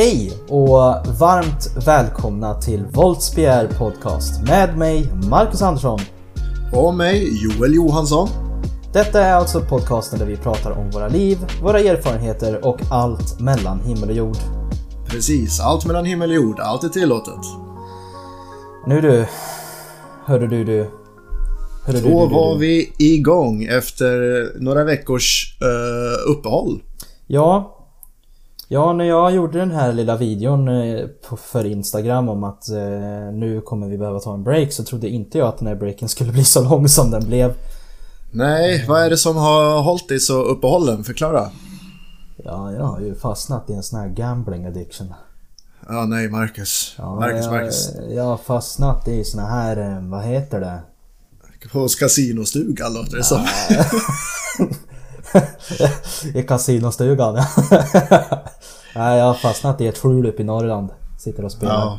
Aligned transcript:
Hej 0.00 0.32
och 0.48 1.06
varmt 1.20 1.86
välkomna 1.86 2.60
till 2.60 2.84
Voltsbjer 2.92 3.66
Podcast 3.78 4.42
med 4.48 4.78
mig 4.78 5.12
Marcus 5.30 5.62
Andersson. 5.62 5.98
Och 6.72 6.94
mig 6.94 7.44
Joel 7.44 7.74
Johansson. 7.74 8.28
Detta 8.92 9.20
är 9.20 9.34
alltså 9.34 9.60
podcasten 9.60 10.18
där 10.18 10.26
vi 10.26 10.36
pratar 10.36 10.70
om 10.70 10.90
våra 10.90 11.08
liv, 11.08 11.38
våra 11.62 11.80
erfarenheter 11.80 12.66
och 12.66 12.80
allt 12.90 13.40
mellan 13.40 13.80
himmel 13.80 14.08
och 14.08 14.14
jord. 14.14 14.36
Precis, 15.08 15.60
allt 15.60 15.86
mellan 15.86 16.04
himmel 16.04 16.30
och 16.30 16.36
jord, 16.36 16.60
allt 16.60 16.84
är 16.84 16.88
tillåtet. 16.88 17.44
Nu 18.86 19.00
du, 19.00 19.26
hörde 20.24 20.46
du 20.46 20.64
du. 20.64 20.90
Hörde 21.86 22.00
Då 22.00 22.08
du, 22.08 22.28
du, 22.28 22.34
var 22.34 22.58
vi 22.58 22.92
igång 22.98 23.64
efter 23.64 24.46
några 24.60 24.84
veckors 24.84 25.58
uh, 25.62 26.32
uppehåll. 26.32 26.82
Ja, 27.26 27.76
Ja, 28.72 28.92
när 28.92 29.04
jag 29.04 29.34
gjorde 29.34 29.58
den 29.58 29.70
här 29.70 29.92
lilla 29.92 30.16
videon 30.16 30.68
eh, 30.68 31.06
för 31.36 31.64
Instagram 31.64 32.28
om 32.28 32.44
att 32.44 32.68
eh, 32.68 33.32
nu 33.32 33.62
kommer 33.64 33.88
vi 33.88 33.98
behöva 33.98 34.20
ta 34.20 34.34
en 34.34 34.44
break 34.44 34.72
så 34.72 34.84
trodde 34.84 35.08
inte 35.08 35.38
jag 35.38 35.48
att 35.48 35.58
den 35.58 35.68
här 35.68 35.74
breaken 35.74 36.08
skulle 36.08 36.32
bli 36.32 36.44
så 36.44 36.64
lång 36.64 36.88
som 36.88 37.10
den 37.10 37.26
blev. 37.26 37.54
Nej, 38.30 38.84
vad 38.88 39.02
är 39.02 39.10
det 39.10 39.16
som 39.16 39.36
har 39.36 39.82
hållit 39.82 40.08
dig 40.08 40.20
så 40.20 40.42
uppehållen? 40.42 41.04
Förklara. 41.04 41.50
Ja, 42.44 42.72
jag 42.72 42.84
har 42.84 43.00
ju 43.00 43.14
fastnat 43.14 43.70
i 43.70 43.72
en 43.72 43.82
sån 43.82 44.00
här 44.00 44.08
gambling 44.08 44.66
addiction. 44.66 45.14
Ja, 45.88 46.04
nej 46.06 46.28
Marcus. 46.28 46.94
Ja, 46.98 47.14
Marcus, 47.14 47.44
jag, 47.44 47.52
Marcus. 47.52 47.90
Jag 48.10 48.24
har 48.24 48.36
fastnat 48.36 49.08
i 49.08 49.24
såna 49.24 49.46
här, 49.46 49.76
eh, 49.76 50.08
vad 50.08 50.24
heter 50.24 50.60
det? 50.60 50.80
På 51.72 51.88
kasinostugan 51.88 52.94
låter 52.94 53.12
det 53.12 53.18
ja. 53.18 53.24
som. 53.24 53.46
I 56.34 56.42
kasinostugan 56.42 57.34
ja. 57.34 57.46
Nej, 58.94 59.18
jag 59.18 59.24
har 59.24 59.34
fastnat 59.34 59.80
i 59.80 59.86
ett 59.86 59.98
skjul 59.98 60.26
uppe 60.26 60.42
i 60.42 60.44
Norrland. 60.44 60.88
Sitter 61.18 61.44
och 61.44 61.52
spelar. 61.52 61.74
Ja. 61.74 61.98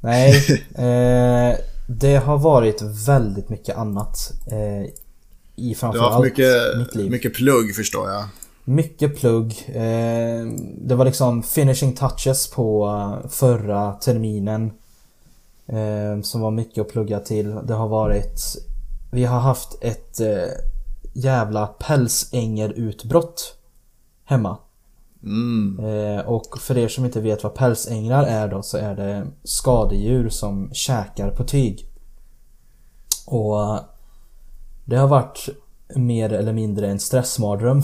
Nej, 0.00 0.32
eh, 0.74 1.58
det 1.86 2.16
har 2.16 2.38
varit 2.38 2.82
väldigt 2.82 3.48
mycket 3.48 3.76
annat. 3.76 4.32
Eh, 4.46 4.90
I 5.56 5.74
framförallt 5.74 6.24
mycket, 6.24 6.78
mitt 6.78 6.94
liv. 6.94 7.10
Mycket 7.10 7.34
plugg 7.34 7.74
förstår 7.76 8.10
jag. 8.10 8.24
Mycket 8.64 9.20
plugg. 9.20 9.64
Eh, 9.68 10.46
det 10.78 10.94
var 10.94 11.04
liksom 11.04 11.42
finishing 11.42 11.94
touches 11.94 12.50
på 12.50 12.86
eh, 12.86 13.30
förra 13.30 13.92
terminen. 13.92 14.70
Eh, 15.66 16.22
som 16.22 16.40
var 16.40 16.50
mycket 16.50 16.80
att 16.80 16.92
plugga 16.92 17.20
till. 17.20 17.56
Det 17.64 17.74
har 17.74 17.88
varit... 17.88 18.40
Vi 19.10 19.24
har 19.24 19.40
haft 19.40 19.78
ett 19.80 20.20
eh, 20.20 20.48
jävla 21.12 21.66
pälsängerutbrott 21.66 23.56
hemma. 24.24 24.56
Mm. 25.22 25.78
Eh, 25.78 26.20
och 26.20 26.58
för 26.58 26.78
er 26.78 26.88
som 26.88 27.04
inte 27.04 27.20
vet 27.20 27.42
vad 27.42 27.54
pälsänglar 27.54 28.24
är 28.24 28.48
då 28.48 28.62
så 28.62 28.76
är 28.76 28.94
det 28.94 29.26
skadedjur 29.44 30.28
som 30.28 30.70
käkar 30.72 31.30
på 31.30 31.44
tyg. 31.44 31.86
Och 33.26 33.78
det 34.84 34.96
har 34.96 35.08
varit 35.08 35.48
mer 35.94 36.32
eller 36.32 36.52
mindre 36.52 36.88
en 36.88 36.98
stressmardröm. 36.98 37.78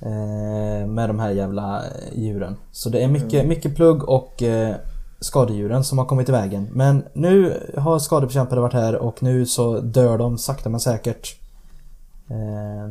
eh, 0.00 0.86
med 0.86 1.08
de 1.08 1.18
här 1.18 1.30
jävla 1.30 1.82
djuren. 2.12 2.56
Så 2.72 2.88
det 2.88 3.04
är 3.04 3.08
mycket, 3.08 3.34
mm. 3.34 3.48
mycket 3.48 3.76
plugg 3.76 4.08
och 4.08 4.42
eh, 4.42 4.76
skadedjuren 5.20 5.84
som 5.84 5.98
har 5.98 6.04
kommit 6.04 6.28
i 6.28 6.32
vägen. 6.32 6.68
Men 6.72 7.04
nu 7.12 7.60
har 7.76 7.98
skadebekämpare 7.98 8.60
varit 8.60 8.72
här 8.72 8.96
och 8.96 9.22
nu 9.22 9.46
så 9.46 9.80
dör 9.80 10.18
de 10.18 10.38
sakta 10.38 10.68
men 10.68 10.80
säkert. 10.80 11.40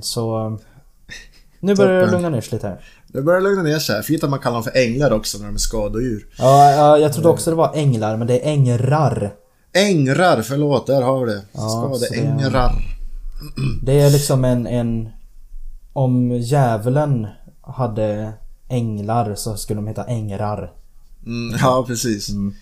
Så 0.01 0.57
nu 1.63 1.75
börjar 1.75 2.05
det 2.05 2.11
lugna 2.11 2.29
ner 2.29 2.41
sig 2.41 2.53
lite 2.53 2.67
här. 2.67 2.85
Det 3.07 3.21
börjar 3.21 3.41
lugna 3.41 3.63
ner 3.63 3.79
sig. 3.79 4.03
Fint 4.03 4.23
att 4.23 4.29
man 4.29 4.39
kallar 4.39 4.53
dem 4.53 4.63
för 4.63 4.77
änglar 4.77 5.11
också 5.11 5.37
när 5.37 5.45
de 5.45 5.55
är 5.55 5.59
skadedjur. 5.59 6.27
Ja, 6.37 6.71
ja 6.71 6.97
jag 6.97 7.13
trodde 7.13 7.29
också 7.29 7.49
det 7.49 7.55
var 7.55 7.71
änglar, 7.75 8.17
men 8.17 8.27
det 8.27 8.39
är 8.39 8.51
ängrar. 8.51 9.35
Ängrar, 9.73 10.41
förlåt. 10.41 10.87
Där 10.87 11.01
har 11.01 11.25
vi 11.25 11.33
det. 11.33 11.41
Ja, 11.51 11.93
Skadeängrar. 11.99 12.73
Det, 13.81 13.91
det 13.91 14.01
är 14.01 14.09
liksom 14.09 14.45
en, 14.45 14.67
en... 14.67 15.09
Om 15.93 16.31
djävulen 16.31 17.27
hade 17.61 18.33
änglar 18.69 19.35
så 19.35 19.57
skulle 19.57 19.77
de 19.77 19.87
heta 19.87 20.05
ängrar. 20.05 20.71
Mm, 21.25 21.57
ja, 21.61 21.85
precis. 21.87 22.29
Mm. 22.29 22.53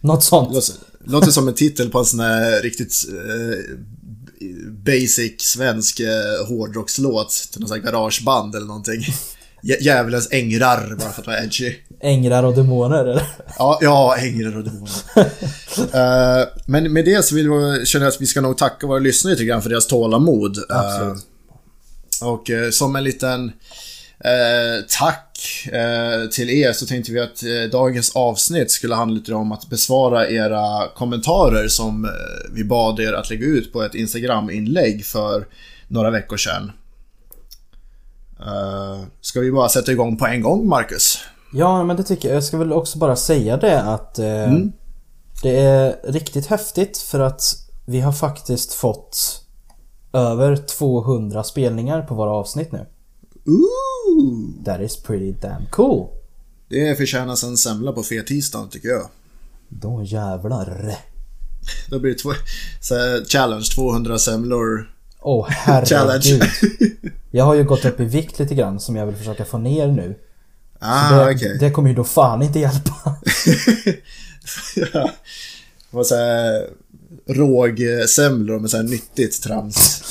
Något 0.00 0.24
sånt. 0.24 0.54
Låter, 0.54 0.74
låter 1.04 1.30
som 1.30 1.48
en 1.48 1.54
titel 1.54 1.90
på 1.90 1.98
en 1.98 2.04
sån 2.04 2.20
här 2.20 2.62
riktigt 2.62 2.94
eh, 3.08 3.78
basic 4.70 5.40
svensk 5.40 6.00
eh, 6.00 6.46
hårdrockslåt 6.48 7.48
till 7.52 7.60
någon 7.60 7.68
sån 7.68 7.80
här 7.80 7.84
garageband 7.92 8.54
eller 8.54 8.66
någonting. 8.66 9.04
Djävulens 9.62 10.28
ängrar 10.32 10.96
bara 10.98 11.10
för 11.10 11.20
att 11.20 11.26
vara 11.26 11.42
edgy. 11.42 11.74
Ängrar 12.00 12.42
och 12.42 12.54
demoner 12.54 13.04
eller? 13.04 13.22
Ja, 13.58 13.78
ja 13.82 14.16
ängrar 14.18 14.56
och 14.56 14.64
demoner. 14.64 14.92
uh, 15.78 16.48
men 16.66 16.92
med 16.92 17.04
det 17.04 17.24
så 17.24 17.34
vill 17.34 17.50
vi, 17.50 17.86
känner 17.86 18.06
jag 18.06 18.12
att 18.12 18.20
vi 18.20 18.26
ska 18.26 18.40
nog 18.40 18.58
tacka 18.58 18.86
våra 18.86 18.98
lyssnare 18.98 19.34
lite 19.34 19.44
grann 19.44 19.62
för 19.62 19.70
deras 19.70 19.86
tålamod. 19.86 20.58
Absolut. 20.68 21.26
Uh, 22.22 22.28
och 22.28 22.50
uh, 22.50 22.70
som 22.70 22.96
en 22.96 23.04
liten 23.04 23.52
Eh, 24.18 24.84
tack 24.98 25.38
eh, 25.72 26.28
till 26.28 26.50
er 26.50 26.72
så 26.72 26.86
tänkte 26.86 27.12
vi 27.12 27.20
att 27.20 27.42
eh, 27.42 27.70
dagens 27.72 28.16
avsnitt 28.16 28.70
skulle 28.70 28.94
handla 28.94 29.14
lite 29.14 29.34
om 29.34 29.52
att 29.52 29.70
besvara 29.70 30.28
era 30.28 30.88
kommentarer 30.88 31.68
som 31.68 32.08
vi 32.52 32.64
bad 32.64 33.00
er 33.00 33.12
att 33.12 33.30
lägga 33.30 33.46
ut 33.46 33.72
på 33.72 33.82
ett 33.82 33.94
Instagram-inlägg 33.94 35.04
för 35.04 35.46
några 35.88 36.10
veckor 36.10 36.36
sedan. 36.36 36.72
Ska 39.20 39.40
vi 39.40 39.52
bara 39.52 39.68
sätta 39.68 39.92
igång 39.92 40.16
på 40.16 40.26
en 40.26 40.42
gång, 40.42 40.68
Marcus? 40.68 41.18
Ja, 41.52 41.84
men 41.84 41.96
det 41.96 42.02
tycker 42.02 42.28
jag. 42.28 42.36
Jag 42.36 42.44
ska 42.44 42.56
väl 42.56 42.72
också 42.72 42.98
bara 42.98 43.16
säga 43.16 43.56
det 43.56 43.82
att 43.82 44.18
mm. 44.18 44.72
det 45.42 45.60
är 45.60 45.96
riktigt 46.04 46.46
häftigt 46.46 46.98
för 46.98 47.20
att 47.20 47.42
vi 47.86 48.00
har 48.00 48.12
faktiskt 48.12 48.72
fått 48.72 49.42
över 50.12 50.56
200 50.56 51.42
spelningar 51.42 52.02
på 52.02 52.14
våra 52.14 52.30
avsnitt 52.30 52.72
nu. 52.72 52.86
Ooh! 53.46 54.64
That 54.64 54.80
is 54.80 55.02
pretty 55.02 55.32
damn 55.32 55.66
cool. 55.70 56.08
Det 56.68 56.96
förtjänas 56.96 57.44
en 57.44 57.56
semla 57.56 57.92
på 57.92 58.02
fetisdagen 58.02 58.68
tycker 58.68 58.88
jag. 58.88 59.08
Då 59.68 60.02
jävlar. 60.02 60.96
Då 61.90 61.98
blir 61.98 62.12
det 62.12 62.18
två, 62.18 62.32
så 62.80 62.94
här, 62.94 63.24
challenge 63.24 63.66
200 63.74 64.18
semlor. 64.18 64.90
Åh 65.20 65.40
oh, 65.40 65.50
herregud. 65.50 66.42
jag 67.30 67.44
har 67.44 67.54
ju 67.54 67.64
gått 67.64 67.84
upp 67.84 68.00
i 68.00 68.04
vikt 68.04 68.38
lite 68.38 68.54
grann 68.54 68.80
som 68.80 68.96
jag 68.96 69.06
vill 69.06 69.16
försöka 69.16 69.44
få 69.44 69.58
ner 69.58 69.86
nu. 69.86 70.18
Ah, 70.78 71.10
det, 71.10 71.34
okay. 71.34 71.58
det 71.58 71.70
kommer 71.70 71.88
ju 71.88 71.94
då 71.94 72.04
fan 72.04 72.42
inte 72.42 72.58
hjälpa. 72.58 73.16
ja. 74.92 75.10
Vad 75.90 76.06
rågsemlor 77.26 78.58
med 78.58 78.70
så 78.70 78.76
här 78.76 78.84
nyttigt 78.84 79.42
trams. 79.42 80.02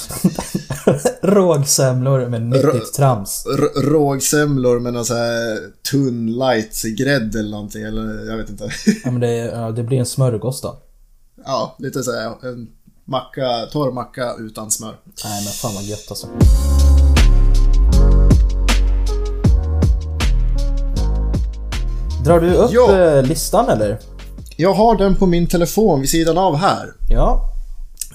Rågsemlor 1.22 2.30
med 2.30 2.41
nyttigt 2.41 2.94
trams. 2.94 3.46
rågsemlor 3.75 4.80
med 4.80 4.94
någon 4.94 5.06
så 5.06 5.16
här 5.16 5.59
tunn 5.92 6.31
light-grädde 6.31 7.40
eller 7.40 7.52
någonting, 7.52 7.84
eller 7.84 8.30
jag 8.30 8.38
vet 8.38 8.50
inte. 8.50 8.69
ja 9.03 9.12
men 9.12 9.19
det, 9.22 9.36
ja, 9.36 9.72
det 9.72 9.84
blir 9.84 10.00
en 10.00 10.06
smörgås 10.06 10.62
då. 10.62 10.81
Ja, 11.46 11.75
lite 11.80 12.03
så 12.03 12.12
här, 12.12 12.50
en 12.50 12.68
macka, 13.06 13.66
torr 13.72 13.92
macka 13.92 14.34
utan 14.40 14.72
smör. 14.72 14.96
Nej 15.24 15.44
men 15.44 15.53
fan 15.53 15.75
vad 15.75 15.84
gött 15.84 16.06
alltså. 16.09 16.28
Drar 22.25 22.40
du 22.40 22.53
upp 22.53 22.69
jo. 22.74 22.92
Eh, 22.92 23.24
listan 23.24 23.69
eller? 23.69 24.00
Jag 24.58 24.74
har 24.74 24.97
den 24.97 25.16
på 25.16 25.25
min 25.25 25.47
telefon 25.47 26.00
vid 26.00 26.09
sidan 26.09 26.38
av 26.38 26.56
här. 26.56 26.94
Ja. 27.09 27.50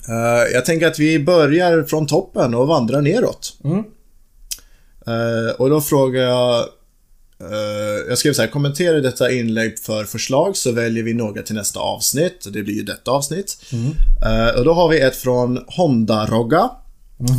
Uh, 0.08 0.52
jag 0.52 0.64
tänker 0.64 0.86
att 0.86 0.98
vi 0.98 1.18
börjar 1.18 1.82
från 1.82 2.06
toppen 2.06 2.54
och 2.54 2.68
vandrar 2.68 3.00
neråt. 3.00 3.56
Mm. 3.64 3.78
Uh, 5.08 5.50
och 5.58 5.70
då 5.70 5.80
frågar 5.80 6.22
jag... 6.22 6.64
Uh, 7.42 8.08
jag 8.08 8.18
skrev 8.18 8.32
så 8.32 8.42
här, 8.42 8.48
kommentera 8.48 9.00
detta 9.00 9.30
inlägg 9.30 9.78
för 9.78 10.04
förslag 10.04 10.56
så 10.56 10.72
väljer 10.72 11.04
vi 11.04 11.14
några 11.14 11.42
till 11.42 11.54
nästa 11.54 11.80
avsnitt. 11.80 12.46
Det 12.52 12.62
blir 12.62 12.74
ju 12.74 12.82
detta 12.82 13.10
avsnitt. 13.10 13.56
Mm. 13.72 13.92
och 14.58 14.64
då 14.64 14.72
har 14.72 14.88
vi 14.88 15.00
ett 15.00 15.16
från 15.16 15.58
Honda-Rogga. 15.58 16.70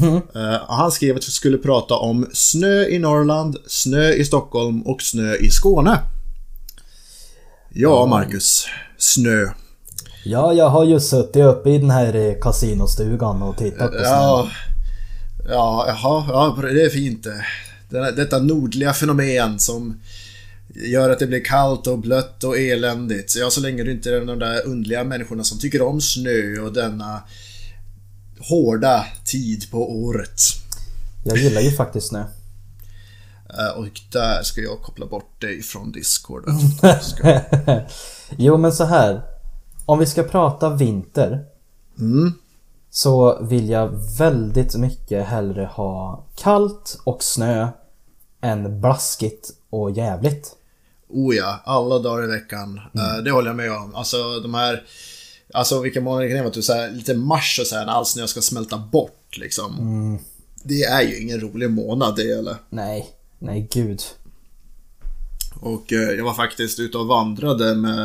Mm. 0.01 0.21
han 0.67 0.91
skrev 0.91 1.15
att 1.15 1.27
vi 1.27 1.31
skulle 1.31 1.57
prata 1.57 1.93
om 1.93 2.29
snö 2.33 2.85
i 2.85 2.99
Norrland, 2.99 3.57
snö 3.67 4.11
i 4.11 4.25
Stockholm 4.25 4.81
och 4.81 5.01
snö 5.01 5.35
i 5.35 5.49
Skåne. 5.49 5.99
Ja, 7.73 8.05
Marcus. 8.05 8.67
Snö. 8.99 9.47
Ja, 10.23 10.53
jag 10.53 10.69
har 10.69 10.85
ju 10.85 10.99
suttit 10.99 11.43
uppe 11.43 11.69
i 11.69 11.77
den 11.77 11.89
här 11.89 12.15
eh, 12.15 12.33
kasinostugan 12.41 13.41
och 13.41 13.57
tittat 13.57 13.91
på 13.91 13.97
snön. 13.97 14.03
Ja, 14.03 14.49
ja, 15.49 15.85
jaha, 15.87 16.25
ja, 16.27 16.61
det 16.61 16.85
är 16.85 16.89
fint 16.89 17.27
det. 17.89 18.11
Detta 18.11 18.39
nordliga 18.39 18.93
fenomen 18.93 19.59
som 19.59 19.99
gör 20.75 21.09
att 21.09 21.19
det 21.19 21.27
blir 21.27 21.45
kallt 21.45 21.87
och 21.87 21.99
blött 21.99 22.43
och 22.43 22.57
eländigt. 22.57 23.31
Så 23.31 23.39
ja, 23.39 23.49
så 23.49 23.61
länge 23.61 23.83
du 23.83 23.91
inte 23.91 24.09
är 24.09 24.25
de 24.25 24.39
där 24.39 24.65
underliga 24.65 25.03
människorna 25.03 25.43
som 25.43 25.59
tycker 25.59 25.81
om 25.81 26.01
snö 26.01 26.59
och 26.59 26.73
denna 26.73 27.23
hårda 28.39 29.05
tid 29.25 29.71
på 29.71 29.91
året. 29.91 30.41
Jag 31.23 31.37
gillar 31.37 31.61
ju 31.61 31.71
faktiskt 31.71 32.07
snö. 32.07 32.23
Eh, 33.57 33.77
och 33.77 34.01
där 34.11 34.43
ska 34.43 34.61
jag 34.61 34.81
koppla 34.81 35.05
bort 35.05 35.41
dig 35.41 35.61
från 35.61 35.91
Discord. 35.91 36.43
jo 38.37 38.57
men 38.57 38.73
så 38.73 38.83
här. 38.83 39.21
Om 39.85 39.99
vi 39.99 40.05
ska 40.05 40.23
prata 40.23 40.69
vinter. 40.69 41.45
Mm. 41.99 42.33
Så 42.89 43.43
vill 43.43 43.69
jag 43.69 43.89
väldigt 44.17 44.75
mycket 44.75 45.25
hellre 45.25 45.69
ha 45.73 46.25
kallt 46.35 46.99
och 47.03 47.23
snö 47.23 47.67
än 48.41 48.81
blaskigt 48.81 49.49
och 49.69 49.91
jävligt. 49.91 50.55
Oh 51.09 51.35
ja, 51.35 51.61
alla 51.65 51.99
dagar 51.99 52.23
i 52.23 52.27
veckan. 52.27 52.79
Mm. 52.95 53.23
det 53.23 53.31
håller 53.31 53.47
jag 53.47 53.55
med 53.55 53.71
om. 53.71 53.95
Alltså 53.95 54.39
de 54.39 54.53
här... 54.53 54.83
Alltså 55.53 55.81
vilka 55.81 56.01
månader 56.01 56.27
kan 56.27 56.37
det 56.37 56.43
vara? 56.43 56.53
Typ 56.53 56.63
så 56.63 56.73
här, 56.73 56.89
lite 56.89 57.13
mars 57.13 57.59
och 57.61 57.67
så 57.67 57.75
här, 57.75 57.85
när 57.85 57.93
all 57.93 58.05
snö 58.05 58.27
ska 58.27 58.41
smälta 58.41 58.77
bort 58.77 59.37
liksom. 59.37 59.79
Mm. 59.79 60.19
Det 60.63 60.83
är 60.83 61.01
ju 61.01 61.21
ingen 61.21 61.39
rolig 61.39 61.69
månad 61.69 62.15
det 62.15 62.31
eller? 62.31 62.55
Nej, 62.69 63.09
nej 63.39 63.67
gud. 63.71 64.01
Och 65.59 65.93
eh, 65.93 65.99
jag 65.99 66.23
var 66.23 66.33
faktiskt 66.33 66.79
ute 66.79 66.97
och 66.97 67.07
vandrade 67.07 67.75
med 67.75 68.03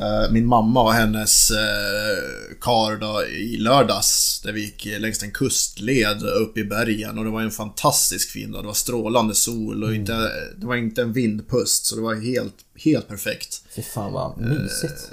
eh, 0.00 0.30
min 0.30 0.46
mamma 0.46 0.82
och 0.82 0.92
hennes 0.92 1.50
eh, 1.50 2.56
kar 2.60 2.96
då, 2.96 3.24
i 3.26 3.56
lördags. 3.56 4.40
Där 4.44 4.52
vi 4.52 4.60
gick 4.60 4.86
längs 5.00 5.22
en 5.22 5.30
kustled 5.30 6.22
upp 6.22 6.58
i 6.58 6.64
bergen 6.64 7.18
och 7.18 7.24
det 7.24 7.30
var 7.30 7.42
en 7.42 7.50
fantastisk 7.50 8.30
fin 8.30 8.52
dag. 8.52 8.62
Det 8.62 8.66
var 8.66 8.74
strålande 8.74 9.34
sol 9.34 9.82
och 9.82 9.88
mm. 9.88 10.00
inte, 10.00 10.30
det 10.56 10.66
var 10.66 10.76
inte 10.76 11.02
en 11.02 11.12
vindpust 11.12 11.86
så 11.86 11.96
det 11.96 12.02
var 12.02 12.14
helt, 12.14 12.54
helt 12.84 13.08
perfekt. 13.08 13.62
Fy 13.76 13.82
fan 13.82 14.12
vad 14.12 14.38
mysigt. 14.38 15.12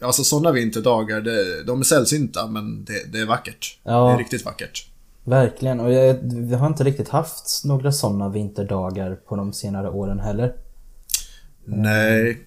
Alltså 0.00 0.24
sådana 0.24 0.52
vinterdagar, 0.52 1.20
det, 1.20 1.64
de 1.64 1.80
är 1.80 1.84
sällsynta 1.84 2.46
men 2.46 2.84
det, 2.84 3.12
det 3.12 3.18
är 3.18 3.26
vackert. 3.26 3.78
Ja. 3.82 4.08
Det 4.08 4.14
är 4.14 4.18
riktigt 4.18 4.44
vackert. 4.44 4.88
Verkligen, 5.24 5.80
och 5.80 5.92
jag, 5.92 6.18
vi 6.22 6.54
har 6.54 6.66
inte 6.66 6.84
riktigt 6.84 7.08
haft 7.08 7.64
några 7.64 7.92
sådana 7.92 8.28
vinterdagar 8.28 9.14
på 9.14 9.36
de 9.36 9.52
senare 9.52 9.90
åren 9.90 10.20
heller. 10.20 10.54
Nej. 11.66 12.46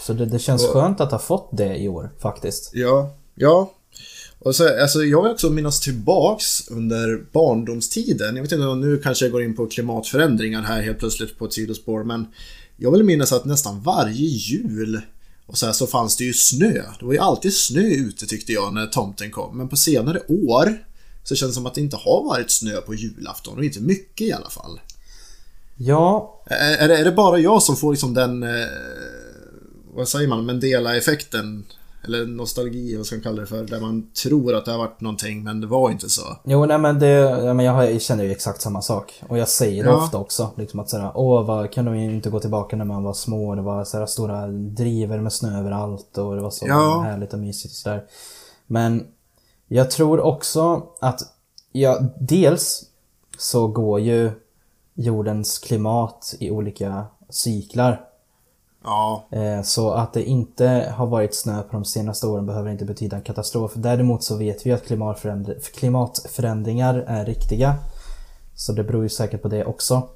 Så 0.00 0.12
det, 0.12 0.26
det 0.26 0.38
känns 0.38 0.64
och, 0.64 0.70
skönt 0.70 1.00
att 1.00 1.10
ha 1.10 1.18
fått 1.18 1.48
det 1.52 1.76
i 1.76 1.88
år 1.88 2.10
faktiskt. 2.18 2.70
Ja, 2.74 3.16
ja. 3.34 3.72
Och 4.38 4.54
så, 4.54 4.80
alltså, 4.80 5.04
jag 5.04 5.22
vill 5.22 5.32
också 5.32 5.50
minnas 5.50 5.80
tillbaks 5.80 6.68
under 6.70 7.26
barndomstiden. 7.32 8.36
Jag 8.36 8.42
vet 8.42 8.52
inte 8.52 8.66
om 8.66 8.80
nu 8.80 8.98
kanske 8.98 9.24
jag 9.24 9.32
går 9.32 9.42
in 9.42 9.56
på 9.56 9.66
klimatförändringar 9.66 10.62
här 10.62 10.82
helt 10.82 10.98
plötsligt 10.98 11.38
på 11.38 11.44
ett 11.44 11.52
sidospår. 11.52 12.04
Men 12.04 12.26
jag 12.76 12.90
vill 12.90 13.04
minnas 13.04 13.32
att 13.32 13.44
nästan 13.44 13.82
varje 13.82 14.26
jul 14.26 15.00
och 15.46 15.58
så, 15.58 15.66
här, 15.66 15.72
så 15.72 15.86
fanns 15.86 16.16
det 16.16 16.24
ju 16.24 16.32
snö. 16.32 16.82
Det 16.98 17.06
var 17.06 17.12
ju 17.12 17.18
alltid 17.18 17.56
snö 17.56 17.80
ute 17.80 18.26
tyckte 18.26 18.52
jag 18.52 18.74
när 18.74 18.86
tomten 18.86 19.30
kom. 19.30 19.58
Men 19.58 19.68
på 19.68 19.76
senare 19.76 20.20
år 20.28 20.84
så 21.24 21.34
känns 21.34 21.50
det 21.50 21.54
som 21.54 21.66
att 21.66 21.74
det 21.74 21.80
inte 21.80 21.96
har 21.96 22.24
varit 22.24 22.50
snö 22.50 22.80
på 22.80 22.94
julafton 22.94 23.58
och 23.58 23.64
inte 23.64 23.80
mycket 23.80 24.26
i 24.26 24.32
alla 24.32 24.50
fall. 24.50 24.80
Ja. 25.76 26.40
Är, 26.46 26.76
är, 26.76 26.88
det, 26.88 26.98
är 26.98 27.04
det 27.04 27.12
bara 27.12 27.38
jag 27.38 27.62
som 27.62 27.76
får 27.76 27.90
liksom 27.90 28.14
den, 28.14 28.42
eh, 28.42 28.48
vad 29.94 30.08
säger 30.08 30.28
man, 30.28 30.46
Mandela-effekten? 30.46 31.64
Eller 32.04 32.26
nostalgi, 32.26 32.96
vad 32.96 33.06
ska 33.06 33.16
man 33.16 33.22
kalla 33.22 33.40
det 33.40 33.46
för? 33.46 33.62
Där 33.62 33.80
man 33.80 34.10
tror 34.22 34.54
att 34.54 34.64
det 34.64 34.70
har 34.70 34.78
varit 34.78 35.00
någonting 35.00 35.44
men 35.44 35.60
det 35.60 35.66
var 35.66 35.90
inte 35.90 36.08
så. 36.08 36.22
Jo, 36.44 36.66
nej 36.66 36.78
men 36.78 36.98
det, 36.98 37.08
ja, 37.08 37.54
men 37.54 37.64
jag, 37.64 37.72
har, 37.72 37.82
jag 37.84 38.02
känner 38.02 38.24
ju 38.24 38.30
exakt 38.30 38.60
samma 38.60 38.82
sak. 38.82 39.22
Och 39.28 39.38
jag 39.38 39.48
säger 39.48 39.84
det 39.84 39.90
ja. 39.90 39.96
ofta 39.96 40.18
också. 40.18 40.50
Liksom 40.56 40.80
att 40.80 40.90
sådär, 40.90 41.10
åh 41.14 41.46
vad, 41.46 41.72
kan 41.72 41.84
de 41.84 41.94
inte 41.94 42.30
gå 42.30 42.40
tillbaka 42.40 42.76
när 42.76 42.84
man 42.84 43.02
var 43.02 43.12
små? 43.12 43.54
Det 43.54 43.62
var 43.62 43.84
sådär 43.84 44.06
stora 44.06 44.46
driver 44.46 45.20
med 45.20 45.32
snö 45.32 45.58
överallt 45.58 46.18
och 46.18 46.36
det 46.36 46.42
var 46.42 46.50
så 46.50 46.66
ja. 46.68 47.00
härligt 47.00 47.32
och 47.32 47.38
mysigt 47.38 47.72
och 47.72 47.76
sådär. 47.76 48.04
Men 48.66 49.06
jag 49.68 49.90
tror 49.90 50.20
också 50.20 50.82
att, 51.00 51.20
ja, 51.72 52.00
dels 52.20 52.84
så 53.38 53.66
går 53.68 54.00
ju 54.00 54.30
jordens 54.96 55.58
klimat 55.58 56.34
i 56.40 56.50
olika 56.50 57.04
cyklar. 57.28 58.00
Ja. 58.84 59.24
Eh, 59.30 59.62
så 59.62 59.90
att 59.90 60.12
det 60.12 60.24
inte 60.24 60.92
har 60.96 61.06
varit 61.06 61.34
snö 61.34 61.62
på 61.62 61.72
de 61.72 61.84
senaste 61.84 62.26
åren 62.26 62.46
behöver 62.46 62.70
inte 62.70 62.84
betyda 62.84 63.16
en 63.16 63.22
katastrof. 63.22 63.72
Däremot 63.74 64.22
så 64.22 64.36
vet 64.36 64.66
vi 64.66 64.72
att 64.72 64.84
klimatförändringar 65.74 66.94
är 66.94 67.24
riktiga. 67.24 67.74
Så 68.54 68.72
det 68.72 68.84
beror 68.84 69.02
ju 69.02 69.08
säkert 69.08 69.42
på 69.42 69.48
det 69.48 69.64
också. 69.64 70.08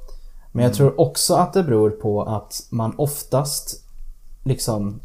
Men 0.52 0.62
jag 0.64 0.70
mm. 0.70 0.76
tror 0.76 1.00
också 1.00 1.34
att 1.34 1.52
det 1.52 1.62
beror 1.62 1.90
på 1.90 2.22
att 2.22 2.66
man 2.70 2.94
oftast 2.98 3.84
liksom 4.44 5.00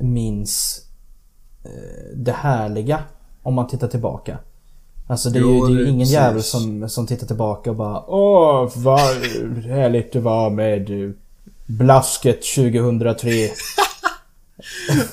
minns 0.00 0.82
eh, 1.64 2.16
det 2.16 2.32
härliga 2.32 3.00
om 3.42 3.54
man 3.54 3.66
tittar 3.66 3.88
tillbaka. 3.88 4.38
Alltså 5.06 5.30
det 5.30 5.38
är 5.38 5.40
jo, 5.40 5.68
ju, 5.68 5.74
det 5.74 5.80
är 5.80 5.84
ju 5.84 5.90
ingen 5.90 5.98
precis. 5.98 6.14
jävel 6.14 6.42
som, 6.42 6.88
som 6.88 7.06
tittar 7.06 7.26
tillbaka 7.26 7.70
och 7.70 7.76
bara 7.76 8.04
Åh 8.06 8.72
vad 8.76 9.00
härligt 9.64 10.12
det 10.12 10.20
var 10.20 10.50
med 10.50 11.14
Blasket 11.66 12.42
2003. 12.54 13.30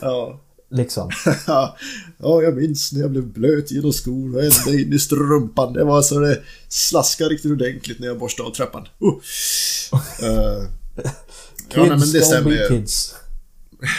ja. 0.02 0.40
Liksom. 0.70 1.10
ja, 1.48 1.78
jag 2.18 2.56
minns 2.56 2.92
när 2.92 3.02
jag 3.02 3.12
blev 3.12 3.24
blöt 3.24 3.72
genom 3.72 3.94
skor 3.94 4.36
och 4.36 4.44
ända 4.44 4.82
in 4.82 4.94
i 4.94 5.00
strumpan. 5.00 5.74
Det 5.74 5.84
var 5.84 6.02
så 6.02 6.20
det 6.20 6.40
slaskade 6.68 7.30
riktigt 7.30 7.52
ordentligt 7.52 8.00
när 8.00 8.08
jag 8.08 8.20
borstade 8.20 8.50
av 8.50 8.54
trappan. 8.54 8.88
Uh. 9.04 9.10
uh. 9.10 10.68
kids 11.70 11.76
ja, 11.76 11.82
nej, 11.82 11.90
men 11.90 12.12
det 12.12 12.22
stämmer 12.22 12.70
kids. 12.70 13.16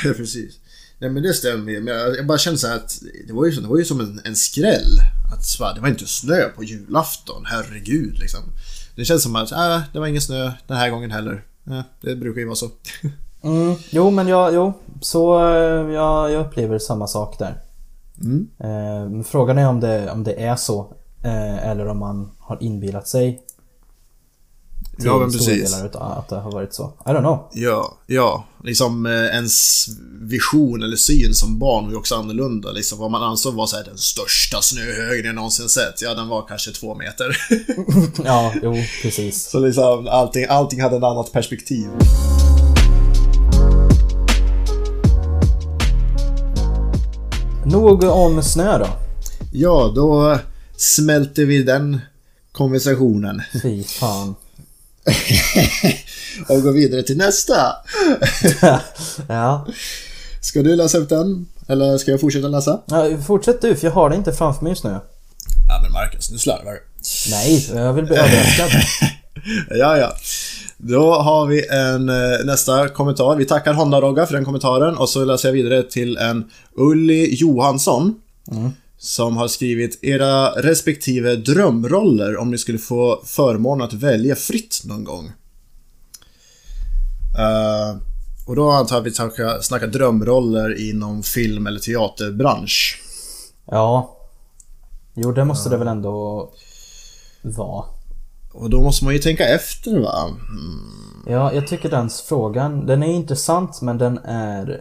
Precis. 0.02 0.58
Nej 1.04 1.12
men 1.12 1.22
det 1.22 1.34
stämmer 1.34 1.72
ju. 1.72 1.80
Men 1.80 1.94
jag 1.94 2.26
bara 2.26 2.38
känner 2.38 2.56
så 2.56 2.72
att 2.72 3.02
det 3.26 3.32
var 3.32 3.46
ju, 3.46 3.50
det 3.50 3.68
var 3.68 3.78
ju 3.78 3.84
som 3.84 4.00
en, 4.00 4.20
en 4.24 4.36
skräll. 4.36 4.98
Att 5.32 5.74
det 5.74 5.80
var 5.80 5.88
inte 5.88 6.06
snö 6.06 6.48
på 6.48 6.64
julafton, 6.64 7.44
herregud 7.46 8.18
liksom. 8.18 8.40
Det 8.96 9.04
känns 9.04 9.22
som 9.22 9.36
att 9.36 9.52
äh, 9.52 9.80
det 9.92 9.98
var 10.00 10.06
ingen 10.06 10.22
snö 10.22 10.52
den 10.66 10.76
här 10.76 10.90
gången 10.90 11.10
heller. 11.10 11.44
Äh, 11.66 11.80
det 12.00 12.16
brukar 12.16 12.40
ju 12.40 12.46
vara 12.46 12.56
så. 12.56 12.70
mm, 13.42 13.74
jo 13.90 14.10
men 14.10 14.28
jag, 14.28 14.54
jo. 14.54 14.72
Så 15.00 15.48
eh, 15.48 15.92
jag, 15.92 16.32
jag 16.32 16.46
upplever 16.46 16.78
samma 16.78 17.06
sak 17.06 17.38
där. 17.38 17.60
Mm. 18.20 18.48
Eh, 18.58 19.24
frågan 19.24 19.58
är 19.58 19.68
om 19.68 19.80
det, 19.80 20.10
om 20.10 20.24
det 20.24 20.44
är 20.44 20.56
så. 20.56 20.92
Eh, 21.22 21.68
eller 21.68 21.86
om 21.86 21.98
man 21.98 22.30
har 22.38 22.58
inbillat 22.60 23.08
sig 23.08 23.42
till 24.96 25.06
ja, 25.06 25.18
men 25.18 25.32
precis. 25.32 25.72
delar 25.72 25.86
utav 25.86 26.02
att 26.02 26.28
det 26.28 26.36
har 26.36 26.52
varit 26.52 26.74
så. 26.74 26.92
I 27.06 27.08
don't 27.08 27.20
know. 27.20 27.48
Ja, 27.52 27.98
ja. 28.06 28.44
Liksom 28.64 29.06
eh, 29.06 29.12
ens 29.12 29.86
vision 30.20 30.82
eller 30.82 30.96
syn 30.96 31.34
som 31.34 31.58
barn 31.58 31.84
var 31.84 31.90
ju 31.90 31.96
också 31.96 32.14
annorlunda. 32.14 32.72
Liksom 32.72 32.98
vad 32.98 33.10
man 33.10 33.22
ansåg 33.22 33.54
var 33.54 33.66
så 33.66 33.76
här, 33.76 33.84
den 33.84 33.98
största 33.98 34.62
snöhögen 34.62 35.26
jag 35.26 35.34
någonsin 35.34 35.68
sett. 35.68 36.02
Ja, 36.02 36.14
den 36.14 36.28
var 36.28 36.46
kanske 36.48 36.70
två 36.70 36.94
meter. 36.94 37.36
ja, 38.24 38.54
jo, 38.62 38.74
precis. 39.02 39.50
Så 39.50 39.58
liksom 39.58 40.08
allting, 40.10 40.46
allting 40.48 40.82
hade 40.82 40.96
ett 40.96 41.02
annat 41.02 41.32
perspektiv. 41.32 41.88
Nog 47.66 48.04
om 48.04 48.42
snö 48.42 48.78
då. 48.78 48.86
Ja, 49.52 49.92
då 49.94 50.38
smälter 50.76 51.44
vi 51.44 51.62
den 51.62 52.00
konversationen. 52.52 53.42
Fy 53.62 53.84
fan. 53.84 54.34
och 56.48 56.62
gå 56.62 56.70
vidare 56.72 57.02
till 57.02 57.16
nästa. 57.16 57.56
ja. 59.28 59.66
Ska 60.40 60.62
du 60.62 60.76
läsa 60.76 60.98
upp 60.98 61.08
den? 61.08 61.46
Eller 61.68 61.98
ska 61.98 62.10
jag 62.10 62.20
fortsätta 62.20 62.48
läsa? 62.48 62.80
Ja, 62.86 63.08
fortsätt 63.26 63.60
du, 63.60 63.76
för 63.76 63.86
jag 63.86 63.92
har 63.92 64.10
det 64.10 64.16
inte 64.16 64.32
framför 64.32 64.62
mig 64.62 64.70
just 64.70 64.84
nu. 64.84 65.00
Ja 65.68 65.80
men 65.82 65.92
Marcus, 65.92 66.30
nu 66.30 66.38
slarvar 66.38 66.72
du. 66.72 66.80
Nej, 67.30 67.70
jag 67.74 67.92
vill 67.92 68.04
bli 68.04 68.16
överraskad. 68.16 68.70
ja, 69.70 69.98
ja. 69.98 70.12
Då 70.76 71.14
har 71.14 71.46
vi 71.46 71.68
en 71.68 72.08
eh, 72.08 72.44
nästa 72.44 72.88
kommentar. 72.88 73.36
Vi 73.36 73.44
tackar 73.44 73.74
Honda 73.74 74.00
Rogga 74.00 74.26
för 74.26 74.34
den 74.34 74.44
kommentaren 74.44 74.96
och 74.96 75.08
så 75.08 75.24
läser 75.24 75.48
jag 75.48 75.52
vidare 75.52 75.82
till 75.82 76.16
en 76.16 76.44
Ulli 76.76 77.34
Johansson. 77.34 78.14
Mm 78.50 78.72
som 79.04 79.36
har 79.36 79.48
skrivit 79.48 80.04
era 80.04 80.50
respektive 80.50 81.36
drömroller 81.36 82.36
om 82.36 82.50
ni 82.50 82.58
skulle 82.58 82.78
få 82.78 83.22
förmånen 83.24 83.86
att 83.86 83.92
välja 83.92 84.36
fritt 84.36 84.82
någon 84.84 85.04
gång. 85.04 85.24
Uh, 87.38 88.00
och 88.46 88.56
då 88.56 88.70
antar 88.70 88.96
jag 88.96 89.00
att 89.00 89.06
vi 89.06 89.14
snackar, 89.14 89.60
snackar 89.60 89.86
drömroller 89.86 90.90
inom 90.90 91.22
film 91.22 91.66
eller 91.66 91.80
teaterbransch. 91.80 93.02
Ja. 93.66 94.16
Jo, 95.14 95.32
det 95.32 95.44
måste 95.44 95.68
uh. 95.68 95.70
det 95.70 95.76
väl 95.76 95.88
ändå 95.88 96.50
vara. 97.42 97.84
Och 98.52 98.70
då 98.70 98.82
måste 98.82 99.04
man 99.04 99.14
ju 99.14 99.20
tänka 99.20 99.48
efter 99.48 100.00
va? 100.00 100.24
Mm. 100.48 101.24
Ja, 101.26 101.52
jag 101.52 101.66
tycker 101.66 101.90
den 101.90 102.10
frågan, 102.28 102.86
den 102.86 103.02
är 103.02 103.12
intressant 103.12 103.82
men 103.82 103.98
den 103.98 104.18
är 104.24 104.80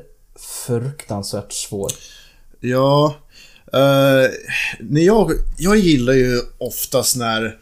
fruktansvärt 0.65 1.53
svår. 1.53 1.91
Ja, 2.59 3.15
Uh, 3.75 4.29
när 4.79 5.01
jag, 5.01 5.31
jag 5.57 5.77
gillar 5.77 6.13
ju 6.13 6.41
oftast 6.57 7.15
när 7.15 7.57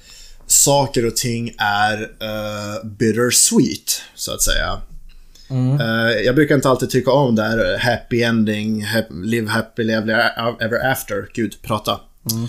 saker 0.48 1.06
och 1.06 1.15
ting 1.15 1.56
är 1.58 2.01
uh, 2.01 2.86
bittersweet, 2.86 4.01
så 4.15 4.34
att 4.34 4.41
säga. 4.41 4.82
Mm. 5.50 5.82
Uh, 5.82 6.12
jag 6.25 6.36
brukar 6.36 6.56
inte 6.56 6.70
alltid 6.70 6.89
tycka 6.89 7.12
om 7.12 7.36
det 7.36 7.44
här 7.44 7.77
happy 7.77 8.22
ending, 8.22 8.84
happy, 8.86 9.13
live 9.24 9.50
happy, 9.50 9.84
live 9.84 10.32
ever 10.60 10.91
after. 10.91 11.30
Gud, 11.34 11.56
prata. 11.62 12.00
Mm. 12.32 12.44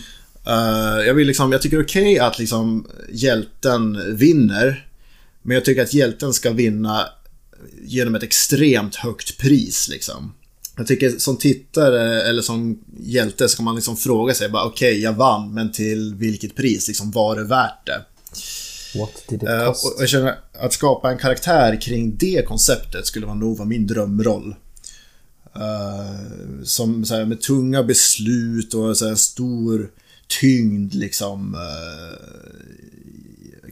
Uh, 0.49 1.07
jag, 1.07 1.15
vill 1.15 1.27
liksom, 1.27 1.53
jag 1.53 1.63
tycker 1.63 1.77
det 1.77 1.83
är 1.83 1.87
okej 1.87 2.03
okay 2.03 2.19
att 2.19 2.39
liksom 2.39 2.87
hjälten 3.13 4.17
vinner. 4.17 4.87
Men 5.43 5.55
jag 5.55 5.65
tycker 5.65 5.83
att 5.83 5.95
hjälten 5.95 6.33
ska 6.33 6.51
vinna 6.51 7.07
genom 7.83 8.15
ett 8.15 8.23
extremt 8.23 8.97
högt 8.97 9.39
pris 9.39 9.89
liksom. 9.89 10.33
Jag 10.83 10.87
tycker 10.87 11.11
som 11.11 11.37
tittare 11.37 12.23
eller 12.23 12.43
som 12.43 12.79
hjälte 13.01 13.49
ska 13.49 13.63
man 13.63 13.75
liksom 13.75 13.97
fråga 13.97 14.35
sig 14.35 14.49
bara 14.49 14.65
okej, 14.65 14.93
okay, 14.93 15.03
jag 15.03 15.13
vann, 15.13 15.55
men 15.55 15.73
till 15.73 16.15
vilket 16.15 16.57
pris? 16.57 16.89
Liksom, 16.89 17.11
var 17.11 17.37
det 17.37 17.45
värt 17.45 17.87
det? 17.87 18.05
What 18.99 19.25
did 19.29 19.43
it 19.43 19.49
Eh, 19.49 19.67
cost? 19.67 19.85
och 19.97 20.03
jag 20.03 20.09
känner 20.09 20.35
att 20.53 20.73
skapa 20.73 21.11
en 21.11 21.19
karaktär 21.19 21.81
kring 21.81 22.17
det 22.17 22.47
konceptet 22.47 23.07
skulle 23.07 23.27
vara 23.27 23.37
nog 23.37 23.57
vara 23.57 23.69
min 23.69 23.87
drömroll. 23.87 24.55
Eh, 25.55 26.63
som 26.65 27.05
så 27.05 27.15
här, 27.15 27.25
med 27.25 27.41
tunga 27.41 27.83
beslut 27.83 28.75
och 28.75 28.97
så 28.97 29.09
här, 29.09 29.15
stor 29.15 29.91
tyngd 30.41 30.95
liksom. 30.95 31.55
Uh, 31.55 31.61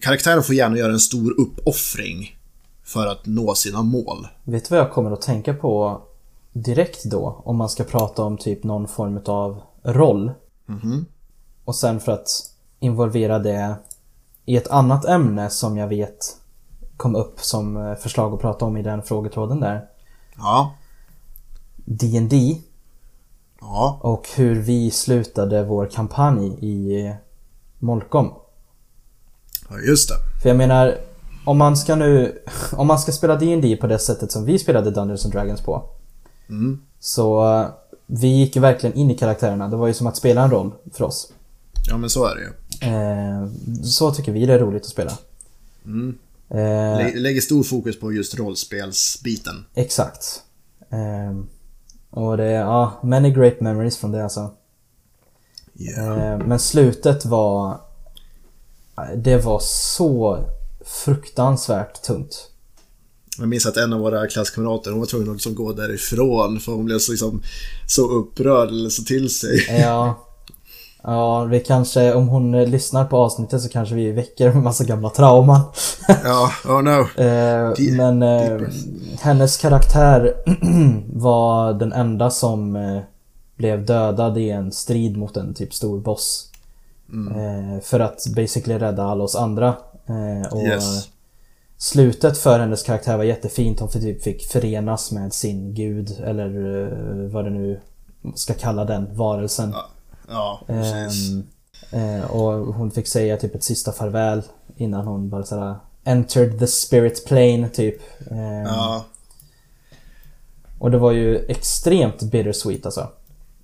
karaktären 0.00 0.43
får 0.43 0.55
gärna 0.55 0.79
göra 0.79 0.93
en 0.93 1.00
stor 1.00 1.40
uppoffring 1.40 2.37
för 2.85 3.07
att 3.07 3.26
nå 3.26 3.55
sina 3.55 3.83
mål. 3.83 4.26
Vet 4.45 4.64
du 4.64 4.75
vad 4.75 4.79
jag 4.79 4.93
kommer 4.93 5.11
att 5.11 5.23
tänka 5.23 5.55
på 5.55 6.02
direkt 6.52 7.04
då? 7.04 7.42
Om 7.45 7.57
man 7.57 7.69
ska 7.69 7.85
prata 7.85 8.23
om 8.25 8.38
typ 8.38 8.64
någon 8.64 8.88
form 8.88 9.21
av 9.26 9.61
roll. 9.83 10.33
Mhm. 10.66 11.07
Och 11.64 11.76
sen 11.76 12.00
för 12.00 12.12
att 12.12 12.28
involvera 12.80 13.38
det 13.38 13.75
i 14.45 14.57
ett 14.57 14.69
annat 14.69 15.04
ämne 15.04 15.50
som 15.50 15.76
jag 15.76 15.88
vet 15.88 16.37
kom 16.97 17.14
upp 17.16 17.40
som 17.40 17.76
eh, 17.76 17.95
förslag 17.95 18.35
att 18.35 18.40
prata 18.40 18.64
om 18.64 18.76
i 18.76 18.83
den 18.83 19.02
frågetråden 19.02 19.61
där. 19.61 19.85
Ja. 20.37 20.75
D&D 21.85 22.57
Ja. 23.61 23.99
och 24.02 24.28
hur 24.37 24.54
vi 24.62 24.90
slutade 24.90 25.64
vår 25.64 25.87
kampanj 25.87 26.47
i 26.61 27.12
Molkom. 27.78 28.33
ja, 29.69 29.78
just 29.78 30.09
det. 30.09 30.14
För 30.42 30.49
jag 30.49 30.57
menar, 30.59 30.99
om 31.45 31.59
man 31.59 31.76
ska 31.76 31.95
nu... 31.95 32.42
Om 32.73 32.87
man 32.87 32.99
ska 32.99 33.12
spela 33.12 33.37
D&D 33.37 33.76
på 33.80 33.87
det 33.87 33.99
sättet 33.99 34.33
som 34.33 34.45
vi 34.45 34.59
spelade 34.59 34.90
Dungeons 34.90 35.25
and 35.25 35.35
Dragons 35.35 35.61
på. 35.61 35.83
Mm. 36.50 36.80
Så 37.00 37.54
eh, 37.61 37.69
vi 38.07 38.28
gick 38.28 38.57
ju 38.57 38.62
verkligen 38.62 38.97
in 38.97 39.11
i 39.11 39.14
karaktärerna. 39.19 39.69
Det 39.69 39.76
var 39.76 39.87
ju 39.87 39.95
som 39.95 40.07
att 40.07 40.16
spela 40.16 40.42
en 40.45 40.50
roll 40.50 40.71
för 40.92 41.04
oss. 41.04 41.33
Ja, 41.88 41.97
men 41.97 42.11
så 42.11 42.25
är 42.26 42.35
det 42.35 42.40
ju. 42.40 42.50
Eh, 42.92 43.49
så 43.85 44.11
tycker 44.14 44.33
vi 44.33 44.47
det 44.47 44.54
är 44.54 44.59
roligt 44.59 44.83
att 44.83 44.88
spela. 44.88 45.12
Mm. 45.85 46.19
Eh, 46.49 46.57
Lä- 46.57 47.21
Lägger 47.21 47.40
stor 47.40 47.62
fokus 47.62 48.00
på 48.00 48.12
just 48.12 48.35
rollspelsbiten. 48.38 49.64
exakt. 49.75 50.42
Eh, 50.90 51.40
och 52.11 52.37
det 52.37 52.45
är, 52.45 52.61
ja, 52.61 52.92
many 53.02 53.30
great 53.30 53.61
memories 53.61 53.97
från 53.97 54.12
det 54.12 54.25
alltså. 54.25 54.50
Yeah. 55.75 56.38
Men 56.47 56.59
slutet 56.59 57.25
var... 57.25 57.80
Det 59.16 59.37
var 59.37 59.59
så 59.64 60.45
fruktansvärt 60.85 62.02
tungt. 62.02 62.50
Jag 63.40 63.49
minns 63.49 63.66
att 63.66 63.76
en 63.76 63.92
av 63.92 64.00
våra 64.00 64.26
klasskamrater, 64.26 64.90
hon 64.90 65.00
var 65.00 65.06
tvungen 65.06 65.28
att 65.28 65.35
liksom 65.35 65.54
gå 65.54 65.73
därifrån 65.73 66.61
för 66.61 66.73
hon 66.73 66.85
blev 66.85 66.99
så, 66.99 67.12
liksom, 67.12 67.42
så 67.87 68.11
upprörd 68.11 68.68
eller 68.68 68.90
så 68.90 69.02
till 69.02 69.30
sig. 69.30 69.80
Ja. 69.80 70.26
Ja, 71.02 71.44
vi 71.44 71.61
kanske, 71.61 72.14
om 72.14 72.28
hon 72.28 72.64
lyssnar 72.64 73.04
på 73.04 73.16
avsnittet 73.16 73.62
så 73.62 73.68
kanske 73.68 73.94
vi 73.94 74.12
väcker 74.12 74.49
en 74.49 74.62
massa 74.62 74.85
gamla 74.85 75.11
trauman. 75.11 75.61
Ja, 76.25 76.52
oh 76.64 76.82
no. 76.82 77.06
Eh, 77.25 77.97
men 77.97 78.23
eh, 78.23 78.61
hennes 79.20 79.56
karaktär 79.56 80.35
var 81.12 81.73
den 81.73 81.92
enda 81.92 82.30
som 82.30 82.76
eh, 82.76 83.00
blev 83.56 83.87
dödad 83.87 84.38
i 84.38 84.50
en 84.50 84.73
strid 84.73 85.16
mot 85.16 85.37
en 85.37 85.54
typ 85.54 85.75
stor 85.75 86.00
boss. 86.00 86.50
Mm. 87.12 87.32
Eh, 87.75 87.80
för 87.80 88.00
att 88.00 88.26
basically 88.37 88.78
rädda 88.78 89.02
alla 89.02 89.25
oss 89.25 89.37
andra. 89.37 89.68
Eh, 90.06 90.52
och 90.52 90.62
Yes. 90.62 91.09
Slutet 91.82 92.38
för 92.38 92.58
hennes 92.58 92.82
karaktär 92.82 93.16
var 93.16 93.25
jättefint. 93.25 93.80
Hon 93.80 93.88
fick, 93.90 94.02
typ 94.02 94.22
fick 94.22 94.46
förenas 94.46 95.10
med 95.12 95.32
sin 95.34 95.75
gud 95.75 96.20
eller 96.25 96.46
eh, 96.82 97.30
vad 97.32 97.44
det 97.44 97.50
nu 97.50 97.80
ska 98.34 98.54
kalla 98.54 98.84
den 98.84 99.16
varelsen. 99.16 99.70
Ja, 99.70 99.88
ja 100.28 100.60
precis. 100.66 101.30
Ehm, 101.90 102.18
eh, 102.18 102.30
och 102.30 102.75
hon 102.75 102.90
fick 102.90 103.06
säga 103.06 103.37
typ 103.37 103.54
ett 103.54 103.64
sista 103.64 103.92
farväl 103.92 104.42
innan 104.76 105.06
hon 105.06 105.30
bara 105.30 105.44
såhär 105.44 105.75
Entered 106.04 106.58
the 106.58 106.66
spirit 106.66 107.26
plane 107.26 107.68
typ. 107.68 108.00
Ehm, 108.30 108.64
Ja, 108.66 109.04
Och 110.78 110.90
det 110.90 110.99
var 110.99 111.12
ju 111.12 111.38
extremt 111.38 112.22
bittersweet 112.22 112.87
alltså. 112.87 113.08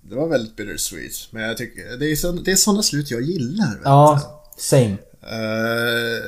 det 0.01 0.15
var 0.17 0.29
väldigt 0.29 0.57
bittersweet. 0.57 1.13
Men 1.31 1.43
jag 1.43 1.57
tycker, 1.57 1.97
det 1.99 2.11
är, 2.13 2.17
så, 2.17 2.33
det 2.33 2.53
är 2.53 2.57
sådana 2.57 2.83
slut 2.83 3.11
jag 3.11 3.23
gillar. 3.23 3.81
Ja, 3.85 4.21
same. 4.57 4.97
Eh, 5.23 6.23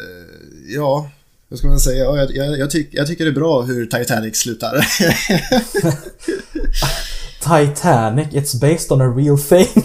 ja, 0.69 1.11
vad 1.49 1.59
ska 1.59 1.69
man 1.69 1.81
säga? 1.81 2.05
Ja, 2.05 2.17
jag, 2.17 2.37
jag, 2.37 2.59
jag, 2.59 2.71
tyck, 2.71 2.89
jag 2.93 3.07
tycker 3.07 3.25
det 3.25 3.31
är 3.31 3.35
bra 3.35 3.63
hur 3.63 3.87
Titanic 3.87 4.37
slutar. 4.37 4.87
Titanic, 7.41 8.29
it's 8.29 8.61
based 8.61 8.93
on 8.93 9.01
a 9.01 9.09
real 9.17 9.39
thing. 9.39 9.83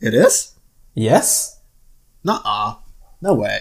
It 0.00 0.14
is? 0.14 0.50
yes? 0.94 1.50
Nah, 2.22 2.74
no 3.20 3.34
way. 3.36 3.60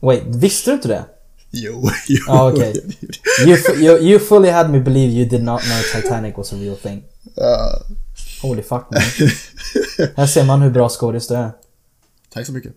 Wait, 0.00 0.22
visste 0.26 0.70
du 0.70 0.74
inte 0.74 0.88
det? 0.88 1.04
jo, 1.50 1.90
jo. 2.08 2.18
Ah, 2.28 2.48
okej. 2.50 2.96
You, 3.46 3.56
you, 3.76 3.98
you 3.98 4.18
fully 4.18 4.50
had 4.50 4.70
me 4.70 4.80
believe 4.80 5.12
you 5.12 5.28
did 5.28 5.42
not 5.42 5.60
know 5.62 5.82
Titanic 5.92 6.36
was 6.36 6.52
a 6.52 6.56
real 6.56 6.76
thing. 6.76 7.02
Ja, 7.34 7.82
Holy 8.42 8.62
fuck 8.62 8.84
man. 8.90 9.02
Här 10.16 10.26
ser 10.26 10.44
man 10.44 10.62
hur 10.62 10.70
bra 10.70 10.88
skådis 10.88 11.28
du 11.28 11.34
är. 11.34 11.52
tack 12.32 12.46
så 12.46 12.52
mycket. 12.52 12.72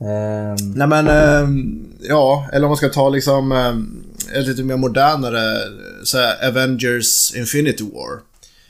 Ehm, 0.00 0.56
Nej 0.74 0.88
men, 0.88 1.08
ehm, 1.08 1.86
ja, 2.00 2.48
eller 2.52 2.64
om 2.66 2.70
man 2.70 2.76
ska 2.76 2.88
ta 2.88 3.08
liksom 3.08 3.52
um, 3.52 4.04
ett 4.34 4.46
lite 4.46 4.62
mer 4.62 4.76
modernare, 4.76 5.58
så 6.04 6.18
här, 6.18 6.48
Avengers 6.48 7.34
Infinity 7.34 7.84
War. 7.84 8.20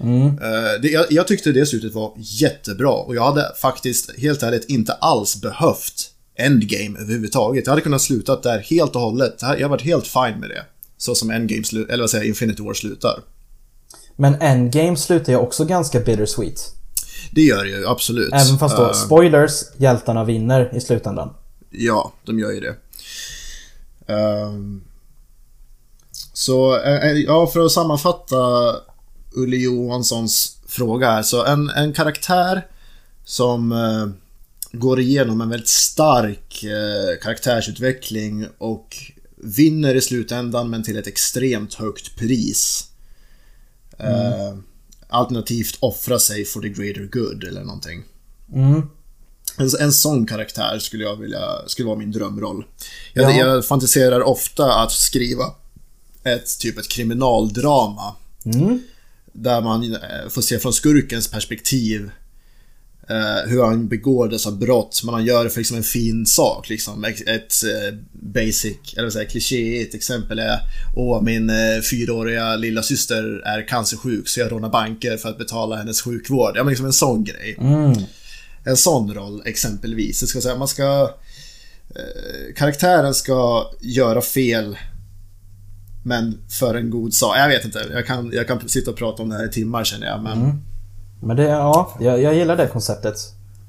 mm, 0.01 0.27
Eh, 0.27 0.81
det, 0.83 0.89
jag, 0.89 1.07
jag 1.11 1.27
tyckte 1.27 1.53
det 1.53 1.67
slutet 1.67 1.95
var 1.95 2.13
jättebra 2.17 2.93
och 2.93 3.15
jag 3.15 3.25
hade 3.25 3.53
faktiskt 3.61 4.19
helt 4.19 4.43
ärligt 4.43 4.65
inte 4.71 4.93
alls 4.93 5.41
behövt 5.41 6.11
Endgame 6.39 6.99
överhuvudtaget. 6.99 7.67
Jag 7.67 7.73
hade 7.73 7.83
kunnat 7.83 8.03
sluta 8.03 8.41
där 8.41 8.59
helt 8.59 8.97
och 8.97 9.03
hållet. 9.03 9.37
Jag 9.41 9.49
hade 9.49 9.69
varit 9.69 9.83
helt 9.83 10.07
fine 10.07 10.41
med 10.41 10.49
det. 10.49 10.63
Så 10.99 11.15
som 11.15 11.31
Endgame, 11.31 11.63
eller 11.73 12.03
vad 12.03 12.11
säger 12.11 12.25
Infinity 12.25 12.63
War 12.63 12.75
slutar. 12.75 13.21
Men 14.17 14.35
Endgame 14.35 14.97
slutar 14.97 15.33
ju 15.33 15.39
också 15.39 15.65
ganska 15.65 16.01
bittersweet. 16.01 16.75
Det 17.31 17.43
gör 17.43 17.65
det 17.65 17.71
ju, 17.71 17.87
absolut. 17.87 18.33
Även 18.33 18.59
fast 18.59 18.77
då, 18.77 18.85
Eh, 18.85 18.93
spoilers, 18.93 19.63
hjältarna 19.77 20.25
vinner 20.25 20.77
i 20.77 20.81
slutändan. 20.81 21.35
Ja, 21.71 22.13
de 22.25 22.39
gör 22.39 22.53
ju 22.53 22.61
det. 22.61 22.75
Ehm, 24.13 24.83
så, 26.33 26.83
eh, 26.83 27.13
ja, 27.13 27.47
för 27.47 27.61
att 27.61 27.73
sammanfatta 27.73 28.37
Ulle 29.33 29.57
Johanssons 29.57 30.59
fråga 30.67 31.11
här. 31.11 31.23
Så 31.23 31.45
en, 31.45 31.71
en 31.71 31.93
karaktär 31.93 32.67
som 33.25 33.75
går 34.73 35.01
igenom 35.01 35.41
en 35.41 35.49
väldigt 35.49 35.69
stark 35.69 36.65
karaktärsutveckling 37.23 38.47
och 38.59 38.97
vinner 39.37 39.95
i 39.95 40.01
slutändan 40.01 40.71
men 40.71 40.83
till 40.83 40.97
ett 40.97 41.07
extremt 41.07 41.75
högt 41.75 42.17
pris. 42.17 42.89
Eh, 43.99 44.57
alternativt 45.11 45.77
offra 45.81 46.19
sig 46.19 46.45
for 46.45 46.61
the 46.61 46.69
greater 46.69 47.09
good 47.13 47.45
eller 47.45 47.65
någonting. 47.65 48.03
Mm. 48.55 48.83
En, 49.57 49.71
en 49.81 49.93
sån 49.93 50.27
karaktär 50.27 50.79
skulle 50.79 51.05
jag 51.05 51.17
vilja, 51.17 51.41
skulle 51.67 51.87
vara 51.87 51.99
min 51.99 52.13
drömroll. 52.13 52.65
Jag, 53.13 53.33
Ja. 53.33 53.37
jag 53.37 53.67
fantiserar 53.67 54.23
ofta 54.23 54.75
att 54.75 54.93
skriva 54.93 55.45
ett 56.25 56.59
typ 56.59 56.79
ett 56.79 56.89
kriminaldrama. 56.89 58.15
Mm. 58.45 58.83
Där 59.33 59.61
man 59.61 59.93
eh, 59.95 60.29
får 60.31 60.43
se 60.43 60.59
från 60.59 60.73
skurkens 60.73 61.29
perspektiv 61.31 62.11
hur 63.47 63.63
han 63.65 63.89
begår 63.89 64.29
dessa 64.29 64.51
brott. 64.51 65.01
Men 65.05 65.15
han 65.15 65.25
gör 65.25 65.45
det 65.45 65.51
för 65.51 65.61
liksom 65.61 65.77
en 65.77 65.83
fin 65.83 66.27
sak. 66.27 66.69
Liksom. 66.69 67.05
Ett, 67.05 67.25
eh, 67.27 67.95
basic, 68.13 68.77
eller 68.97 69.19
jag, 69.19 69.29
klichéigt 69.31 69.95
exempel 69.95 70.39
är 70.39 70.59
Åh, 70.97 71.23
min 71.23 71.51
eh, 71.51 71.81
fyraåriga 71.91 72.57
lilla 72.57 72.83
syster 72.83 73.43
är 73.47 73.69
cancersjuk 73.69 74.29
så 74.29 74.41
jag 74.41 74.53
rånar 74.53 74.69
banker 74.69 75.17
för 75.17 75.29
att 75.29 75.39
betala 75.39 75.77
hennes 75.77 76.03
sjukvård. 76.03 76.53
Ja, 76.57 76.63
men 76.65 76.71
liksom 76.71 76.87
en 76.87 76.93
sån 76.93 77.25
grej 77.25 77.57
Mm. 77.61 77.93
en 78.65 78.77
sån 78.77 79.15
roll 79.15 79.43
exempelvis. 79.47 80.21
Det 80.21 80.27
ska 80.27 80.41
säga, 80.41 80.57
man 80.57 80.69
ska... 80.69 81.15
Eh, 81.97 82.55
karaktären 82.57 83.15
ska 83.15 83.65
göra 83.81 84.23
fel 84.23 84.77
men 86.05 86.39
för 86.59 86.75
en 86.75 86.91
god 86.91 87.15
sak. 87.15 87.37
Jag 87.39 87.49
vet 87.49 87.65
inte, 87.65 87.87
jag 87.93 88.07
kan, 88.07 88.31
jag 88.33 88.47
kan 88.49 88.69
sitta 88.69 88.91
och 88.91 88.97
prata 88.97 89.23
om 89.23 89.29
det 89.29 89.37
här 89.37 89.47
i 89.47 89.51
timmar 89.51 89.85
känner 89.85 90.07
jag. 90.07 90.23
Men 90.23 90.39
Mm. 90.39 90.57
Men 91.21 91.37
det, 91.37 91.43
ja, 91.43 91.91
jag, 92.01 92.23
jag 92.23 92.35
gillar 92.35 92.57
det 92.57 92.67
konceptet. 92.67 93.17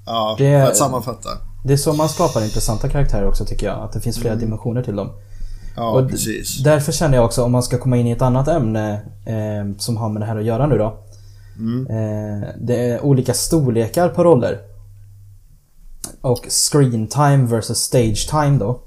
ja, 0.06 0.36
Det- 0.38 0.64
för 0.64 0.72
att 0.72 0.78
sammanfatta. 0.78 1.30
Det 1.66 1.74
är 1.74 1.78
så 1.78 1.94
man 1.94 2.10
skapar 2.10 2.44
intressanta 2.44 2.90
karaktärer 2.90 3.28
också 3.28 3.46
tycker 3.46 3.68
jag. 3.68 3.80
Att 3.80 3.92
det 3.92 4.00
finns 4.02 4.18
flera 4.20 4.36
dimensioner 4.36 4.84
till 4.84 4.96
dem. 4.96 5.10
Ja, 5.76 5.92
Och 5.92 6.10
precis. 6.10 6.64
Därför 6.64 6.92
känner 6.92 7.18
jag 7.18 7.26
också 7.26 7.44
om 7.44 7.52
man 7.52 7.64
ska 7.64 7.78
komma 7.78 7.98
in 7.98 8.08
i 8.08 8.12
ett 8.12 8.22
annat 8.22 8.48
ämne 8.48 8.94
eh, 9.26 9.78
som 9.78 9.98
har 9.98 10.10
med 10.10 10.22
det 10.22 10.26
här 10.26 10.38
att 10.38 10.44
göra 10.46 10.68
nu 10.68 10.78
då. 10.78 10.98
Mm. 11.58 11.88
Eh, 11.88 12.48
det 12.62 12.90
är 12.92 13.02
olika 13.06 13.34
storlekar 13.34 14.10
på 14.10 14.24
roller. 14.24 14.60
och 16.22 16.46
screen 16.50 17.08
time 17.08 17.46
versus 17.46 17.78
stage 17.78 18.30
time 18.30 18.58
då. 18.58 18.80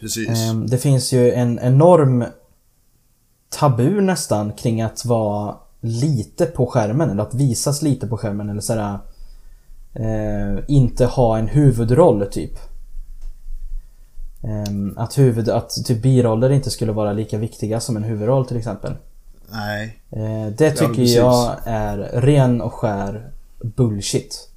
Precis. 0.00 0.28
Ehm, 0.50 0.66
Det 0.66 0.78
finns 0.78 1.12
ju 1.12 1.32
en 1.32 1.58
enorm 1.62 2.24
tabu 3.58 4.00
nästan 4.00 4.52
kring 4.52 4.82
att 4.82 5.04
vara 5.04 5.54
lite 5.80 6.46
på 6.46 6.66
skärmen 6.66 7.10
eller 7.10 7.22
att 7.22 7.34
visas 7.34 7.82
lite 7.82 8.06
på 8.06 8.16
skärmen 8.16 8.50
eller 8.50 8.60
sådär 8.60 8.98
eh, 9.94 10.64
inte 10.68 11.06
ha 11.06 11.38
en 11.38 11.48
huvudroll 11.48 12.26
typ. 12.26 12.58
Ehm, 14.42 14.94
att, 14.98 15.18
huvud, 15.18 15.48
att 15.48 15.70
typ 15.84 16.02
biroller 16.02 16.50
inte 16.50 16.70
skulle 16.70 16.92
vara 16.92 17.12
lika 17.12 17.38
viktiga 17.38 17.80
som 17.80 17.96
en 17.96 18.04
huvudroll 18.04 18.46
till 18.46 18.56
exempel. 18.56 18.94
Nej. 19.52 20.00
Eh, 20.10 20.46
det 20.58 20.70
tycker 20.70 20.94
precis. 20.94 21.16
jag 21.16 21.56
är 21.64 21.98
ren 21.98 22.60
och 22.60 22.74
skär 22.74 23.30
bullshit. 23.62 24.48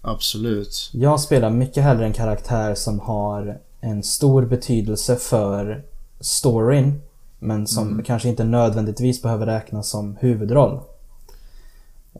Absolut. 0.00 0.90
Jag 0.92 1.20
spelar 1.20 1.50
mycket 1.50 1.82
hellre 1.82 2.04
en 2.04 2.12
karaktär 2.12 2.74
som 2.74 3.00
har 3.00 3.58
en 3.80 4.02
stor 4.02 4.44
betydelse 4.44 5.16
för 5.16 5.84
storyn 6.20 7.00
men 7.44 7.66
som 7.66 8.02
kanske 8.02 8.28
inte 8.28 8.44
nödvändigtvis 8.44 9.22
behöver 9.22 9.46
räknas 9.46 9.88
som 9.88 10.16
huvudroll. 10.20 10.80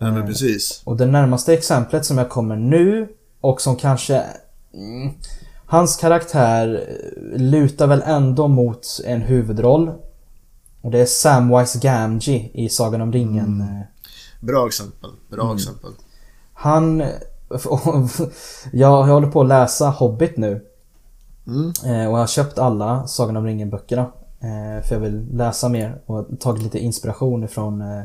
Nej 0.00 0.08
Eh. 0.10 0.14
men 0.14 0.26
precis. 0.26 0.82
Och 0.84 0.96
det 0.96 1.06
närmaste 1.06 1.54
exemplet 1.54 2.04
som 2.04 2.18
jag 2.18 2.28
kommer 2.30 2.56
nu 2.56 3.08
och 3.40 3.60
som 3.60 3.76
kanske... 3.76 4.22
Mm, 4.74 5.10
hans 5.66 5.96
karaktär 5.96 6.86
eh, 6.88 7.38
lutar 7.40 7.86
väl 7.86 8.02
ändå 8.06 8.48
mot 8.48 8.86
en 9.04 9.20
huvudroll. 9.22 9.90
Och 10.80 10.90
det 10.90 10.98
är 11.00 11.06
Samwise 11.06 11.78
Gamgee 11.78 12.50
i 12.54 12.68
Sagan 12.68 13.00
om 13.00 13.12
ringen. 13.12 13.60
eh, 13.60 13.80
Bra 14.40 14.66
exempel. 14.66 15.10
Bra 15.30 15.44
Mm. 15.44 15.56
exempel. 15.56 15.90
Han... 16.52 17.02
Jag 18.72 19.02
håller 19.04 19.30
på 19.30 19.40
att 19.40 19.48
läsa 19.48 19.88
Hobbit 19.90 20.36
nu. 20.36 20.64
Mm. 21.46 21.72
Eh, 21.84 22.06
Och 22.10 22.12
jag 22.14 22.22
har 22.22 22.26
köpt 22.26 22.58
alla 22.58 23.06
Sagan 23.06 23.36
om 23.36 23.44
ringen 23.46 23.70
böckerna. 23.70 24.02
eh, 24.02 24.08
För 24.82 24.94
jag 24.94 25.00
vill 25.00 25.26
läsa 25.32 25.68
mer 25.68 26.00
och 26.06 26.26
tagit 26.40 26.62
lite 26.62 26.78
inspiration 26.78 27.44
ifrån 27.44 27.80
eh, 27.80 28.02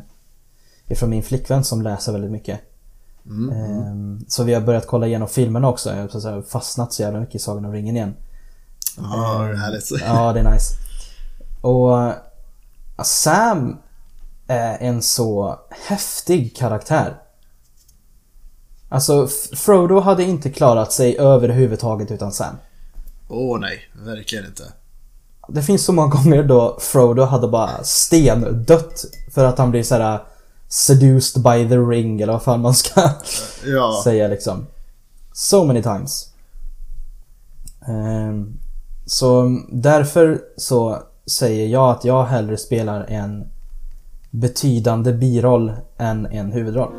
Ifrån 0.91 1.10
min 1.10 1.24
flickvän 1.24 1.63
som 1.63 1.81
läser 1.81 2.12
väldigt 2.12 2.31
mycket. 2.31 2.60
Mm. 3.25 3.50
Eh, 3.50 4.22
Så 4.27 4.43
vi 4.43 4.53
har 4.53 4.62
börjat 4.62 4.88
kolla 4.88 5.08
igenom 5.08 5.27
filmerna 5.27 5.69
också. 5.69 5.89
Jag 5.89 5.98
har 5.98 6.41
fastnat 6.41 6.93
så 6.93 7.01
jävla 7.01 7.19
mycket 7.19 7.36
i 7.36 7.39
Sagan 7.39 7.65
om 7.65 7.72
ringen 7.74 7.96
igen. 7.96 8.13
Ja, 8.98 9.43
det 9.43 9.50
är 9.50 9.55
härligt. 9.55 9.91
Ja, 10.01 10.34
det 10.34 10.39
är 10.39 10.51
nice. 10.51 10.75
Och 11.62 12.03
eh, 12.03 12.13
Sam 13.03 13.77
är 14.48 14.77
en 14.79 15.01
så 15.01 15.60
häftig 15.88 16.58
karaktär. 16.58 17.22
Alltså, 18.89 19.27
Frodo 19.55 20.00
hade 20.00 20.24
inte 20.24 20.50
klarat 20.50 20.91
sig 20.91 21.17
överhuvudtaget 21.17 22.12
utan 22.12 22.31
Sam. 22.31 22.55
Åh 23.27 23.60
nej, 23.60 23.79
verkligen 24.05 24.46
inte. 24.46 24.63
Det 25.51 25.62
finns 25.62 25.86
så 25.86 25.94
många 25.94 26.08
gånger 26.15 26.44
då 26.44 26.77
Frodo 26.82 27.24
hade 27.24 27.48
bara 27.48 27.84
stendött 27.84 29.06
för 29.32 29.46
att 29.46 29.58
han 29.58 29.72
blir 29.72 29.84
så 29.84 29.96
här 29.96 30.20
seduced 30.68 31.44
by 31.44 31.70
the 31.70 31.77
ring 31.77 32.22
eller 32.22 32.34
vad 32.34 32.44
fan 32.44 32.62
man 32.62 32.74
ska 32.74 33.01
Ja, 33.65 34.01
säga 34.03 34.27
liksom. 34.27 34.68
So 35.34 35.63
many 35.63 35.84
times. 35.84 36.29
Ehm, 37.88 38.60
så 39.06 39.60
därför 39.72 40.41
så 40.58 41.03
säger 41.25 41.68
jag 41.68 41.89
att 41.89 42.06
jag 42.06 42.24
hellre 42.24 42.58
spelar 42.58 43.06
en 43.10 43.48
betydande 44.32 45.13
biroll 45.13 45.72
än 45.98 46.25
en 46.25 46.51
huvudroll. 46.51 46.91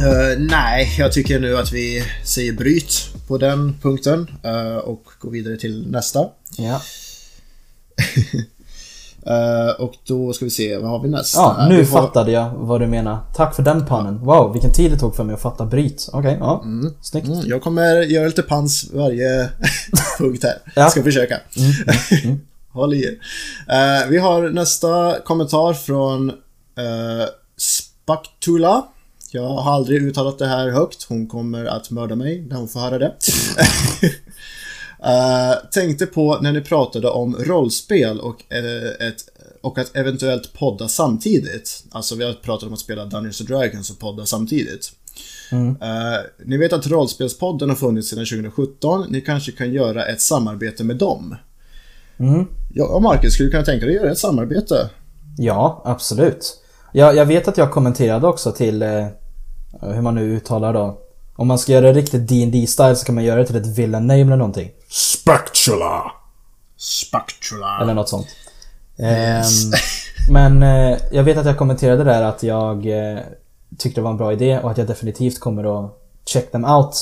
Eh, 0.00 0.38
nej, 0.38 0.94
jag 0.98 1.12
tycker 1.12 1.40
nu 1.40 1.56
att 1.56 1.72
vi 1.72 2.04
säger 2.24 2.52
bryt 2.52 3.19
på 3.30 3.38
den 3.38 3.74
punkten 3.82 4.30
eh, 4.42 4.76
och 4.76 5.04
går 5.18 5.30
vidare 5.30 5.56
till 5.56 5.90
nästa. 5.90 6.28
Ja, 6.58 6.80
Eh, 9.26 9.80
och 9.80 9.94
då 10.06 10.32
ska 10.32 10.44
vi 10.44 10.50
se, 10.50 10.76
vad 10.78 10.90
har 10.90 11.00
vi 11.02 11.08
nästa? 11.08 11.40
ja 11.40 11.66
nu 11.68 11.76
har- 11.76 11.84
fattade 11.84 12.32
jag 12.32 12.50
vad 12.50 12.80
du 12.80 12.86
menar. 12.86 13.18
Tack 13.36 13.54
för 13.54 13.62
den 13.62 13.86
pannen. 13.86 14.18
Wow, 14.24 14.52
vilken 14.52 14.72
tid 14.72 14.90
det 14.90 14.98
tog 14.98 15.16
för 15.16 15.24
mig 15.24 15.34
att 15.34 15.42
fatta 15.42 15.66
bryt. 15.66 16.08
Okej, 16.12 16.36
ja. 16.40 16.64
Snyggt. 17.02 17.26
Mm, 17.28 17.40
jag 17.46 17.62
kommer 17.62 18.02
göra 18.02 18.26
lite 18.26 18.42
pans 18.42 18.90
varje 18.92 19.48
punkt 20.18 20.42
här. 20.44 20.58
Ja. 20.76 20.80
Mm, 20.82 20.90
Ska 20.90 21.02
försöka. 21.02 21.40
Håll 22.72 22.94
i 22.94 23.04
er. 23.04 23.12
Eh, 24.02 24.08
vi 24.08 24.18
har 24.18 24.48
nästa 24.50 25.16
kommentar 25.24 25.72
från 25.72 26.30
uh, 26.30 26.34
Spaktula. 27.56 28.86
Jag 29.32 29.48
har 29.48 29.72
aldrig 29.72 30.02
uttalat 30.02 30.38
det 30.38 30.46
här 30.46 30.68
högt. 30.68 31.02
Hon 31.08 31.26
kommer 31.26 31.64
att 31.64 31.90
mörda 31.90 32.14
mig 32.14 32.46
när 32.48 32.56
hon 32.56 32.68
får 32.68 32.80
höra 32.80 32.98
det. 32.98 33.14
Eh, 35.04 35.70
tänkte 35.72 36.06
på 36.06 36.38
när 36.40 36.52
ni 36.52 36.60
pratade 36.60 37.08
om 37.08 37.36
rollspel 37.36 38.20
och, 38.20 38.52
eh, 38.52 39.06
ett, 39.08 39.16
och 39.62 39.78
att 39.78 39.96
eventuellt 39.96 40.52
podda 40.52 40.88
samtidigt. 40.88 41.84
Alltså 41.90 42.14
vi 42.14 42.24
har 42.24 42.32
pratat 42.32 42.66
om 42.66 42.72
att 42.72 42.78
spela 42.78 43.04
Dungeons 43.04 43.40
and 43.40 43.48
Dragons 43.48 43.90
och 43.90 43.98
podda 43.98 44.26
samtidigt. 44.26 44.92
Eh, 45.52 46.46
ni 46.46 46.56
vet 46.56 46.72
att 46.72 46.86
Rollspelspodden 46.86 47.68
har 47.68 47.76
funnits 47.76 48.08
sedan 48.08 48.26
2017. 48.26 49.06
Ni 49.08 49.20
kanske 49.20 49.52
kan 49.52 49.72
göra 49.72 50.06
ett 50.06 50.20
samarbete 50.20 50.84
med 50.84 50.96
dem. 50.96 51.36
Mm. 52.18 52.46
Ja, 52.74 52.98
Marcus, 52.98 53.34
skulle 53.34 53.46
du 53.46 53.50
kunna 53.50 53.64
tänka 53.64 53.86
dig 53.86 53.96
att 53.96 54.02
göra 54.02 54.12
ett 54.12 54.18
samarbete? 54.18 54.90
Ja, 55.38 55.82
absolut. 55.84 56.60
Jag, 56.92 57.16
jag 57.16 57.26
vet 57.26 57.48
att 57.48 57.58
jag 57.58 57.70
kommenterade 57.70 58.26
också 58.26 58.52
till 58.52 58.82
hur 59.80 60.00
man 60.02 60.14
nu 60.14 60.22
uttalar 60.36 60.72
då. 60.72 60.98
Om 61.36 61.48
man 61.48 61.58
ska 61.58 61.72
göra 61.72 61.86
det 61.86 61.92
riktigt 61.92 62.28
dd 62.28 62.66
style 62.68 62.96
så 62.96 63.06
kan 63.06 63.14
man 63.14 63.24
göra 63.24 63.40
det 63.40 63.46
till 63.46 63.56
ett 63.56 63.78
villain 63.78 64.06
name 64.06 64.20
eller 64.20 64.36
någonting. 64.36 64.70
Spectula. 64.88 66.12
Spectula. 66.76 67.78
Eller 67.82 67.94
något 67.94 68.08
sånt. 68.08 68.26
Yes. 68.98 69.64
Ehm, 69.64 69.72
men 70.32 70.62
eh, 70.62 70.98
jag 71.12 71.22
vet 71.22 71.36
att 71.38 71.46
jag 71.46 71.58
kommenterade 71.58 72.04
där 72.04 72.22
att 72.22 72.42
jag 72.42 72.86
eh, 72.86 73.18
tyckte 73.78 74.00
det 74.00 74.04
var 74.04 74.10
en 74.10 74.16
bra 74.16 74.32
idé 74.32 74.58
och 74.58 74.70
att 74.70 74.78
jag 74.78 74.86
definitivt 74.86 75.40
kommer 75.40 75.84
att 75.84 75.90
check 76.26 76.50
them 76.52 76.64
out. 76.64 76.94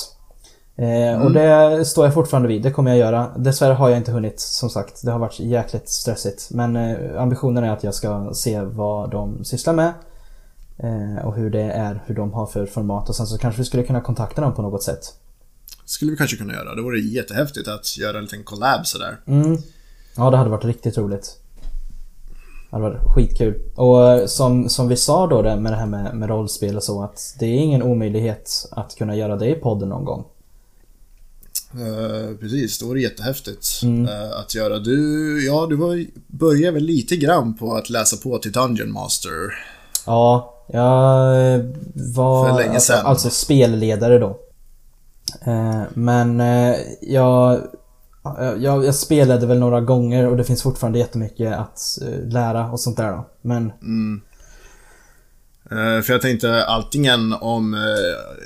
Eh, 0.76 1.22
Och 1.22 1.32
det 1.32 1.84
står 1.84 2.04
jag 2.04 2.14
fortfarande 2.14 2.48
vid, 2.48 2.62
det 2.62 2.70
kommer 2.70 2.90
jag 2.90 2.98
göra. 2.98 3.28
Dessvärre 3.36 3.72
har 3.72 3.88
jag 3.88 3.98
inte 3.98 4.12
hunnit, 4.12 4.40
som 4.40 4.70
sagt. 4.70 5.02
Det 5.04 5.10
har 5.10 5.18
varit 5.18 5.40
jäkligt 5.40 5.88
stressigt. 5.88 6.48
Men 6.50 6.76
eh, 6.76 7.22
ambitionen 7.22 7.64
är 7.64 7.70
att 7.70 7.84
jag 7.84 7.94
ska 7.94 8.30
se 8.34 8.60
vad 8.60 9.10
de 9.10 9.44
sysslar 9.44 9.74
med. 9.74 9.92
Eh, 10.82 11.26
och 11.26 11.34
hur 11.34 11.50
det 11.50 11.62
är, 11.62 12.02
hur 12.06 12.14
de 12.14 12.32
har 12.32 12.46
för 12.46 12.66
format. 12.66 13.08
Och 13.08 13.16
sen 13.16 13.26
så 13.26 13.38
kanske 13.38 13.60
vi 13.60 13.64
skulle 13.64 13.82
kunna 13.82 14.00
kontakta 14.00 14.40
dem 14.40 14.54
på 14.54 14.62
något 14.62 14.82
sätt. 14.82 15.00
Skulle 15.84 16.10
vi 16.10 16.16
kanske 16.16 16.36
kunna 16.36 16.52
göra. 16.52 16.74
Det 16.74 16.82
vore 16.82 17.00
jättehäftigt 17.00 17.68
att 17.68 17.98
göra 17.98 18.18
en 18.18 18.24
liten 18.24 18.44
collab 18.44 18.86
sådär. 18.86 19.16
Mm. 19.26 19.56
Ja, 20.16 20.30
det 20.30 20.36
hade 20.36 20.50
varit 20.50 20.64
riktigt 20.64 20.98
roligt. 20.98 21.38
Det 22.70 22.76
hade 22.76 22.82
varit 22.90 23.02
skitkul. 23.14 23.54
Och 23.74 24.10
eh, 24.10 24.26
som, 24.26 24.68
som 24.68 24.88
vi 24.88 24.96
sa 24.96 25.26
då 25.26 25.42
det 25.42 25.56
med 25.56 25.72
det 25.72 25.76
här 25.76 25.86
med, 25.86 26.14
med 26.16 26.28
rollspel 26.28 26.76
och 26.76 26.82
så 26.82 27.02
att 27.02 27.34
det 27.38 27.46
är 27.46 27.54
ingen 27.54 27.82
omöjlighet 27.82 28.66
att 28.70 28.94
kunna 28.98 29.16
göra 29.16 29.36
det 29.36 29.48
i 29.50 29.54
podden 29.54 29.88
någon 29.88 30.04
gång. 30.04 30.24
Eh, 31.72 32.36
precis, 32.40 32.78
det 32.78 32.84
vore 32.86 33.00
jättehäftigt 33.00 33.80
Mm. 33.82 34.08
eh, 34.08 34.38
att 34.40 34.54
göra. 34.54 34.78
Du, 34.78 35.46
ja, 35.46 35.66
du 35.70 35.76
var, 35.76 36.06
började 36.26 36.70
väl 36.72 36.82
lite 36.84 37.16
grann 37.16 37.54
på 37.54 37.74
att 37.76 37.90
läsa 37.90 38.16
på 38.16 38.38
till 38.38 38.52
Dungeon 38.52 38.92
Master. 38.92 39.32
Ja, 40.06 40.54
jag 40.72 41.54
eh, 41.54 41.60
var 41.94 42.48
För 42.48 42.56
länge 42.56 42.74
alltså, 42.74 42.92
sedan. 42.92 43.06
alltså 43.06 43.30
spelledare 43.30 44.18
då. 44.18 44.40
Eh, 45.46 45.82
Men 45.94 46.40
eh, 46.40 46.76
jag, 47.00 47.60
jag, 48.58 48.84
jag 48.84 48.94
spelade 48.94 49.46
väl 49.46 49.58
några 49.58 49.80
gånger 49.80 50.26
och 50.26 50.36
det 50.36 50.44
finns 50.44 50.62
fortfarande 50.62 50.98
jättemycket 50.98 51.58
att 51.58 51.98
lära 52.24 52.70
och 52.70 52.80
sånt 52.80 52.96
där 52.96 53.12
då. 53.12 53.28
Men 53.42 53.72
Mm. 53.82 54.22
För 56.02 56.12
jag 56.12 56.22
tänkte 56.22 56.66
antingen 56.66 57.32
om, 57.32 57.76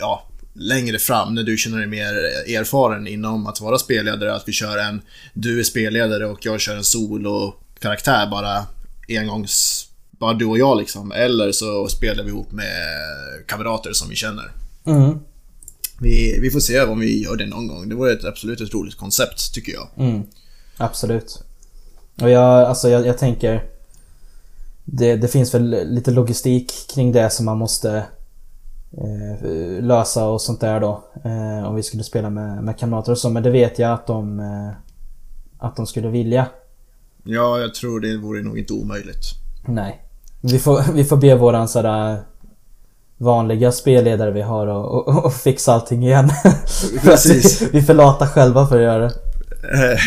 ja, 0.01 0.23
längre 0.55 0.99
fram 0.99 1.35
när 1.35 1.43
du 1.43 1.57
känner 1.57 1.79
dig 1.79 1.87
mer 1.87 2.15
erfaren 2.57 3.07
inom 3.07 3.47
att 3.47 3.61
vara 3.61 3.79
spelledare, 3.79 4.35
att 4.35 4.49
vi 4.49 4.53
kör 4.53 4.79
en, 4.79 5.03
du 5.35 5.61
är 5.61 5.65
spelledare 5.65 6.27
och 6.27 6.47
jag 6.47 6.61
kör 6.61 6.77
en 6.77 6.85
solo-karaktär 6.85 8.27
bara 8.31 8.67
engångs, 9.09 9.87
bara 10.23 10.35
du 10.35 10.47
och 10.47 10.59
jag 10.59 10.79
liksom. 10.79 11.13
Eller 11.13 11.53
så 11.53 11.89
spelar 11.89 12.25
vi 12.25 12.31
ihop 12.31 12.53
med 12.53 12.77
kamrater 13.47 13.93
som 13.93 14.09
vi 14.09 14.17
känner. 14.17 14.53
mm, 14.87 15.19
Vi, 16.01 16.39
vi 16.41 16.51
får 16.51 16.61
se 16.61 16.83
om 16.83 17.01
vi 17.01 17.23
gör 17.23 17.37
det 17.37 17.47
någon 17.47 17.69
gång. 17.69 17.89
Det 17.89 17.95
vore 17.95 18.13
ett, 18.13 18.25
absolut 18.25 18.61
ett 18.61 18.75
roligt 18.75 18.97
koncept, 18.97 19.55
tycker 19.55 19.73
jag. 19.73 19.89
Mm, 19.97 20.23
absolut. 20.77 21.45
Och 22.23 22.31
jag, 22.31 22.45
alltså 22.69 22.89
jag, 22.89 23.07
jag 23.07 23.19
tänker 23.19 23.65
det, 24.85 25.17
det 25.17 25.29
finns 25.29 25.55
väl 25.55 25.95
lite 25.95 26.11
logistik 26.11 26.73
kring 26.95 27.13
det 27.13 27.31
som 27.31 27.45
man 27.47 27.59
måste 27.59 28.05
eh, 28.99 29.83
lösa 29.83 30.25
och 30.25 30.41
sånt 30.41 30.61
där 30.61 30.81
då. 30.81 31.05
Eh, 31.25 31.69
om 31.69 31.75
vi 31.75 31.83
skulle 31.83 32.05
spela 32.05 32.31
med, 32.31 32.65
med 32.65 32.79
kamrater 32.79 33.13
och 33.13 33.19
så. 33.19 33.31
Men 33.31 33.43
det 33.43 33.51
vet 33.51 33.79
jag 33.79 33.93
att 33.93 34.07
de, 34.07 34.41
eh, 34.41 34.71
att 35.59 35.77
de 35.77 35.87
skulle 35.87 36.09
vilja. 36.09 36.47
Ja, 37.25 37.59
jag 37.61 37.75
tror 37.75 38.01
det 38.01 38.17
vore 38.17 38.43
nog 38.43 38.59
inte 38.59 38.73
omöjligt. 38.73 39.25
Nej. 39.67 40.03
Vi 40.43 40.59
får, 40.59 40.83
vi 40.95 41.05
får 41.05 41.17
be 41.17 41.35
våran 41.35 41.69
sådär 41.69 42.23
vanliga 43.19 43.73
spelledare 43.73 44.31
vi 44.31 44.43
har 44.43 44.67
och, 44.67 45.09
och, 45.09 45.25
och 45.25 45.35
fixa 45.35 45.73
allting 45.73 46.03
igen. 46.05 46.31
Precis. 47.03 47.63
vi 47.73 47.79
är 47.79 47.83
för 47.83 47.95
lata 47.95 48.29
själva 48.29 48.67
för 48.67 48.77
att 48.77 48.83
göra 48.83 49.05
det. 49.05 49.13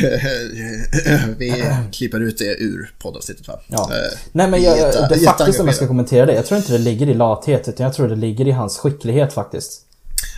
vi 1.37 1.63
klipper 1.91 2.19
ut 2.19 2.37
det 2.37 2.55
ur 2.63 2.93
poddavsnittet 2.99 3.47
va? 3.47 3.59
Ja. 3.67 3.89
Eh, 3.91 4.17
Nej 4.31 4.49
men 4.49 4.63
jag, 4.63 4.77
jätte- 4.77 5.07
det 5.09 5.19
faktiskt 5.19 5.59
om 5.59 5.65
jag 5.65 5.75
ska 5.75 5.87
kommentera 5.87 6.25
det. 6.25 6.33
Jag 6.33 6.45
tror 6.45 6.57
inte 6.57 6.71
det 6.71 6.77
ligger 6.77 7.09
i 7.09 7.13
lathet 7.13 7.67
utan 7.67 7.83
jag 7.83 7.93
tror 7.93 8.07
det 8.07 8.15
ligger 8.15 8.47
i 8.47 8.51
hans 8.51 8.77
skicklighet 8.77 9.33
faktiskt. 9.33 9.84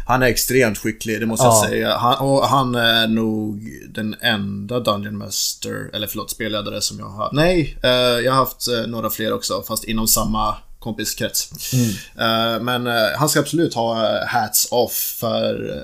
Han 0.07 0.23
är 0.23 0.27
extremt 0.27 0.77
skicklig, 0.77 1.19
det 1.19 1.25
måste 1.25 1.45
Ja. 1.45 1.59
jag 1.61 1.69
säga. 1.69 1.97
Han, 1.97 2.17
och 2.17 2.47
han 2.47 2.75
är 2.75 3.07
nog 3.07 3.61
den 3.89 4.15
enda 4.21 4.79
Dungeon 4.79 5.17
Master, 5.17 5.89
eller 5.93 6.07
förlåt, 6.07 6.31
spelledare 6.31 6.81
som 6.81 6.99
jag 6.99 7.05
har 7.09 7.29
Nej, 7.33 7.77
eh, 7.83 7.89
jag 7.91 8.31
har 8.31 8.39
haft 8.39 8.67
eh, 8.67 8.87
några 8.87 9.09
fler 9.09 9.33
också, 9.33 9.63
fast 9.67 9.83
inom 9.83 10.07
samma 10.07 10.55
kompiskrets. 10.79 11.49
Eh, 12.17 12.61
men 12.61 12.87
eh, 12.87 12.93
han 13.17 13.29
ska 13.29 13.39
absolut 13.39 13.73
ha 13.73 14.25
hats 14.25 14.67
off 14.71 15.15
för 15.19 15.81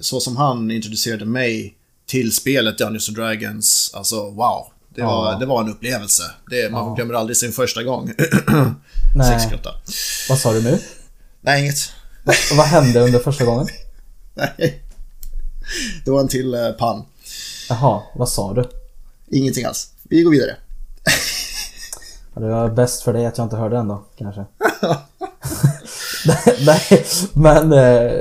så 0.00 0.20
som 0.20 0.36
han 0.36 0.70
introducerade 0.70 1.24
mig 1.24 1.74
till 2.06 2.32
spelet 2.32 2.78
Dungeons 2.78 3.08
and 3.08 3.16
Dragons, 3.16 3.90
alltså 3.94 4.16
wow. 4.30 4.66
Det 4.94 5.02
var, 5.02 5.32
Ja. 5.32 5.38
det 5.38 5.46
var 5.46 5.60
en 5.62 5.68
upplevelse. 5.68 6.22
Det, 6.50 6.70
man 6.72 6.94
glömmer 6.94 7.14
aldrig 7.14 7.36
sin 7.36 7.52
första 7.52 7.82
gång. 7.82 8.12
Nej. 9.16 9.40
68. 9.40 9.70
Vad 10.28 10.38
sa 10.38 10.52
du 10.52 10.62
nu? 10.62 10.78
Nej, 11.40 11.62
inget. 11.62 11.92
Vad 12.56 12.66
hände 12.66 13.00
under 13.00 13.18
första 13.18 13.44
gången? 13.44 13.66
Nej. 14.34 14.82
Det 16.04 16.10
var 16.10 16.20
en 16.20 16.28
till 16.28 16.54
eh, 16.54 16.70
pann. 16.70 17.02
Jaha, 17.68 18.02
vad 18.14 18.28
sa 18.28 18.54
du? 18.54 18.68
Ingenting 19.30 19.64
alls. 19.64 19.90
Vi 20.02 20.22
går 20.22 20.30
vidare. 20.30 20.56
Ja, 22.34 22.40
Det 22.40 22.48
var 22.48 22.68
bäst 22.68 23.02
för 23.02 23.12
dig 23.12 23.26
att 23.26 23.38
jag 23.38 23.44
inte 23.44 23.56
hörde 23.56 23.76
den 23.76 23.88
då, 23.88 24.04
kanske. 24.18 24.44
nej, 26.66 27.04
men... 27.34 27.72
Eh, 27.72 28.12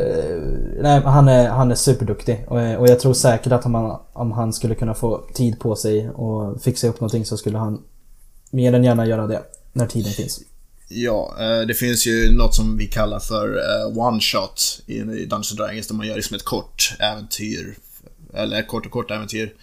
nej, 0.82 1.02
han 1.02 1.28
är, 1.28 1.50
han 1.50 1.72
är 1.72 1.76
superduktig. 1.76 2.46
Och, 2.48 2.62
eh, 2.62 2.80
och 2.80 2.88
jag 2.88 3.00
tror 3.00 3.13
säkert 3.13 3.52
att 3.52 3.65
om 3.65 3.76
han, 3.76 4.00
om 4.13 4.32
han 4.32 4.54
skulle 4.54 4.76
kunna 4.76 4.93
få 4.93 5.22
tid 5.34 5.60
på 5.60 5.76
sig 5.76 6.10
och 6.10 6.62
fixa 6.62 6.88
upp 6.88 7.00
någonting 7.00 7.26
så 7.26 7.38
skulle 7.38 7.58
han 7.58 7.84
mer 8.52 8.74
än 8.74 8.84
gärna 8.84 9.06
göra 9.06 9.28
det. 9.28 9.41
När 9.74 9.88
tiden 9.88 10.12
finns. 10.12 10.39
Ja, 10.89 11.36
eh, 11.39 11.62
det 11.67 11.73
finns 11.73 12.08
ju 12.08 12.32
något 12.32 12.56
som 12.56 12.78
vi 12.78 12.88
kallar 12.88 13.19
för 13.19 13.58
eh, 13.58 13.97
one 13.97 14.21
shot 14.21 14.82
i 14.86 15.00
Dungeons 15.02 15.52
and 15.52 15.60
Dragons 15.60 15.88
där 15.88 15.95
man 15.95 16.08
gör 16.08 16.15
liksom 16.15 16.36
ett 16.36 16.43
kort 16.45 16.93
äventyr. 17.00 17.76
Eller 18.34 18.62
kort 18.67 18.86
och 18.86 18.91
kort 18.91 19.12
äventyr. 19.12 19.54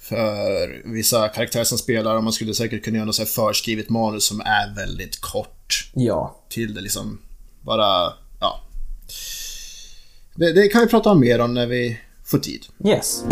För 0.00 0.82
vissa 0.92 1.28
karaktärer 1.28 1.64
som 1.64 1.78
spelar 1.78 2.16
och 2.16 2.24
man 2.24 2.32
skulle 2.32 2.54
säkert 2.54 2.84
kunna 2.84 2.96
göra 2.96 3.06
något 3.06 3.14
så 3.14 3.24
förskrivet 3.24 3.88
manus 3.88 4.24
som 4.26 4.40
är 4.40 4.74
väldigt 4.76 5.20
kort 5.20 5.90
Ja. 5.94 6.40
till 6.48 6.74
det 6.74 6.80
liksom. 6.80 7.18
Bara, 7.62 8.12
ja. 8.40 8.60
Det, 10.34 10.52
det 10.52 10.68
kan 10.68 10.80
vi 10.80 10.86
prata 10.86 11.10
om 11.10 11.20
mer 11.20 11.38
om 11.40 11.54
när 11.54 11.66
vi 11.66 11.98
får 12.24 12.38
tid. 12.38 12.66
Yes. 12.86 13.22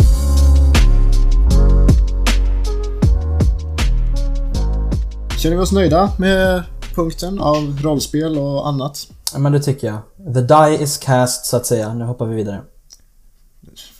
Känner 5.39 5.57
vi 5.57 5.63
oss 5.63 5.73
nöjda 5.73 6.13
med 6.19 6.63
punkten 6.97 7.41
av 7.41 7.79
rollspel 7.83 8.39
och 8.39 8.69
annat? 8.69 9.09
Ja, 9.33 9.39
men 9.39 9.53
det 9.53 9.63
tycker 9.63 9.87
jag. 9.87 9.99
The 10.35 10.41
die 10.41 10.83
is 10.85 10.97
cast 10.97 11.47
så 11.47 11.57
att 11.57 11.67
säga. 11.67 11.95
Nu 11.95 12.05
hoppar 12.05 12.27
vi 12.27 12.35
vidare. 12.37 12.61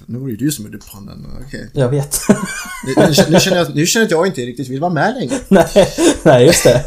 Nu 0.07 0.19
var 0.19 0.27
det 0.27 0.31
ju 0.31 0.37
du 0.37 0.51
som 0.53 0.65
gjorde 0.65 0.79
pannen, 0.93 1.27
okej. 1.47 1.71
Jag 1.73 1.89
vet. 1.89 2.19
Nu, 2.97 3.15
känner 3.41 3.57
jag, 3.57 3.75
nu 3.75 3.87
känner 3.87 4.03
jag 4.03 4.07
att 4.07 4.11
jag 4.11 4.27
inte 4.27 4.41
riktigt 4.41 4.69
vill 4.69 4.81
vara 4.81 4.93
med 4.93 5.15
längre. 5.15 5.35
nej, 5.49 5.89
nej, 6.25 6.47
just 6.47 6.65
det. 6.65 6.85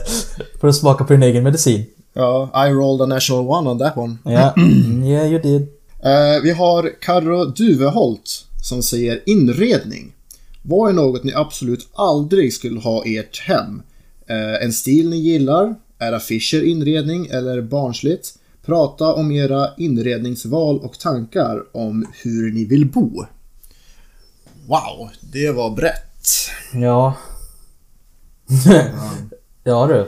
Får 0.62 0.68
du 0.68 0.74
smaka 0.74 1.04
på 1.04 1.14
din 1.14 1.24
egen 1.24 1.44
medicin. 1.44 1.86
Ja, 2.14 2.66
I 2.68 2.70
rolled 2.72 3.02
a 3.02 3.06
national 3.06 3.48
one 3.48 3.70
on 3.70 3.80
that 3.80 3.98
one. 3.98 4.18
Ja. 4.24 4.54
Mm, 4.58 5.04
Yeah, 5.04 5.32
you 5.32 5.42
did. 5.42 5.62
Eh, 6.04 6.42
vi 6.44 6.52
har 6.52 6.92
Karro 7.02 7.46
Duveholt 7.46 8.46
som 8.64 8.84
säger 8.84 9.24
inredning. 9.26 10.12
Vad 10.62 10.90
är 10.90 10.94
något 10.94 11.24
ni 11.24 11.34
absolut 11.34 11.88
aldrig 11.94 12.54
skulle 12.54 12.80
ha 12.80 13.06
i 13.06 13.18
ert 13.18 13.40
hem? 13.40 13.82
Eh, 14.28 14.64
en 14.64 14.74
stil 14.74 15.10
ni 15.10 15.18
gillar? 15.18 15.76
Är 16.00 16.14
affischer 16.14 16.64
inredning 16.64 17.28
eller 17.28 17.62
barnsligt? 17.62 18.36
Prata 18.66 19.14
om 19.14 19.32
era 19.32 19.70
inredningsval 19.78 20.80
och 20.80 21.00
tankar 21.00 21.78
om 21.78 22.06
hur 22.24 22.52
ni 22.52 22.66
vill 22.66 22.86
bo. 22.86 23.26
Wow, 24.68 25.10
det 25.22 25.52
var 25.52 25.76
brett. 25.76 26.28
Ja. 26.74 27.18
ja 29.64 29.88
du. 29.88 30.08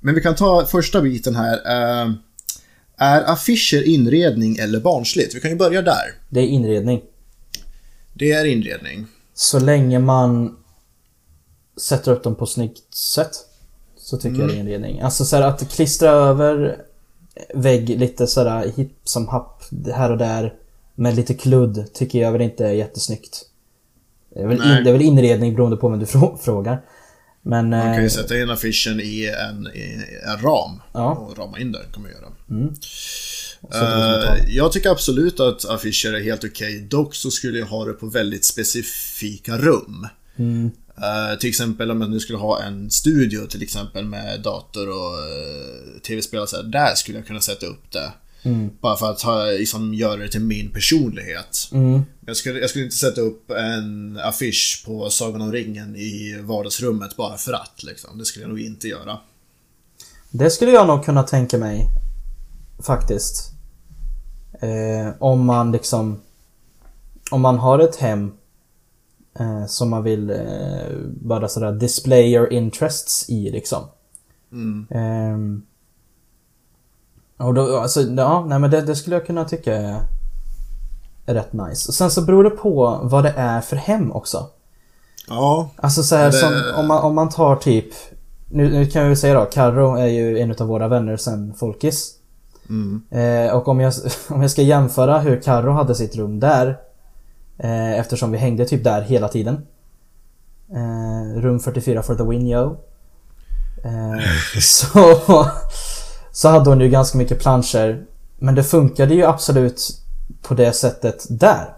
Men 0.00 0.14
vi 0.14 0.20
kan 0.20 0.34
ta 0.34 0.66
första 0.66 1.00
biten 1.00 1.36
här. 1.36 1.54
Eh, 1.54 2.12
är 2.96 3.32
affischer 3.32 3.88
inredning 3.88 4.56
eller 4.56 4.80
barnsligt? 4.80 5.34
Vi 5.34 5.40
kan 5.40 5.50
ju 5.50 5.56
börja 5.56 5.82
där. 5.82 6.14
Det 6.28 6.40
är 6.40 6.46
inredning. 6.46 7.02
Det 8.14 8.32
är 8.32 8.44
inredning. 8.44 9.06
Så 9.34 9.58
länge 9.58 9.98
man 9.98 10.56
sätter 11.80 12.12
upp 12.12 12.22
dem 12.22 12.34
på 12.34 12.46
snyggt 12.46 12.94
sätt. 12.94 13.47
Så 14.10 14.16
tycker 14.16 14.40
jag 14.40 14.48
det 14.48 14.54
är 14.54 14.58
inredning. 14.58 15.00
Alltså 15.00 15.24
så 15.24 15.36
här 15.36 15.42
att 15.42 15.68
klistra 15.72 16.10
över 16.10 16.76
vägg 17.54 17.88
lite 17.88 18.26
sådär 18.26 18.72
hipp 18.76 18.92
som 19.04 19.28
happ 19.28 19.62
här 19.94 20.10
och 20.12 20.18
där. 20.18 20.54
Med 20.94 21.16
lite 21.16 21.34
kludd 21.34 21.94
tycker 21.94 22.18
jag 22.18 22.32
väl 22.32 22.40
inte 22.40 22.66
är 22.66 22.72
jättesnyggt. 22.72 23.42
Det 24.34 24.40
är 24.40 24.46
väl, 24.46 24.56
in, 24.56 24.84
det 24.84 24.90
är 24.90 24.92
väl 24.92 25.02
inredning 25.02 25.54
beroende 25.54 25.76
på 25.76 25.88
vem 25.88 25.98
du 25.98 26.04
frå- 26.06 26.36
frågar. 26.38 26.82
Men... 27.42 27.68
Man 27.70 27.82
kan 27.82 27.96
ju 27.96 28.04
eh, 28.04 28.08
sätta 28.10 28.40
in 28.40 28.50
affischen 28.50 29.00
i 29.00 29.34
en, 29.50 29.66
i 29.66 30.04
en 30.26 30.42
ram 30.42 30.80
Ja. 30.92 31.10
och 31.14 31.38
rama 31.38 31.58
in 31.58 31.72
där 31.72 31.82
kan 31.92 32.02
man 32.02 32.10
göra. 32.10 32.28
tal. 33.70 34.38
Eh, 34.38 34.56
jag 34.56 34.72
tycker 34.72 34.90
absolut 34.90 35.40
att 35.40 35.64
affischer 35.64 36.12
är 36.12 36.20
helt 36.24 36.44
okej. 36.44 36.80
Dock 36.90 37.14
så 37.14 37.30
skulle 37.30 37.58
jag 37.58 37.66
ha 37.66 37.84
det 37.84 37.92
på 37.92 38.06
väldigt 38.06 38.44
specifika 38.44 39.56
rum. 39.58 40.06
Mm. 40.36 40.70
Eh, 41.02 41.38
till 41.38 41.48
exempel 41.48 41.90
om 41.90 42.00
jag 42.00 42.10
nu 42.10 42.20
skulle 42.20 42.38
ha 42.38 42.62
en 42.62 42.90
studio 42.90 43.46
till 43.46 43.62
exempel 43.62 44.04
med 44.04 44.40
dator 44.40 44.88
och 44.88 45.12
uh, 45.12 46.00
tv-spel 46.00 46.40
och 46.40 46.48
så 46.48 46.56
här, 46.56 46.62
Där 46.62 46.94
skulle 46.94 47.18
jag 47.18 47.26
kunna 47.26 47.40
sätta 47.40 47.66
upp 47.66 47.92
det. 47.92 48.12
Mm. 48.42 48.70
Bara 48.80 48.96
för 48.96 49.10
att 49.10 49.22
ha, 49.22 49.44
liksom, 49.44 49.94
göra 49.94 50.16
det 50.16 50.28
till 50.28 50.40
min 50.40 50.70
personlighet. 50.70 51.68
Mm. 51.72 52.02
Jag 52.26 52.36
skulle, 52.36 52.60
jag 52.60 52.70
skulle 52.70 52.84
inte 52.84 52.96
sätta 52.96 53.20
upp 53.20 53.50
en 53.50 54.18
affisch 54.22 54.82
på 54.86 55.10
Sagan 55.10 55.42
om 55.42 55.52
ringen 55.52 55.96
i 55.96 56.40
vardagsrummet 56.42 57.16
bara 57.16 57.36
för 57.36 57.52
att. 57.52 57.82
Liksom. 57.82 58.18
Det 58.18 58.24
skulle 58.24 58.42
jag 58.42 58.48
nog 58.48 58.60
inte 58.60 58.88
göra. 58.88 59.18
Det 60.30 60.50
skulle 60.50 60.70
jag 60.70 60.86
nog 60.86 61.04
kunna 61.04 61.22
tänka 61.22 61.58
mig. 61.58 61.88
Faktiskt. 62.86 63.52
Eh, 64.60 65.14
om 65.18 65.44
man 65.44 65.72
liksom... 65.72 66.20
Om 67.30 67.40
man 67.40 67.58
har 67.58 67.78
ett 67.78 67.96
hem 67.96 68.32
som 69.66 69.90
man 69.90 70.02
vill 70.02 70.30
eh, 70.30 70.36
bara 71.06 71.48
sådär 71.48 71.72
display 71.72 72.32
your 72.34 72.52
interests 72.52 73.30
i 73.30 73.50
liksom. 73.50 73.82
Mm. 74.52 74.86
Ehm, 74.90 75.62
och 77.36 77.54
då, 77.54 77.78
alltså, 77.78 78.00
ja, 78.02 78.44
nej 78.48 78.58
men 78.58 78.70
det, 78.70 78.80
det 78.80 78.96
skulle 78.96 79.16
jag 79.16 79.26
kunna 79.26 79.44
tycka 79.44 79.76
är, 79.76 80.00
rätt 81.26 81.52
nice. 81.52 81.88
Och 81.88 81.94
sen 81.94 82.10
så 82.10 82.22
beror 82.22 82.44
det 82.44 82.50
på 82.50 83.00
vad 83.02 83.24
det 83.24 83.34
är 83.36 83.60
för 83.60 83.76
hem 83.76 84.12
också. 84.12 84.46
Ja, 85.28 85.70
Alltså 85.76 86.02
så 86.02 86.16
här, 86.16 86.26
det- 86.26 86.32
som, 86.32 86.62
om, 86.76 86.86
man, 86.88 87.02
om 87.02 87.14
man 87.14 87.28
tar 87.28 87.56
typ 87.56 87.92
nu, 88.50 88.70
nu 88.70 88.86
kan 88.86 89.08
vi 89.08 89.16
säga 89.16 89.34
då, 89.34 89.44
Carro 89.44 89.96
är 89.96 90.06
ju 90.06 90.38
en 90.38 90.50
av 90.50 90.66
våra 90.66 90.88
vänner 90.88 91.16
sen 91.16 91.54
Folkis. 91.54 92.14
mm. 92.68 93.02
Eh, 93.10 93.56
och 93.56 93.68
om 93.68 93.80
jag, 93.80 93.92
om 94.28 94.42
jag 94.42 94.50
ska 94.50 94.62
jämföra 94.62 95.18
hur 95.18 95.40
Carro 95.40 95.70
hade 95.72 95.94
sitt 95.94 96.16
rum 96.16 96.40
där 96.40 96.78
eh, 97.58 97.98
Eftersom 97.98 98.32
vi 98.32 98.38
hängde 98.38 98.64
typ 98.64 98.84
där 98.84 99.02
hela 99.02 99.28
tiden 99.28 99.66
eh, 100.70 101.40
Rum 101.40 101.60
44 101.60 102.02
for 102.02 102.14
the 102.14 102.24
win 102.24 102.46
yo 102.46 102.76
eh, 103.84 104.24
Så 104.60 105.50
Så 106.32 106.48
hade 106.48 106.70
hon 106.70 106.80
ju 106.80 106.88
ganska 106.88 107.18
mycket 107.18 107.40
planscher 107.40 108.06
Men 108.38 108.54
det 108.54 108.64
funkade 108.64 109.14
ju 109.14 109.24
absolut 109.24 110.02
på 110.42 110.54
det 110.54 110.72
sättet 110.72 111.26
där 111.30 111.76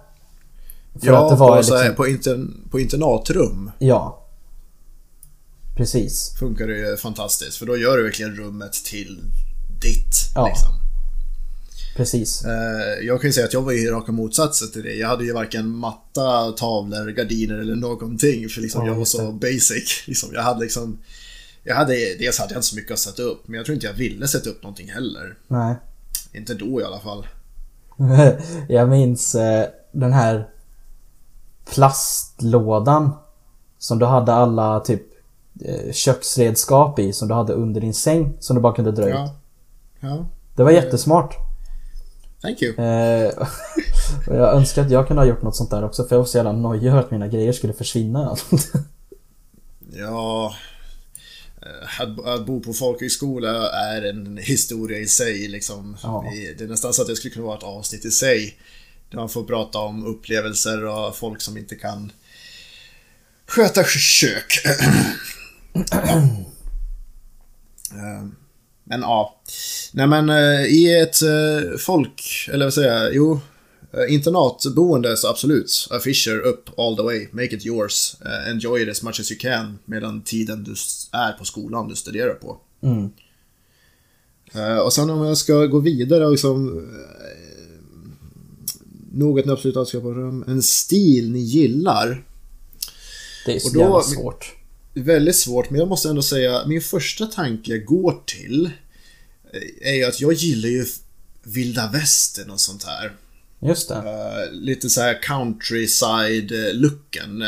För 1.00 1.06
ja 1.06 1.24
att 1.24 1.30
det 1.30 1.36
var 1.36 1.56
på, 1.56 1.62
så 1.62 1.76
här, 1.76 1.82
liksom, 1.82 1.96
på, 1.96 2.08
inter, 2.08 2.46
på 2.70 2.80
internatrum 2.80 3.70
Ja 3.78 4.20
Precis 5.80 6.34
funkar 6.38 6.66
det 6.66 6.78
ju 6.78 6.96
fantastiskt. 6.96 7.56
För 7.56 7.66
då 7.66 7.76
gör 7.76 7.96
du 7.96 8.02
verkligen 8.02 8.36
rummet 8.36 8.72
till 8.72 9.20
ditt. 9.80 10.14
Ja. 10.34 10.46
Liksom. 10.46 10.79
Precis 11.96 12.44
Eh, 12.44 13.06
jag 13.06 13.20
kan 13.20 13.28
ju 13.28 13.32
säga 13.32 13.46
att 13.46 13.52
jag 13.52 13.62
var 13.62 13.72
ju 13.72 13.90
raka 13.90 14.12
motsatsen 14.12 14.70
till 14.70 14.82
det. 14.82 14.94
Jag 14.94 15.08
hade 15.08 15.24
ju 15.24 15.32
varken 15.32 15.68
matta, 15.68 16.52
tavlor, 16.52 17.10
gardiner 17.10 17.58
eller 17.58 17.74
någonting. 17.74 18.48
För 18.48 18.60
liksom 18.60 18.86
Ja, 18.86 18.92
jag 18.92 18.98
var 18.98 19.04
så 19.04 19.32
basic. 19.32 20.02
Liksom, 20.06 20.30
jag 20.34 20.42
hade 20.42 20.60
liksom... 20.60 20.98
Jag 21.62 21.74
hade, 21.74 21.94
dels 22.18 22.38
hade 22.38 22.52
jag 22.52 22.58
inte 22.58 22.66
så 22.68 22.76
mycket 22.76 22.92
att 22.92 22.98
sätta 22.98 23.22
upp, 23.22 23.48
men 23.48 23.56
jag 23.56 23.66
tror 23.66 23.74
inte 23.74 23.86
jag 23.86 23.94
ville 23.94 24.28
sätta 24.28 24.50
upp 24.50 24.62
någonting 24.62 24.90
heller. 24.90 25.36
Nej 25.48 25.74
Inte 26.32 26.54
då 26.54 26.80
i 26.80 26.84
alla 26.84 27.00
fall. 27.00 27.26
Jag 28.68 28.88
minns 28.88 29.34
eh, 29.34 29.66
den 29.92 30.12
här 30.12 30.48
plastlådan 31.74 33.10
som 33.78 33.98
du 33.98 34.06
hade 34.06 34.32
alla 34.32 34.80
typ 34.80 35.02
eh, 35.64 35.92
köksredskap 35.92 36.98
i 36.98 37.12
som 37.12 37.28
du 37.28 37.34
hade 37.34 37.52
under 37.52 37.80
din 37.80 37.94
säng 37.94 38.36
som 38.40 38.56
du 38.56 38.62
bara 38.62 38.74
kunde 38.74 38.92
dra 38.92 39.08
ut. 39.08 39.14
Ja. 39.14 39.36
Ja. 40.00 40.26
Det 40.56 40.62
var 40.62 40.70
jättesmart. 40.70 41.49
Thank 42.42 42.62
you. 42.62 42.74
Eh, 42.78 43.32
jag 44.26 44.54
önskar 44.54 44.82
att 44.82 44.90
jag 44.90 45.06
kunde 45.06 45.22
ha 45.22 45.28
gjort 45.28 45.42
något 45.42 45.56
sånt 45.56 45.70
där 45.70 45.84
också 45.84 46.04
för 46.04 46.16
jag 46.16 46.20
var 46.20 46.26
så 46.26 46.36
jävla 46.38 46.52
nojig 46.52 46.86
över 46.88 47.00
att 47.00 47.10
mina 47.10 47.28
grejer 47.28 47.52
skulle 47.52 47.72
försvinna. 47.72 48.36
Ja... 49.92 50.54
eh, 51.62 52.00
Att, 52.00 52.26
att 52.26 52.46
bo 52.46 52.60
på 52.60 52.72
folkhögskola 52.72 53.70
är 53.70 54.02
en 54.02 54.36
historia 54.38 54.98
i 54.98 55.06
sig 55.06 55.48
liksom. 55.48 55.96
Ja. 56.02 56.24
Det- 56.58 56.64
är 56.64 56.68
nästan 56.68 56.92
så 56.94 57.02
att 57.02 57.08
det 57.08 57.16
skulle 57.16 57.34
kunna 57.34 57.46
vara 57.46 57.56
ett 57.58 57.62
avsnitt 57.64 58.04
i 58.04 58.10
sig. 58.10 58.58
Där 59.10 59.18
man 59.18 59.28
får 59.28 59.44
prata 59.44 59.78
om 59.78 60.06
upplevelser 60.06 60.84
och 60.84 61.16
folk 61.16 61.40
som 61.40 61.56
inte 61.56 61.74
kan 61.74 62.12
sköta 63.46 63.84
kök. 63.84 64.52
Eh, 67.92 68.24
Men 68.90 69.00
ja. 69.00 69.40
Nej 69.92 70.06
men 70.06 70.30
eh, 70.30 70.64
i 70.66 71.00
ett 71.00 71.22
eh, 71.22 71.78
folk, 71.78 72.48
eller 72.52 72.66
vad 72.66 72.74
säger 72.74 73.02
jag, 73.04 73.14
jo. 73.14 73.40
eh, 73.92 74.14
Internatboende 74.14 75.16
så 75.16 75.28
absolut. 75.28 75.88
A 75.90 75.98
Fisher 76.04 76.38
upp 76.38 76.78
all 76.78 76.96
the 76.96 77.02
way. 77.02 77.28
Make 77.32 77.56
it 77.56 77.66
yours. 77.66 78.16
Enjoy 78.50 78.82
it 78.82 78.88
as 78.90 79.02
much 79.02 79.20
as 79.20 79.32
you 79.32 79.38
can 79.40 79.78
medan 79.84 80.22
tiden 80.22 80.64
du 80.64 80.74
är 81.12 81.32
på 81.32 81.44
skolan 81.44 81.88
du 81.88 81.96
studerar 81.96 82.34
på. 82.34 82.60
Mm. 82.82 83.10
Och 84.84 84.92
sen 84.92 85.10
om 85.10 85.26
jag 85.26 85.36
ska 85.38 85.66
gå 85.66 85.78
vidare 85.78 86.24
och 86.26 86.32
liksom... 86.32 86.88
Något 89.12 89.44
ni 89.46 89.52
absolut 89.52 89.76
på 90.00 90.12
rum. 90.12 90.44
En 90.48 90.62
stil 90.62 91.30
ni 91.32 91.38
gillar. 91.38 92.24
Det 93.46 93.56
är 93.56 93.58
så 93.58 93.68
Och 93.68 93.74
då- 93.74 93.80
jävla 93.80 94.02
svårt. 94.02 94.54
Väldigt 94.94 95.36
svårt, 95.36 95.70
men 95.70 95.78
jag 95.78 95.88
måste 95.88 96.08
ändå 96.08 96.22
säga 96.22 96.66
min 96.66 96.80
första 96.80 97.26
tanke 97.26 97.78
går 97.78 98.22
till 98.26 98.70
eh, 99.52 99.88
är 99.90 99.94
ju 99.94 100.04
att 100.04 100.20
jag 100.20 100.32
gillar 100.32 100.68
ju 100.68 100.86
vilda 101.42 101.90
västern 101.92 102.50
och 102.50 102.60
sånt 102.60 102.84
här. 102.84 103.12
Just 103.62 103.88
det. 103.88 103.94
Eh, 103.94 104.52
lite 104.52 104.90
så 104.90 105.00
här 105.00 105.22
countryside-looken. 105.22 107.42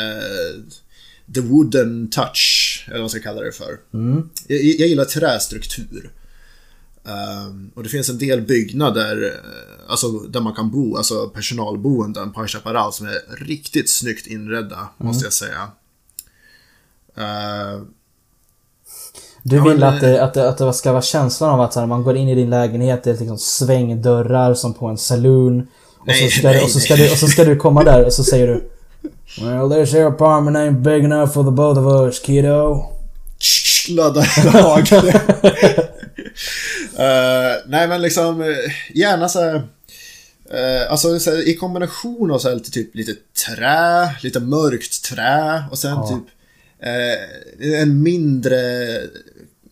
the 1.33 1.41
wooden 1.41 2.09
touch, 2.09 2.83
eller 2.85 2.95
vad 2.95 3.01
man 3.01 3.09
ska 3.09 3.19
kalla 3.19 3.41
det 3.41 3.51
för. 3.51 3.79
Mm. 3.93 4.29
Jag, 4.47 4.63
jag 4.63 4.87
gillar 4.87 5.05
trästruktur. 5.05 6.11
Ehm, 7.05 7.71
och 7.75 7.83
det 7.83 7.89
finns 7.89 8.09
en 8.09 8.17
del 8.17 8.41
byggnader 8.41 9.41
alltså, 9.87 10.19
där 10.19 10.41
man 10.41 10.53
kan 10.53 10.71
bo, 10.71 10.97
alltså 10.97 11.29
personalboenden 11.29 12.33
på 12.33 12.47
Chaparral 12.47 12.93
som 12.93 13.05
är 13.05 13.45
riktigt 13.45 13.89
snyggt 13.89 14.27
inredda, 14.27 14.89
måste 14.97 15.25
jag 15.25 15.33
säga. 15.33 15.71
Ehm, 17.17 17.87
Du 19.43 19.61
vill 19.61 19.77
men, 19.77 19.83
att, 19.83 20.01
det, 20.01 20.23
att, 20.23 20.33
det, 20.33 20.49
att 20.49 20.57
det 20.57 20.73
ska 20.73 20.91
vara 20.91 21.01
känslan 21.01 21.49
av 21.49 21.61
att 21.61 21.73
så 21.73 21.79
här, 21.79 21.87
man 21.87 22.03
går 22.03 22.15
in 22.17 22.29
i 22.29 22.35
din 22.35 22.49
lägenhet, 22.49 23.03
det 23.03 23.09
är 23.09 23.17
liksom 23.17 23.37
svängdörrar 23.37 24.53
som 24.53 24.73
på 24.73 24.87
en 24.87 24.97
saloon. 24.97 25.67
Och, 25.99 26.07
Nej, 26.07 26.29
så 26.31 26.37
ska, 26.37 26.47
nej, 26.47 26.57
du, 26.57 26.63
och, 26.63 26.69
så 26.69 26.79
ska 26.79 26.95
nej. 26.95 27.05
du, 27.07 27.11
och 27.11 27.17
så 27.17 27.27
ska 27.27 27.43
du 27.43 27.55
komma 27.55 27.83
där 27.83 28.05
och 28.05 28.13
så 28.13 28.23
säger 28.23 28.47
du 28.47 28.69
Well 29.41 29.69
this 29.69 29.93
here 29.93 30.07
apartment 30.07 30.57
ain't 30.57 30.81
big 30.81 31.03
enough 31.03 31.33
for 31.33 31.43
the 31.43 31.51
both 31.51 31.79
of 31.79 32.01
us 32.07 32.19
kiddo. 32.19 32.85
Ladda 33.89 34.25
lag. 34.53 34.87
Eh, 36.97 37.55
nej 37.67 37.87
men 37.87 38.01
liksom, 38.01 38.41
eh, 38.41 38.47
gärna 38.93 39.29
så 39.29 39.39
här, 39.41 39.55
eh, 40.51 40.91
alltså 40.91 41.19
så 41.19 41.31
här, 41.31 41.47
i 41.49 41.55
kombination 41.55 42.31
av 42.31 42.39
så 42.39 42.47
här, 42.49 42.55
lite, 42.55 42.71
typ, 42.71 42.95
lite 42.95 43.11
trä, 43.47 44.09
lite 44.21 44.39
mörkt 44.39 45.03
trä 45.03 45.63
och 45.71 45.77
sen 45.77 45.91
Ja. 45.91 46.07
typ 46.07 46.23
eh, 46.83 47.81
en 47.81 48.03
mindre, 48.03 48.59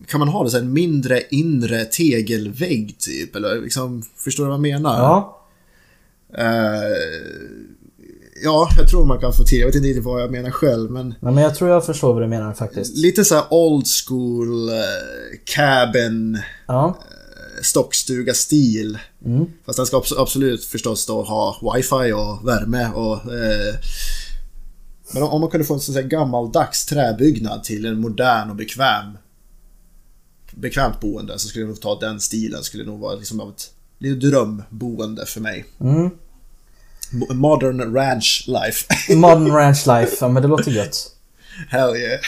kan 0.06 0.18
man 0.20 0.28
ha 0.28 0.44
det 0.44 0.50
så 0.50 0.56
här, 0.56 0.64
en 0.64 0.72
mindre 0.72 1.22
inre 1.30 1.84
tegelvägg 1.84 2.96
typ? 2.98 3.36
Eller 3.36 3.60
liksom, 3.60 4.02
förstår 4.16 4.44
du 4.44 4.48
vad 4.48 4.54
jag 4.54 4.60
menar? 4.62 4.98
Ja. 4.98 5.38
Eh, 6.38 6.96
ja, 8.44 8.68
jag 8.78 8.88
tror 8.88 9.06
man 9.06 9.20
kan 9.20 9.32
få 9.32 9.44
till, 9.44 9.58
jag 9.58 9.66
vet 9.66 9.74
inte 9.74 9.88
riktigt 9.88 10.04
vad 10.04 10.22
jag 10.22 10.30
menar 10.30 10.50
själv 10.50 10.90
men 10.90 11.08
Nej, 11.20 11.32
men 11.32 11.44
jag 11.44 11.54
tror 11.54 11.70
jag 11.70 11.86
förstår 11.86 12.12
vad 12.14 12.22
du 12.22 12.28
menar 12.28 12.54
faktiskt. 12.54 12.96
Lite 12.96 13.24
så 13.24 13.34
här 13.34 13.44
old 13.50 13.86
school 13.86 14.68
eh, 14.68 14.74
cabin 15.44 16.38
Ja. 16.66 16.98
stockstuga-stil. 17.62 18.98
Mm. 19.24 19.44
Fast 19.66 19.76
den 19.76 19.86
ska 19.86 19.96
abs- 20.00 20.18
absolut 20.18 20.64
förstås 20.64 21.06
då 21.06 21.22
ha 21.22 21.74
wifi 21.76 22.12
och 22.12 22.48
värme 22.48 22.88
och... 22.94 23.32
Eh, 23.34 23.74
men 25.14 25.22
om, 25.22 25.28
om 25.28 25.40
man 25.40 25.50
kunde 25.50 25.66
få 25.66 25.74
en 25.74 25.80
sån 25.80 25.94
här 25.94 26.02
gammaldags 26.02 26.86
träbyggnad 26.86 27.64
till 27.64 27.86
en 27.86 28.00
modern 28.00 28.50
och 28.50 28.56
bekväm 28.56 29.18
bekvämt 30.54 31.00
boende 31.00 31.38
så 31.38 31.48
skulle 31.48 31.62
jag 31.62 31.68
nog 31.68 31.80
ta 31.80 31.98
den 31.98 32.20
stilen. 32.20 32.62
Skulle 32.62 32.84
nog 32.84 33.00
vara 33.00 33.14
liksom 33.14 33.40
av 33.40 33.48
ett 33.48 33.70
lite 33.98 34.26
drömboende 34.26 35.26
för 35.26 35.40
mig. 35.40 35.64
Mm. 35.80 36.10
Mo- 37.12 37.34
Modern 37.34 37.94
ranch 37.94 38.44
life. 38.48 38.86
Modern 39.16 39.52
Ranch 39.52 39.86
Life, 39.86 40.16
ja 40.20 40.28
men 40.28 40.42
det 40.42 40.48
låter 40.48 40.70
gött. 40.70 40.96
Hell 41.68 41.96
yeah. 41.96 42.20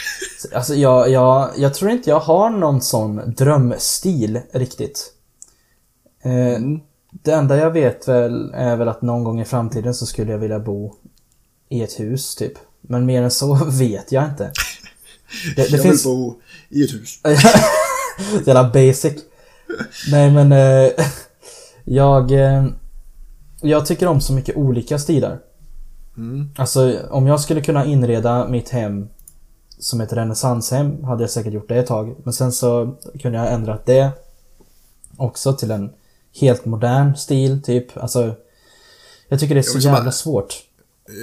Alltså 0.53 0.75
jag, 0.75 1.09
jag, 1.09 1.51
jag 1.57 1.73
tror 1.73 1.91
inte 1.91 2.09
jag 2.09 2.19
har 2.19 2.49
någon 2.49 2.81
sån 2.81 3.33
drömstil 3.37 4.41
riktigt. 4.53 5.13
Eh, 6.21 6.59
Det 7.11 7.31
enda 7.31 7.57
jag 7.57 7.71
vet 7.71 8.07
väl 8.07 8.51
är 8.53 8.75
väl 8.75 8.87
att 8.87 9.01
någon 9.01 9.23
gång 9.23 9.41
i 9.41 9.45
framtiden 9.45 9.93
så 9.93 10.05
skulle 10.05 10.31
jag 10.31 10.39
vilja 10.39 10.59
bo 10.59 10.95
i 11.69 11.83
ett 11.83 11.99
hus 11.99 12.35
typ. 12.35 12.53
Men 12.87 13.05
mer 13.05 13.21
än 13.21 13.31
så 13.31 13.53
vet 13.71 14.11
jag 14.11 14.25
inte. 14.25 14.51
Det, 15.55 15.61
det 15.63 15.69
jag 15.69 15.81
finns... 15.81 16.03
bo 16.03 16.35
i 16.69 16.83
ett 16.83 16.93
hus. 16.93 17.19
Jävla 18.45 18.63
basic. 18.63 19.13
Nej 20.11 20.31
men 20.31 20.51
eh, 20.51 20.91
jag... 21.83 22.31
Eh, 22.31 22.65
jag 23.61 23.85
tycker 23.85 24.07
om 24.07 24.21
så 24.21 24.33
mycket 24.33 24.55
olika 24.55 24.99
stilar. 24.99 25.39
Mm. 26.17 26.49
Alltså 26.57 26.99
om 27.09 27.27
jag 27.27 27.39
skulle 27.39 27.61
kunna 27.61 27.85
inreda 27.85 28.47
mitt 28.47 28.69
hem 28.69 29.09
som 29.79 30.01
ett 30.01 30.13
renässanshem 30.13 31.03
hade 31.03 31.23
jag 31.23 31.29
säkert 31.29 31.53
gjort 31.53 31.69
det 31.69 31.75
ett 31.75 31.87
tag. 31.87 32.15
Men 32.23 32.33
sen 32.33 32.51
så 32.51 32.95
kunde 33.21 33.37
jag 33.37 33.53
ändrat 33.53 33.85
det 33.85 34.11
också 35.17 35.53
till 35.53 35.71
en 35.71 35.93
helt 36.39 36.65
modern 36.65 37.15
stil 37.15 37.61
typ. 37.63 37.97
Alltså 37.97 38.35
jag 39.27 39.39
tycker 39.39 39.55
det 39.55 39.61
är 39.61 39.63
så 39.63 39.79
jävla 39.79 40.01
bara- 40.01 40.11
svårt. 40.11 40.63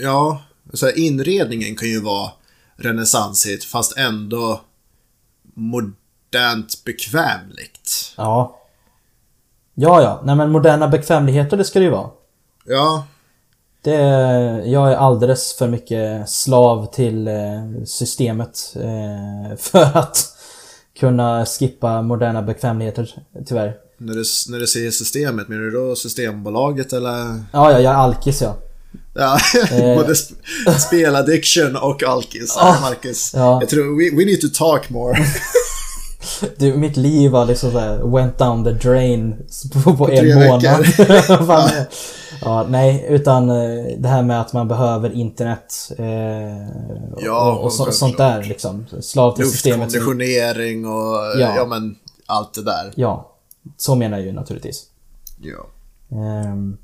Ja, 0.02 0.42
så 0.78 0.86
här, 0.86 0.98
inredningen 0.98 1.76
kan 1.76 1.88
ju 1.88 2.00
vara 2.00 2.30
renässansigt 2.76 3.64
fast 3.64 3.96
ändå 3.98 4.60
modernt 5.54 6.84
bekvämligt. 6.84 8.14
Ja. 8.16 8.58
Ja, 9.74 10.02
ja. 10.02 10.20
Nej 10.24 10.36
men 10.36 10.50
moderna 10.50 10.88
bekvämligheter 10.88 11.56
det 11.56 11.64
ska 11.64 11.78
det 11.78 11.84
ju 11.84 11.90
vara. 11.90 12.10
Ja, 12.64 13.06
Det, 13.82 13.94
jag 14.66 14.92
är 14.92 14.96
alldeles 14.96 15.54
för 15.58 15.68
mycket 15.68 16.30
slav 16.30 16.86
till 16.92 17.28
eh, 17.28 17.34
systemet 17.84 18.74
eh, 18.76 19.56
för 19.58 19.98
att 19.98 20.16
kunna 20.98 21.46
skippa 21.46 22.02
moderna 22.02 22.42
bekvämligheter, 22.42 23.14
tyvärr. 23.46 23.74
när 23.98 24.14
du, 24.14 24.24
när 24.48 24.58
du 24.58 24.66
säger 24.66 24.90
systemet, 24.90 25.48
menar 25.48 25.62
du 25.62 25.70
då 25.70 25.96
Systembolaget 25.96 26.92
eller? 26.92 27.10
Ja, 27.52 27.72
ja, 27.72 27.80
jag 27.80 27.92
är 27.92 27.96
alkis 27.96 28.42
ja. 28.42 28.56
Ja, 29.14 29.38
Eh. 29.70 29.94
både 29.96 30.14
sp 30.22 30.30
speladdiction 30.78 31.76
och 31.76 32.02
alkis. 32.02 32.56
Ah, 32.58 32.80
Marcus. 32.80 33.32
ja. 33.34 33.58
Jag 33.60 33.68
tror, 33.70 33.98
we, 33.98 34.16
we 34.16 34.24
need 34.30 34.40
to 34.40 34.48
talk 34.54 34.90
more. 34.90 35.16
Du, 36.56 36.74
mitt 36.76 36.96
liv 36.96 37.30
var 37.30 37.46
liksom 37.46 37.72
såhär, 37.72 37.98
went 38.16 38.38
down 38.38 38.64
the 38.64 38.70
drain 38.70 39.36
på, 39.84 39.96
på, 39.96 40.10
en 40.10 40.34
månad. 40.34 40.86
Fan, 41.46 41.70
ja, 42.40 42.66
nej, 42.68 43.06
utan 43.08 43.50
eh, 43.50 43.84
det 43.98 44.08
här 44.08 44.22
med 44.22 44.40
att 44.40 44.52
man 44.52 44.68
behöver 44.68 45.12
internet 45.12 45.92
eh, 45.98 46.04
Ja, 47.18 47.52
och, 47.52 47.64
och 47.64 47.72
så, 47.72 47.92
sånt 47.92 48.16
där 48.16 48.42
liksom. 48.42 48.86
Slav 49.00 49.36
till 49.36 49.50
systemet. 49.50 49.92
Luftkonditionering 49.92 50.86
och 50.86 51.14
Ja. 51.40 51.56
ja. 51.56 51.66
men 51.66 51.96
allt 52.26 52.54
det 52.54 52.62
där. 52.62 52.92
Ja, 52.94 53.32
så 53.76 53.94
menar 53.94 54.16
jag 54.18 54.26
ju 54.26 54.32
naturligtvis. 54.32 54.82
Ja. 55.40 55.66
Ehm, 56.18 56.76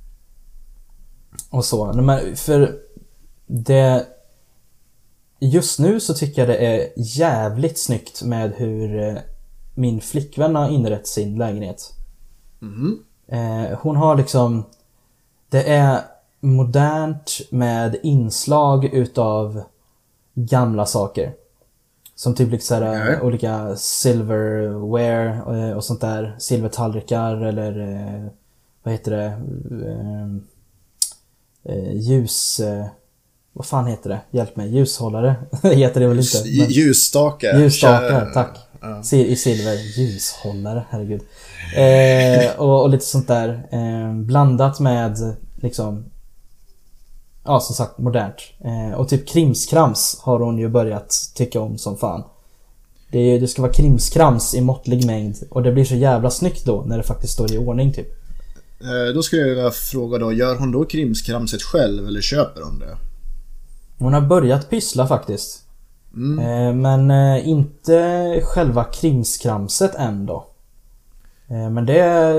och 1.51 1.65
så. 1.65 1.93
Men 1.93 2.37
för 2.37 2.79
det... 3.47 4.07
Just 5.41 5.79
nu 5.79 6.01
så 6.01 6.15
tycker 6.15 6.43
jag 6.43 6.49
det 6.49 6.67
är 6.67 6.89
jävligt 6.97 7.79
snyggt 7.79 8.23
med 8.23 8.53
hur 8.57 9.03
eh, 9.03 9.15
min 9.75 10.01
flickvän 10.01 10.57
har 10.57 10.69
inrett 10.69 11.07
sin 11.07 11.39
lägenhet. 11.39 11.93
Eh, 13.29 13.79
hon 13.81 13.97
har 13.97 14.17
liksom... 14.17 14.65
Det 15.49 15.73
är 15.73 16.01
modernt 16.41 17.41
med 17.51 17.97
inslag 18.03 18.85
utav 18.85 19.63
gamla 20.35 20.87
saker. 20.87 21.33
Som 22.15 22.35
typ 22.35 22.51
liksom 22.51 22.83
Okej. 22.83 23.21
olika 23.23 23.77
silverware 23.77 25.43
och, 25.43 25.77
och 25.77 25.85
sånt 25.85 26.01
där. 26.01 26.37
Silvertallrikar 26.39 27.37
eller 27.37 28.31
vad 28.83 28.95
heter 28.95 29.11
det? 29.11 29.41
Eh, 31.68 31.96
ljus... 31.96 32.61
Eh, 32.61 32.87
vad 33.52 33.66
fan 33.66 33.87
heter 33.87 34.11
det? 34.11 34.20
Hjälp 34.31 34.57
mig. 34.57 34.68
Ljushållare 34.68 35.35
heter 35.62 36.00
det 36.00 36.07
väl 36.07 36.18
inte? 36.18 36.48
Ljusstakar. 36.48 37.59
Ljusstakar, 37.61 38.11
Kär- 38.11 38.33
tack. 38.33 38.59
Ja. 38.81 39.16
I 39.16 39.37
silver. 39.37 39.98
Ljushållare, 39.98 40.85
herregud. 40.90 41.20
Eh, 41.76 42.61
och, 42.61 42.83
och 42.83 42.90
lite 42.90 43.04
sånt 43.04 43.28
där. 43.28 43.68
Eh, 43.72 44.14
blandat 44.14 44.81
med 44.81 45.37
liksom... 45.57 46.04
Ja, 47.44 47.61
som 47.61 47.76
sagt 47.76 47.98
modernt. 47.98 48.42
Eh, 48.64 48.98
och 48.98 49.09
typ 49.09 49.28
krimskrams 49.28 50.18
har 50.22 50.40
hon 50.40 50.59
ju 50.59 50.68
börjat 50.68 51.33
tycka 51.35 51.61
om 51.61 51.78
som 51.78 51.96
fan. 51.96 52.24
Det, 53.11 53.18
är, 53.18 53.40
det 53.40 53.48
ska 53.48 53.62
vara 53.62 53.72
krimskrams 53.72 54.54
i 54.54 54.61
måttlig 54.61 55.07
mängd 55.07 55.37
och 55.50 55.62
det 55.62 55.72
blir 55.72 55.85
så 55.85 55.94
jävla 55.94 56.31
snyggt 56.31 56.64
då 56.64 56.83
när 56.87 56.96
det 56.96 57.02
faktiskt 57.02 57.33
står 57.33 57.52
i 57.52 57.59
ordning 57.59 57.92
typ. 57.92 58.09
Eh, 58.81 59.14
Då 59.14 59.23
skulle 59.23 59.43
jag 59.43 59.49
vilja 59.49 59.71
fråga 59.71 60.19
då, 60.19 60.33
gör 60.33 60.57
hon 60.57 60.73
då 60.73 60.85
krimskramset 60.85 61.62
själv 61.62 62.07
eller 62.09 62.21
köper 62.21 62.62
hon 62.62 62.79
det? 62.79 62.97
Hon 63.99 64.12
har 64.12 64.21
börjat 64.21 64.71
pyssla 64.71 65.07
faktiskt. 65.07 65.64
Mm. 66.17 66.38
Eh, 66.38 66.75
men 66.75 67.11
eh, 67.11 67.49
inte 67.49 68.41
själva 68.45 68.85
krimskramset 68.85 69.95
än 69.95 70.27
då. 70.27 70.45
Men 71.51 71.87
det... 71.87 72.33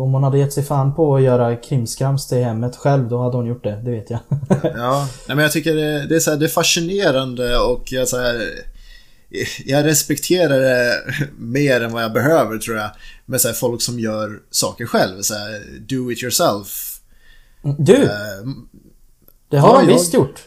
Om 0.00 0.12
hon 0.12 0.24
hade 0.24 0.38
gett 0.38 0.52
sig 0.52 0.64
fan 0.64 0.94
på 0.94 1.16
att 1.16 1.22
göra 1.22 1.56
krimskrams 1.56 2.28
till 2.28 2.44
hemmet 2.44 2.76
själv, 2.76 3.08
då 3.08 3.22
hade 3.22 3.36
hon 3.36 3.46
gjort 3.46 3.64
det. 3.64 3.80
Det 3.84 3.90
vet 3.90 4.10
jag. 4.10 4.20
Ja, 4.74 5.08
nej, 5.26 5.36
men 5.36 5.38
jag 5.38 5.52
tycker 5.52 5.74
det, 5.74 6.06
det, 6.06 6.16
är, 6.16 6.20
så 6.20 6.30
här, 6.30 6.38
det 6.38 6.46
är 6.46 6.48
fascinerande 6.48 7.58
och 7.58 7.92
jag, 7.92 8.08
så 8.08 8.16
här, 8.18 8.42
jag 9.64 9.84
respekterar 9.84 10.60
det 10.60 10.92
mer 11.38 11.80
än 11.80 11.92
vad 11.92 12.02
jag 12.02 12.12
behöver 12.12 12.58
tror 12.58 12.76
jag. 12.76 12.90
Med 13.30 13.40
så 13.40 13.48
här, 13.48 13.54
folk 13.54 13.82
som 13.82 13.98
gör 14.00 14.40
saker 14.50 14.86
själv. 14.86 15.22
Så 15.22 15.34
här, 15.34 15.78
do 15.88 16.12
it 16.12 16.22
yourself. 16.22 17.00
Du! 17.78 18.02
Eh, 18.04 18.10
Det 19.50 19.58
har 19.58 19.68
ja, 19.68 19.80
jag- 19.82 19.86
visst 19.86 20.14
gjort. 20.14 20.40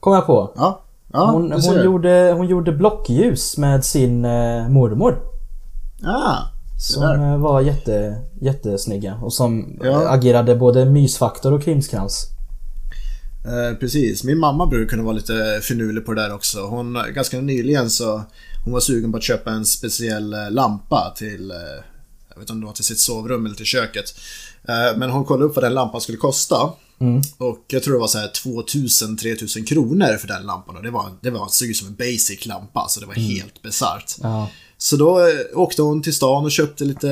Kom 0.00 0.12
jag 0.14 0.26
på. 0.26 0.52
Ja, 0.56 0.82
ja 1.12 1.30
Hon, 1.30 1.52
hon, 1.52 1.84
gjorde, 1.84 2.34
hon 2.36 2.46
gjorde 2.48 2.72
blockljus 2.72 3.56
med 3.56 3.84
sin 3.84 4.24
eh, 4.24 4.68
mormor. 4.68 5.18
Ah, 6.06 6.36
Som 6.80 7.02
eh, 7.22 7.38
var 7.38 7.60
jätte, 7.60 8.22
jättesnygga 8.40 9.14
och 9.22 9.32
som 9.32 9.78
Ja. 9.82 10.08
agerade 10.08 10.56
både 10.56 10.84
mysfaktor 10.84 11.52
och 11.52 11.62
krimskrams. 11.62 12.26
Eh, 13.46 13.78
precis, 13.78 14.24
min 14.24 14.38
mamma 14.38 14.66
brukar 14.66 14.90
kunna 14.90 15.02
vara 15.02 15.14
lite 15.14 15.60
finurlig 15.62 16.06
på 16.06 16.12
det 16.14 16.22
där 16.22 16.34
också. 16.34 16.60
Hon, 16.60 16.98
ganska 17.14 17.40
nyligen 17.40 17.90
så 17.90 18.22
hon 18.64 18.72
var 18.72 18.80
sugen 18.80 19.12
på 19.12 19.18
att 19.18 19.24
köpa 19.24 19.50
en 19.50 19.64
speciell 19.64 20.32
eh, 20.34 20.50
lampa 20.50 21.12
till, 21.16 21.52
jag 22.34 22.40
vet 22.40 22.42
inte 22.42 22.52
om 22.52 22.60
det 22.60 22.66
var 22.66 22.72
till 22.72 22.84
sitt 22.84 23.00
sovrum 23.00 23.46
eller 23.46 23.56
till 23.56 23.66
köket. 23.66 24.14
Eh, 24.68 24.98
men 24.98 25.10
hon 25.10 25.24
kollade 25.24 25.44
upp 25.44 25.56
vad 25.56 25.64
den 25.64 25.74
lampan 25.74 26.00
skulle 26.00 26.18
kosta. 26.18 26.72
Mm. 27.00 27.22
Och 27.38 27.64
jag 27.68 27.82
tror 27.82 27.94
det 27.94 28.00
var 28.00 28.06
så 28.06 28.18
här 28.18 28.28
2000-3000 28.28 29.64
kronor 29.64 30.16
för 30.16 30.28
den 30.28 30.42
lampan. 30.42 30.76
Och 30.76 30.82
det, 30.82 30.90
var, 30.90 31.10
det 31.20 31.30
var, 31.30 31.48
såg 31.48 31.68
ut 31.68 31.76
som 31.76 31.88
en 31.88 31.94
basic 31.94 32.46
lampa, 32.46 32.88
så 32.88 33.00
det 33.00 33.06
var 33.06 33.14
helt 33.14 33.62
bisarrt. 33.62 34.16
Ja. 34.22 34.50
Så 34.78 34.96
då 34.96 35.18
eh, 35.18 35.34
åkte 35.54 35.82
hon 35.82 36.02
till 36.02 36.14
stan 36.14 36.44
och 36.44 36.50
köpte 36.50 36.84
lite 36.84 37.08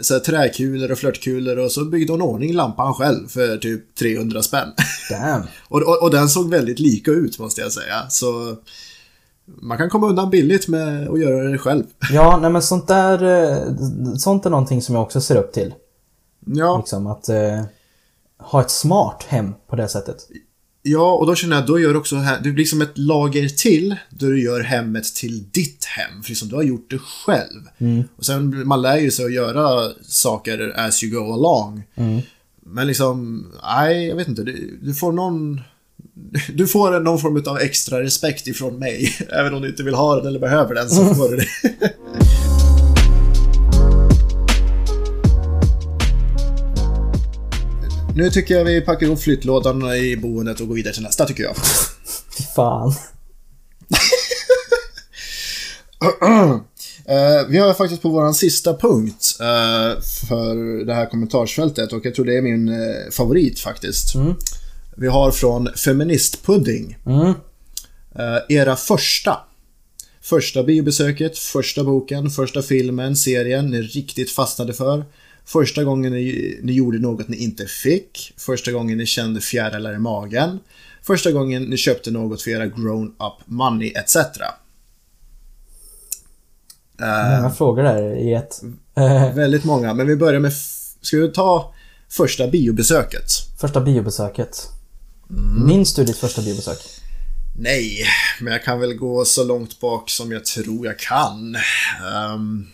så 0.00 0.14
här, 0.14 0.20
träkulor 0.20 0.92
och 0.92 0.98
flörtkulor 0.98 1.58
och 1.58 1.72
så 1.72 1.84
byggde 1.84 2.12
hon 2.12 2.22
ordning 2.22 2.54
lampan 2.54 2.94
själv 2.94 3.28
för 3.28 3.56
typ 3.56 3.94
300 3.94 4.42
spänn. 4.42 4.68
Damn. 5.10 5.42
Och, 5.68 5.82
och, 5.82 6.02
och 6.02 6.10
den 6.10 6.28
såg 6.28 6.50
väldigt 6.50 6.78
lika 6.78 7.10
ut 7.10 7.38
måste 7.38 7.60
jag 7.60 7.72
säga. 7.72 8.10
Så 8.10 8.56
man 9.62 9.78
kan 9.78 9.90
komma 9.90 10.08
undan 10.08 10.30
billigt 10.30 10.68
med 10.68 11.08
att 11.08 11.20
göra 11.20 11.42
det 11.50 11.58
själv. 11.58 11.84
Ja, 12.12 12.38
nej 12.42 12.50
men 12.50 12.62
sånt 12.62 12.88
där... 12.88 13.24
eh, 13.24 13.74
Sånt 14.16 14.46
är 14.46 14.50
någonting 14.50 14.82
som 14.82 14.94
jag 14.94 15.02
också 15.02 15.20
ser 15.20 15.36
upp 15.36 15.52
till. 15.52 15.74
Ja, 16.46 16.76
Liksom 16.78 17.06
att 17.06 17.28
eh, 17.28 17.62
ha 18.38 18.60
ett 18.60 18.70
smart 18.70 19.24
hem 19.28 19.54
på 19.68 19.76
det 19.76 19.88
sättet. 19.88 20.16
ja 20.82 21.12
och 21.12 21.26
då 21.26 21.34
känner 21.34 21.56
jag 21.56 21.60
att 21.62 21.66
då 21.66 21.78
gör 21.78 21.96
också 21.96 22.16
här, 22.16 22.40
det 22.44 22.50
blir 22.50 22.64
som 22.64 22.80
ett 22.82 22.98
lager 22.98 23.48
till 23.48 23.96
då 24.10 24.26
du 24.26 24.42
gör 24.42 24.60
hemmet 24.60 25.04
till 25.04 25.50
ditt 25.50 25.84
hem. 25.84 26.22
För 26.22 26.30
liksom 26.30 26.48
du 26.48 26.54
har 26.56 26.62
gjort 26.62 26.90
det 26.90 26.98
själv. 26.98 27.62
Och 28.16 28.24
sen 28.26 28.68
man 28.68 28.82
lär 28.82 28.96
ju 28.96 29.10
sig 29.10 29.24
att 29.24 29.32
göra 29.32 29.92
saker 30.02 30.72
as 30.76 31.02
you 31.04 31.20
go 31.24 31.32
along. 31.32 31.82
Men 32.62 32.86
liksom, 32.86 33.46
nej, 33.62 34.06
jag 34.08 34.16
vet 34.16 34.28
inte. 34.28 34.42
Du, 34.42 34.78
du 34.82 34.94
får 34.94 35.12
någon... 35.12 35.60
Du 36.54 36.66
får 36.66 37.00
någon 37.00 37.18
form 37.18 37.42
av 37.46 37.58
extra 37.58 38.02
respekt 38.02 38.46
ifrån 38.46 38.78
mig. 38.78 39.16
Även 39.32 39.54
om 39.54 39.62
du 39.62 39.68
inte 39.68 39.82
vill 39.82 39.94
ha 39.94 40.16
den 40.16 40.26
eller 40.26 40.40
behöver 40.40 40.74
den 40.74 40.90
så 40.90 41.14
får 41.14 41.28
du 41.28 41.36
det. 41.36 41.46
Nu 48.14 48.30
tycker 48.30 48.54
jag 48.54 48.64
vi 48.64 48.80
packar 48.80 49.06
ihop 49.06 49.20
flyttlådan 49.20 49.94
i 49.94 50.16
boendet 50.16 50.60
och 50.60 50.68
går 50.68 50.74
vidare 50.74 50.94
till 50.94 51.02
nästa 51.02 51.26
tycker 51.26 51.42
jag. 51.42 51.56
Fy 52.36 52.44
fan. 52.56 52.94
Eh, 57.10 57.46
vi 57.48 57.58
har 57.58 57.74
faktiskt 57.74 58.02
på 58.02 58.08
våran 58.08 58.34
sista 58.34 58.76
punkt 58.76 59.36
eh, 59.40 60.02
för 60.28 60.84
det 60.84 60.94
här 60.94 61.06
kommentarsfältet 61.06 61.92
och 61.92 62.06
jag 62.06 62.14
tror 62.14 62.24
det 62.24 62.36
är 62.36 62.42
min 62.42 62.68
eh, 62.68 63.10
favorit 63.10 63.60
faktiskt. 63.60 64.14
Vi 64.96 65.06
har 65.06 65.30
från 65.30 65.68
Feministpudding. 65.76 66.96
Mm. 67.06 67.34
Eh, 68.14 68.38
era 68.48 68.76
första. 68.76 69.36
Första 70.20 70.62
biobesöket, 70.62 71.38
första 71.38 71.84
boken, 71.84 72.30
första 72.30 72.62
filmen, 72.62 73.16
serien 73.16 73.70
ni 73.70 73.82
riktigt 73.82 74.30
fastnade 74.30 74.72
för. 74.72 75.04
Första 75.44 75.84
gången 75.84 76.12
ni, 76.12 76.58
ni 76.62 76.72
gjorde 76.72 76.98
något 76.98 77.28
ni 77.28 77.36
inte 77.36 77.66
fick. 77.66 78.34
Första 78.36 78.72
gången 78.72 78.98
ni 78.98 79.06
kände 79.06 79.40
fjärilar 79.40 79.94
i 79.94 79.98
magen. 79.98 80.58
Första 81.02 81.32
gången 81.32 81.62
ni 81.62 81.76
köpte 81.76 82.10
något 82.10 82.42
för 82.42 82.50
era 82.50 82.66
grown-up 82.66 83.40
money 83.44 83.92
etc. 83.96 84.16
Eh, 84.16 84.22
Många 87.36 87.50
frågor 87.50 87.82
där 87.82 88.16
i 88.16 88.34
ett. 88.34 88.62
Väldigt 89.36 89.64
många, 89.64 89.94
men 89.94 90.06
vi 90.06 90.16
börjar 90.16 90.40
med... 90.40 90.52
Ska 91.00 91.16
vi 91.16 91.28
ta 91.28 91.74
första 92.08 92.48
biobesöket? 92.48 93.26
första 93.60 93.80
biobesöket. 93.80 94.68
Mm. 95.30 95.66
Minns 95.66 95.94
du 95.94 96.04
ditt 96.04 96.16
första 96.16 96.42
biobesök? 96.42 96.78
Nej, 97.58 98.06
men 98.40 98.52
jag 98.52 98.64
kan 98.64 98.80
väl 98.80 98.94
gå 98.94 99.24
så 99.24 99.44
långt 99.44 99.80
bak 99.80 100.10
som 100.10 100.32
jag 100.32 100.44
tror 100.44 100.86
jag 100.86 100.98
kan. 100.98 101.56
Ehm, 102.14 102.66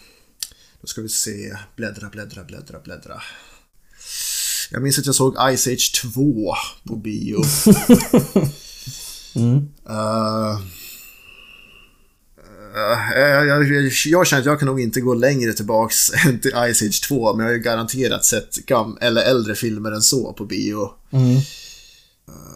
då 0.80 0.86
ska 0.86 1.00
vi 1.00 1.08
se. 1.08 1.56
Bläddra, 1.76 2.08
bläddra, 2.08 2.44
bläddra, 2.44 2.78
bläddra. 2.84 3.22
Jag 4.70 4.82
minns 4.82 4.98
att 4.98 5.06
jag 5.06 5.14
såg 5.14 5.34
Ice 5.56 5.66
Age 5.66 6.02
2 6.14 6.54
på 6.84 6.96
bio. 6.96 7.42
Eh, 12.76 13.20
eh, 13.22 13.44
jag, 13.46 13.68
jag, 13.68 13.92
jag 14.06 14.26
känner 14.26 14.40
att 14.40 14.46
jag 14.46 14.58
kan 14.58 14.66
nog 14.66 14.80
inte 14.80 15.00
gå 15.00 15.14
längre 15.14 15.52
tillbaks 15.52 16.10
än 16.26 16.40
till 16.40 16.50
Ice 16.50 16.82
Age 16.82 17.02
2, 17.08 17.34
men 17.36 17.46
jag 17.46 17.52
har 17.52 17.56
ju 17.56 17.62
garanterat 17.62 18.24
sett 18.24 18.56
gam- 18.66 18.98
eller 19.00 19.22
äldre 19.22 19.54
filmer 19.54 19.92
än 19.92 20.02
så 20.02 20.32
på 20.32 20.44
bio. 20.44 20.90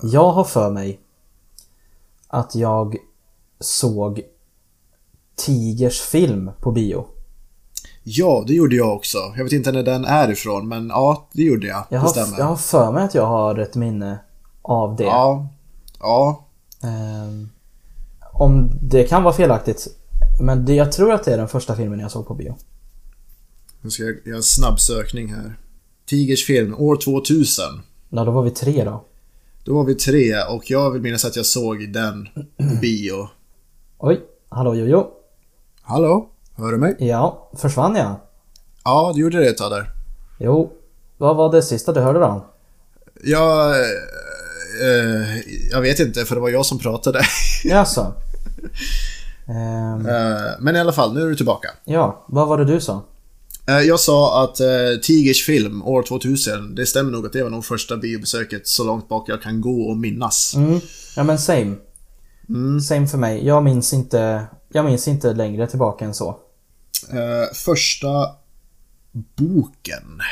Jag 0.02 0.32
har 0.32 0.44
för 0.44 0.70
mig 0.70 1.00
att 2.28 2.54
jag 2.54 2.96
såg 3.60 4.22
Tigers 5.36 6.00
film 6.00 6.50
på 6.60 6.72
bio. 6.72 7.06
Ja, 8.02 8.44
det 8.46 8.54
gjorde 8.54 8.76
jag 8.76 8.94
också. 8.96 9.18
Jag 9.36 9.44
vet 9.44 9.52
inte 9.52 9.72
när 9.72 9.82
den 9.82 10.04
är 10.04 10.30
ifrån, 10.30 10.68
men 10.68 10.88
ja, 10.88 11.28
det 11.32 11.42
gjorde 11.42 11.66
jag. 11.66 11.84
Jag 11.88 12.00
har, 12.00 12.38
jag 12.38 12.44
har 12.44 12.56
för 12.56 12.92
mig 12.92 13.04
att 13.04 13.14
jag 13.14 13.26
har 13.26 13.58
ett 13.58 13.74
minne 13.74 14.18
av 14.62 14.96
det. 14.96 15.04
Ja. 15.04 15.48
Ja. 16.00 16.44
Ehm, 16.82 17.48
om 18.32 18.70
det 18.82 19.04
kan 19.04 19.22
vara 19.22 19.34
felaktigt. 19.34 19.86
Men 20.40 20.64
det, 20.64 20.74
jag 20.74 20.92
tror 20.92 21.12
att 21.12 21.24
det 21.24 21.32
är 21.32 21.38
den 21.38 21.48
första 21.48 21.76
filmen 21.76 22.00
jag 22.00 22.10
såg 22.10 22.26
på 22.26 22.34
bio. 22.34 22.56
Nu 23.80 23.90
ska 23.90 24.02
jag 24.02 24.26
göra 24.26 24.36
en 24.36 24.42
snabb 24.42 24.80
sökning 24.80 25.34
här. 25.34 25.58
Tigers 26.06 26.46
film, 26.46 26.74
år 26.78 26.96
2000. 26.96 27.64
Ja, 28.08 28.24
då 28.24 28.30
var 28.30 28.42
vi 28.42 28.50
tre 28.50 28.84
då. 28.84 29.04
Då 29.70 29.76
var 29.76 29.84
vi 29.84 29.94
tre 29.94 30.42
och 30.42 30.70
jag 30.70 30.90
vill 30.90 31.02
minnas 31.02 31.24
att 31.24 31.36
jag 31.36 31.46
såg 31.46 31.92
den 31.92 32.28
bio. 32.80 33.28
Oj, 33.98 34.20
hallå 34.48 34.74
Jojo. 34.74 35.06
Hallå? 35.82 36.28
Hör 36.56 36.72
du 36.72 36.78
mig? 36.78 36.96
Ja, 36.98 37.50
försvann 37.56 37.96
jag? 37.96 38.14
Ja, 38.84 39.12
du 39.14 39.20
gjorde 39.20 39.38
det 39.38 39.48
ett 39.48 39.56
tag 39.56 39.70
där. 39.70 39.90
Jo, 40.38 40.72
vad 41.18 41.36
var 41.36 41.52
det 41.52 41.62
sista 41.62 41.92
du 41.92 42.00
hörde 42.00 42.18
då? 42.18 42.46
Jag... 43.24 43.70
eh, 43.70 45.38
jag 45.70 45.80
vet 45.80 46.00
inte, 46.00 46.24
för 46.24 46.34
det 46.34 46.40
var 46.40 46.50
jag 46.50 46.66
som 46.66 46.78
pratade. 46.78 47.20
Jaså? 47.64 48.12
Eh, 49.48 49.98
men 50.60 50.76
i 50.76 50.80
alla 50.80 50.92
fall, 50.92 51.14
nu 51.14 51.22
är 51.22 51.26
du 51.26 51.36
tillbaka. 51.36 51.68
ja, 51.84 52.24
vad 52.28 52.48
var 52.48 52.58
det 52.58 52.64
du 52.64 52.80
sa? 52.80 53.02
Eh, 53.70 53.80
jag 53.80 54.00
sa 54.00 54.44
att 54.44 54.60
uh, 54.60 55.00
Tigers 55.02 55.44
film, 55.46 55.82
år 55.82 56.02
2000, 56.02 56.74
det 56.74 56.86
stämmer 56.86 57.12
nog 57.12 57.26
att 57.26 57.32
det 57.32 57.42
var 57.42 57.50
nog 57.50 57.64
första 57.64 57.96
biobesöket 57.96 58.68
så 58.68 58.84
långt 58.84 59.08
bak 59.08 59.28
jag 59.28 59.42
kan 59.42 59.60
gå 59.60 59.82
och 59.82 59.96
minnas. 59.96 60.54
Mm, 60.54 60.80
ja 61.16 61.22
men 61.22 61.38
same. 61.38 61.76
Same 62.88 63.06
för 63.06 63.18
mig. 63.18 63.46
Jag 63.46 63.64
minns 63.64 63.92
inte, 63.92 64.46
jag 64.72 64.84
minns 64.84 65.08
inte 65.08 65.32
längre 65.32 65.66
tillbaka 65.66 66.04
än 66.04 66.14
så. 66.14 66.28
Eh, 67.10 67.54
första 67.54 68.28
boken. 69.36 70.22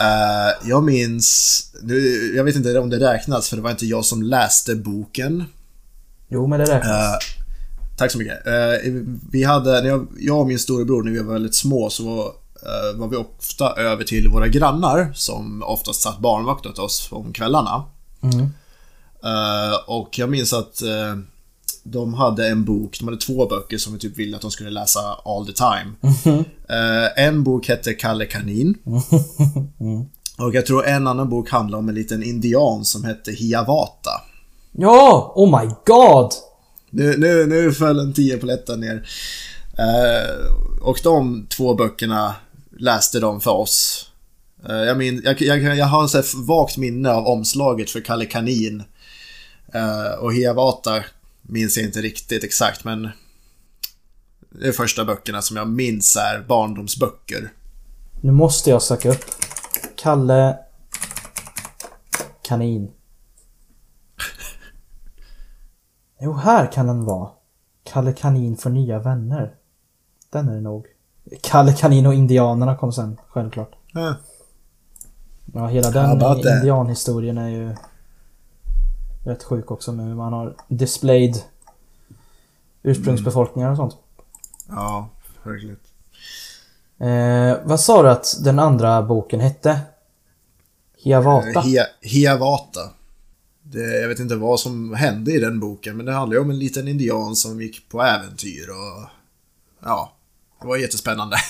Eh, 0.00 0.68
jag 0.68 0.84
minns... 0.84 1.62
Nu, 1.82 2.32
jag 2.36 2.44
vet 2.44 2.56
inte 2.56 2.78
om 2.78 2.90
det 2.90 3.12
räknas 3.12 3.48
för 3.48 3.56
det 3.56 3.62
var 3.62 3.70
inte 3.70 3.86
jag 3.86 4.04
som 4.04 4.22
läste 4.22 4.74
boken. 4.74 5.44
Jo 6.28 6.46
men 6.46 6.60
det 6.60 6.66
räknas. 6.66 7.12
Eh, 7.12 7.45
Tack 7.96 8.12
så 8.12 8.18
mycket. 8.18 8.46
Eh, 8.46 8.92
vi 9.32 9.44
hade, 9.44 9.82
när 9.82 10.06
jag, 10.18 10.40
och 10.40 10.46
min 10.46 10.58
storebror, 10.58 11.02
när 11.02 11.12
vi 11.12 11.18
var 11.18 11.32
väldigt 11.32 11.54
små, 11.54 11.90
så 11.90 12.04
var, 12.04 12.24
eh, 12.26 12.98
var 12.98 13.08
vi 13.08 13.16
ofta 13.16 13.72
över 13.72 14.04
till 14.04 14.28
våra 14.28 14.48
grannar 14.48 15.12
som 15.14 15.62
oftast 15.62 16.02
satt 16.02 16.18
barnvakt 16.18 16.66
åt 16.66 16.78
oss 16.78 17.08
om 17.10 17.32
kvällarna. 17.32 17.84
Mm. 18.22 18.40
Eh, 19.24 19.78
och 19.86 20.18
jag 20.18 20.30
minns 20.30 20.52
att 20.52 20.82
de 21.82 22.14
hade 22.14 22.48
en 22.48 22.64
bok, 22.64 22.98
de 22.98 23.04
hade 23.04 23.20
två 23.20 23.46
böcker 23.46 23.78
som 23.78 23.92
vi 23.92 23.98
typ 23.98 24.18
ville 24.18 24.36
att 24.36 24.42
de 24.42 24.50
skulle 24.50 24.70
läsa 24.70 25.00
all 25.24 25.46
the 25.46 25.52
time. 25.52 25.92
Eh, 26.68 27.24
en 27.26 27.44
bok 27.44 27.68
hette 27.68 27.92
Kalle 27.94 28.26
Kanin. 28.26 28.74
Och 30.38 30.54
jag 30.54 30.66
tror 30.66 30.86
en 30.86 31.06
annan 31.06 31.28
bok 31.28 31.50
handlar 31.50 31.78
om 31.78 31.88
en 31.88 31.94
liten 31.94 32.22
indian 32.22 32.84
som 32.84 33.04
hette 33.04 33.32
Hiawatha. 33.32 34.10
Ja! 34.72 35.32
Oh 35.36 35.60
my 35.60 35.70
god! 35.86 36.30
Nu, 36.96 37.16
nu, 37.18 37.46
nu 37.46 37.72
föll 37.72 37.98
en 37.98 38.12
tio 38.12 38.38
på 38.38 38.46
lätten 38.46 38.80
ner. 38.80 39.08
Eh, 39.78 40.46
och 40.80 41.00
de 41.02 41.46
två 41.46 41.74
böckerna 41.74 42.34
läste 42.78 43.20
de 43.20 43.40
för 43.40 43.50
oss. 43.50 44.10
Eh, 44.68 44.76
jag, 44.76 44.98
min, 44.98 45.22
jag, 45.24 45.42
jag, 45.42 45.76
jag 45.76 45.86
har 45.86 46.06
så 46.06 46.22
vagt 46.42 46.76
minne 46.76 47.10
av 47.10 47.26
omslaget 47.26 47.90
för 47.90 48.00
Kalle 48.00 48.24
Kanin. 48.24 48.82
Eh, 49.74 50.18
och 50.18 50.34
Hiawatha 50.34 51.04
minns 51.42 51.76
jag 51.76 51.86
inte 51.86 52.00
riktigt 52.00 52.44
exakt 52.44 52.84
men 52.84 53.08
det 54.50 54.68
är 54.68 54.72
första 54.72 55.04
böckerna 55.04 55.42
som 55.42 55.56
jag 55.56 55.68
minns 55.68 56.16
är 56.16 56.44
barndomsböcker. 56.48 57.52
Nu 58.20 58.32
måste 58.32 58.70
jag 58.70 58.82
söka 58.82 59.10
upp 59.10 59.24
Kalle 59.96 60.56
Kanin. 62.48 62.95
Jo, 66.18 66.32
här 66.32 66.72
kan 66.72 66.86
den 66.86 67.04
vara. 67.04 67.28
Kalle 67.84 68.12
Kanin 68.12 68.56
för 68.56 68.70
nya 68.70 68.98
vänner. 68.98 69.54
Den 70.30 70.48
är 70.48 70.54
det 70.54 70.60
nog. 70.60 70.86
Kalle 71.42 71.72
Kanin 71.72 72.06
och 72.06 72.14
Indianerna 72.14 72.76
kom 72.76 72.92
sen, 72.92 73.16
självklart. 73.28 73.72
Eh, 73.96 74.12
Ja, 75.54 75.66
hela 75.66 75.90
den 75.90 76.10
indianhistorien 76.56 77.38
är 77.38 77.48
ju 77.48 77.76
rätt 79.24 79.42
sjuk 79.42 79.70
också 79.70 79.92
med 79.92 80.06
hur 80.06 80.14
man 80.14 80.32
har 80.32 80.54
displayed 80.68 81.36
ursprungsbefolkningar 82.82 83.70
och 83.70 83.76
sånt. 83.76 83.96
ja, 84.68 85.08
verkligen. 85.42 85.76
Eh, 86.98 87.56
vad 87.64 87.80
sa 87.80 88.02
du 88.02 88.10
att 88.10 88.34
den 88.44 88.58
andra 88.58 89.02
boken 89.02 89.40
hette? 89.40 89.80
Hiawatha? 90.96 91.48
Eh, 91.60 91.62
Hia- 91.66 91.86
Hiawatha. 92.00 92.90
Det, 93.70 94.00
jag 94.00 94.08
vet 94.08 94.18
inte 94.18 94.36
vad 94.36 94.60
som 94.60 94.94
hände 94.94 95.32
i 95.32 95.38
den 95.38 95.60
boken, 95.60 95.96
men 95.96 96.06
det 96.06 96.12
handlar 96.12 96.36
ju 96.36 96.42
om 96.42 96.50
en 96.50 96.58
liten 96.58 96.88
indian 96.88 97.36
som 97.36 97.60
gick 97.60 97.88
på 97.88 98.02
äventyr 98.02 98.68
och... 98.70 99.08
Ja, 99.84 100.12
det 100.60 100.66
var 100.66 100.76
jättespännande. 100.76 101.36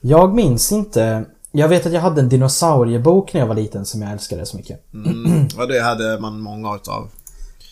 Jag 0.00 0.34
minns 0.34 0.72
inte. 0.72 1.24
Jag 1.52 1.68
vet 1.68 1.86
att 1.86 1.92
jag 1.92 2.00
hade 2.00 2.20
en 2.20 2.28
dinosauriebok 2.28 3.32
när 3.32 3.40
jag 3.40 3.46
var 3.46 3.54
liten 3.54 3.86
som 3.86 4.02
jag 4.02 4.12
älskade 4.12 4.46
så 4.46 4.56
mycket. 4.56 4.94
Mm, 4.94 5.48
och 5.58 5.68
det 5.68 5.80
hade 5.80 6.20
man 6.20 6.40
många 6.40 6.74
utav. 6.74 7.08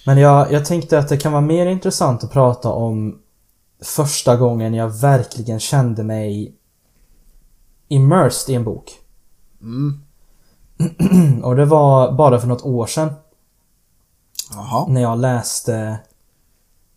Men 0.07 0.19
jag, 0.19 0.53
jag 0.53 0.65
tänkte 0.65 0.99
att 0.99 1.09
det 1.09 1.17
kan 1.17 1.33
vara 1.33 1.43
mer 1.43 1.67
intressant 1.67 2.25
att 2.25 2.33
prata 2.33 2.69
om 2.69 3.19
första 3.83 4.37
gången 4.37 4.75
jag 4.75 4.89
verkligen 4.89 5.61
kände 5.61 6.05
mig 6.05 6.55
immersed 7.89 8.53
i 8.53 8.57
en 8.57 8.65
bok. 8.65 8.93
Mm. 9.63 10.01
Och 11.43 11.57
det 11.57 11.65
var 11.65 12.13
bara 12.13 12.41
för 12.41 12.49
något 12.49 12.65
år 12.65 12.87
sedan 12.87 13.11
Jaha. 14.55 14.87
när 14.89 15.01
jag 15.03 15.19
läste 15.19 15.99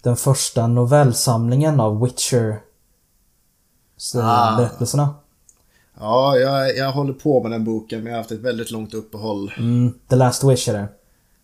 den 0.03 0.15
första 0.15 0.67
novellsamlingen 0.67 1.79
av 1.79 2.01
Witcher 2.03 2.61
Ah. 4.15 4.57
berättelserna. 4.57 5.15
Ja, 5.99 6.37
jag, 6.37 6.77
jag 6.77 6.91
håller 6.91 7.13
på 7.13 7.43
med 7.43 7.51
den 7.51 7.63
boken, 7.63 7.99
men 7.99 8.07
jag 8.07 8.13
har 8.13 8.17
haft 8.17 8.31
ett 8.31 8.39
väldigt 8.39 8.71
långt 8.71 8.93
uppehåll. 8.93 9.53
Mm, 9.57 9.93
The 10.09 10.15
Last 10.15 10.43
Wish 10.43 10.69
är 10.69 10.73
det. 10.73 10.87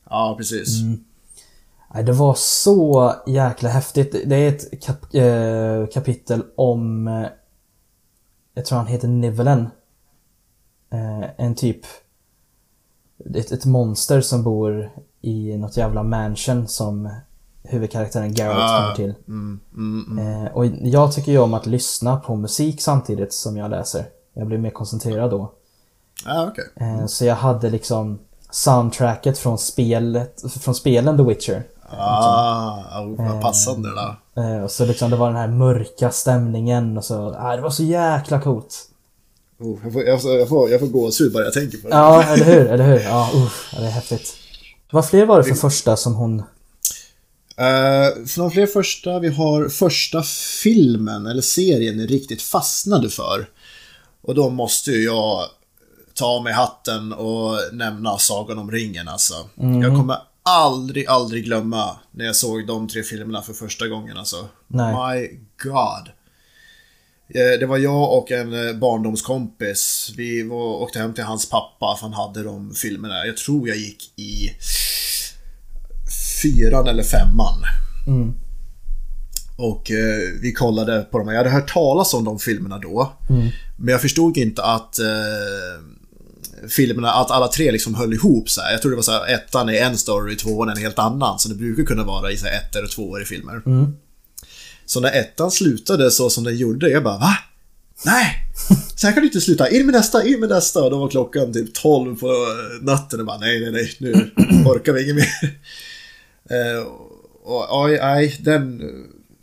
Ja, 0.10 0.36
precis. 0.38 0.82
Nej, 1.94 2.04
det 2.04 2.12
var 2.14 2.34
så 2.34 3.14
jäkla 3.28 3.70
häftigt. 3.70 4.16
Det 4.26 4.36
är 4.36 4.50
ett 4.50 4.84
kap 4.84 5.16
eh, 5.16 5.88
kapitel 5.94 6.44
om... 6.56 7.08
Eh, 7.08 7.26
jag 8.54 8.66
tror 8.66 8.78
han 8.78 8.88
heter 8.88 9.08
Nivelen. 9.08 9.68
Eh, 10.92 11.30
en 11.38 11.56
typ... 11.56 11.82
Ett, 13.36 13.52
ett 13.52 13.66
monster 13.66 14.22
som 14.22 14.44
bor 14.44 14.92
i 15.24 15.58
något 15.58 15.78
jävla 15.78 16.04
mansion 16.04 16.68
som 16.68 17.10
huvudkaraktären 17.64 18.34
Garrett 18.34 18.58
Ah. 18.58 18.82
kommer 18.82 18.96
till. 18.96 19.14
Mm, 19.28 19.60
mm, 19.76 20.20
mm. 20.20 20.46
Eh, 20.46 20.52
och 20.52 20.66
jag 20.66 21.14
tycker 21.14 21.32
ju 21.32 21.38
om 21.38 21.54
att 21.54 21.66
lyssna 21.66 22.18
på 22.18 22.36
musik 22.36 22.82
samtidigt 22.82 23.34
som 23.34 23.58
jag 23.58 23.72
läser. 23.72 24.06
Jag 24.34 24.48
blir 24.48 24.58
mer 24.58 24.70
koncentrerad 24.70 25.32
då. 25.32 25.52
Ja, 26.26 26.48
okej. 26.52 26.66
Eh, 26.76 27.06
så 27.06 27.26
jag 27.26 27.36
hade 27.36 27.70
liksom 27.70 28.20
soundtracket 28.52 29.38
från 29.38 29.58
spelet, 29.58 30.44
från 30.62 30.76
spelen 30.76 31.18
The 31.18 31.24
Witcher. 31.24 31.64
Ah, 31.90 33.02
oh, 33.02 33.28
vad 33.32 33.42
passande 33.42 33.90
där. 33.96 34.16
Eh, 34.44 34.64
och 34.64 34.72
så 34.72 34.86
liksom 34.86 35.10
det 35.10 35.16
var 35.18 35.28
den 35.28 35.38
här 35.38 35.48
mörka 35.48 36.10
stämningen 36.10 36.98
och 36.98 37.06
så, 37.06 37.36
ah, 37.40 37.56
det 37.56 37.62
var 37.62 37.70
så 37.70 37.84
jäkla 37.84 38.42
coolt. 38.42 38.76
Oh, 39.60 39.78
jag, 39.84 39.94
får, 39.94 40.04
jag, 40.04 40.22
får, 40.22 40.32
jag, 40.32 40.50
får, 40.50 40.70
jag 40.70 40.80
får 40.80 40.88
gåshud 40.88 41.34
bara 41.34 41.44
jag 41.44 41.54
tänker 41.54 41.78
på 41.78 41.88
det. 41.88 41.96
Ja, 41.96 42.24
eller 42.24 42.46
hur, 42.46 42.68
eller 42.68 42.86
hur? 42.86 43.00
Ja, 43.00 43.30
ja, 43.74 43.80
det 43.80 43.86
är 43.86 43.92
häftigt. 43.92 44.36
Vad 44.94 45.10
fler 45.10 45.26
var 45.26 45.38
det 45.38 45.44
för 45.44 45.56
första 45.56 45.98
som 45.98 46.16
hon... 46.16 46.40
Uh, 46.40 46.46
för 48.26 48.38
de 48.38 48.52
fler 48.52 48.68
första, 48.68 49.20
vi 49.20 49.28
har 49.28 49.70
första 49.70 50.24
filmen 50.64 51.26
eller 51.26 51.42
serien 51.42 51.98
ni 51.98 52.08
riktigt 52.08 52.42
fastnade 52.42 53.10
för. 53.10 53.50
Och 54.22 54.36
då 54.36 54.50
måste 54.50 54.92
ju 54.92 55.04
jag 55.04 55.46
ta 56.14 56.26
av 56.26 56.44
mig 56.44 56.54
hatten 56.54 57.14
och 57.14 57.58
nämna 57.72 58.18
Sagan 58.18 58.58
om 58.58 58.72
ringen 58.72 59.08
alltså. 59.08 59.34
Jag 59.56 59.96
kommer 59.96 60.18
aldrig, 60.44 61.08
aldrig 61.08 61.46
glömma 61.46 61.98
när 62.12 62.26
jag 62.26 62.36
såg 62.36 62.68
de 62.68 62.88
tre 62.88 63.04
filmerna 63.04 63.42
för 63.42 63.54
första 63.54 63.88
gången 63.88 64.18
alltså. 64.18 64.48
Nej. 64.68 64.94
My 64.94 65.40
God. 65.64 66.10
Eh, 67.30 67.60
Det 67.60 67.66
var 67.66 67.78
jag 67.78 68.18
och 68.18 68.32
en 68.32 68.68
eh, 68.68 68.74
barndomskompis. 68.76 70.14
Vi 70.18 70.44
var, 70.44 70.82
åkte 70.82 71.00
hem 71.00 71.14
till 71.14 71.24
hans 71.24 71.50
pappa 71.50 71.96
för 72.00 72.08
han 72.08 72.14
hade 72.14 72.44
de 72.44 72.74
filmerna. 72.74 73.26
Jag 73.26 73.38
tror 73.38 73.68
jag 73.68 73.78
gick 73.78 74.20
i 74.20 74.50
fyran 76.42 76.88
eller 76.88 77.04
femman. 77.04 77.64
Mm. 78.08 78.34
Och 79.58 79.92
eh, 79.92 80.40
vi 80.42 80.54
kollade 80.54 81.02
på 81.02 81.18
dem. 81.20 81.28
Jag 81.28 81.38
hade 81.38 81.50
hört 81.50 81.74
talas 81.74 82.14
om 82.14 82.24
de 82.24 82.40
filmerna 82.40 82.78
då. 82.78 83.14
Men 83.78 83.92
jag 83.92 84.02
förstod 84.02 84.38
inte 84.38 84.64
att 84.64 85.00
eh, 85.00 86.66
filmerna, 86.70 87.12
att 87.12 87.32
alla 87.32 87.48
tre 87.48 87.72
liksom 87.72 87.96
höll 87.96 88.14
ihop 88.14 88.50
så 88.50 88.62
här. 88.62 88.72
Jag 88.72 88.82
tror 88.82 88.92
det 88.92 88.96
var 88.96 89.04
så 89.04 89.12
här, 89.12 89.34
ettan 89.34 89.70
är 89.70 89.74
en 89.74 89.98
story, 89.98 90.36
tvåan 90.38 90.70
är 90.70 90.72
en 90.72 90.82
helt 90.82 91.00
annan. 91.00 91.40
Så 91.40 91.50
det 91.50 91.56
brukar 91.56 91.84
kunna 91.84 92.04
vara 92.04 92.32
i 92.32 92.38
så 92.38 92.46
här, 92.46 92.58
ettor 92.58 92.84
och 92.84 92.92
tvåor 92.92 93.22
i 93.22 93.26
filmer. 93.26 93.62
Mm. 93.66 93.98
Så 94.94 95.00
när 95.00 95.12
ettan 95.12 95.52
slutade 95.52 96.12
så 96.12 96.30
som 96.30 96.44
den 96.44 96.58
gjorde, 96.58 96.90
jag 96.90 97.04
bara 97.04 97.18
va? 97.18 97.38
Nej! 98.06 98.26
Så 98.96 99.08
här 99.08 99.14
kan 99.14 99.22
du 99.22 99.28
inte 99.28 99.42
sluta. 99.42 99.70
In 99.70 99.86
med 99.86 99.96
nästa, 99.96 100.26
in 100.26 100.40
med 100.40 100.50
nästa. 100.50 100.84
Och 100.84 100.92
då 100.92 101.00
var 101.00 101.08
klockan 101.08 101.54
typ 101.54 101.74
12 101.74 102.20
på 102.20 102.28
eh, 102.28 102.86
natten 102.86 103.20
och 103.20 103.26
bara 103.26 103.38
nej, 103.38 103.62
nej, 103.62 103.72
nej, 103.72 103.96
nu 104.00 104.14
orkar 104.66 104.94
vi 104.94 105.04
inget 105.04 105.16
mer. 105.16 105.60
Eh, 106.50 106.84
och 107.44 107.84
oj, 107.84 107.98
nej, 108.02 108.40
den 108.40 108.82
eh, 108.82 108.88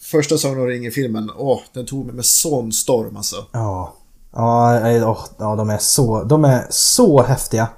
första 0.01 0.38
Sagan 0.38 0.61
om 0.61 0.66
ringen-filmen, 0.66 1.30
åh, 1.36 1.61
den 1.72 1.86
tog 1.86 2.07
mig 2.07 2.14
med 2.14 2.24
sån 2.24 2.72
storm 2.72 3.16
alltså. 3.16 3.46
Ja. 3.53 3.96
Ja, 4.32 4.80
åh, 5.07 5.26
ja 5.38 5.57
de 5.57 5.70
är 5.70 5.78
så, 5.78 6.24
de 6.24 6.44
är 6.44 6.66
så 6.70 7.22
häftiga. 7.22 7.68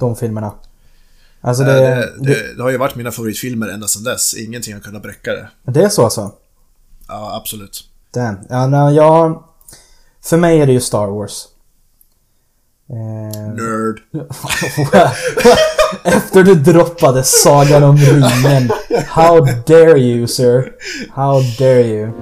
De 0.00 0.16
filmerna. 0.16 0.52
Alltså 1.40 1.62
det, 1.62 1.72
det, 1.72 2.12
det, 2.18 2.34
det, 2.34 2.54
det 2.56 2.62
har 2.62 2.70
ju 2.70 2.76
varit 2.76 2.96
mina 2.96 3.12
favoritfilmer 3.12 3.68
ända 3.68 3.88
sedan 3.88 4.04
dess. 4.04 4.34
Ingenting 4.34 4.74
har 4.74 4.80
kunnat 4.80 5.02
bräcka 5.02 5.32
det. 5.32 5.48
det 5.62 5.82
är 5.82 5.88
så 5.88 6.04
alltså? 6.04 6.32
Ja, 7.08 7.36
absolut. 7.36 7.84
Damn. 8.14 8.38
Ja, 8.48 8.66
nej, 8.66 8.94
jag... 8.94 9.42
För 10.24 10.36
mig 10.36 10.60
är 10.60 10.66
det 10.66 10.72
ju 10.72 10.80
Star 10.80 11.06
Wars. 11.06 11.44
Eh, 12.90 13.52
Nerd. 13.52 14.00
Efter 16.04 16.42
du 16.42 16.54
droppade 16.54 17.24
Sagan 17.24 17.82
om 17.82 17.96
ringen. 17.96 18.70
How 19.06 19.40
dare 19.66 19.98
you 19.98 20.26
sir? 20.26 20.72
How 21.14 21.40
dare 21.58 21.86
you? 21.86 22.12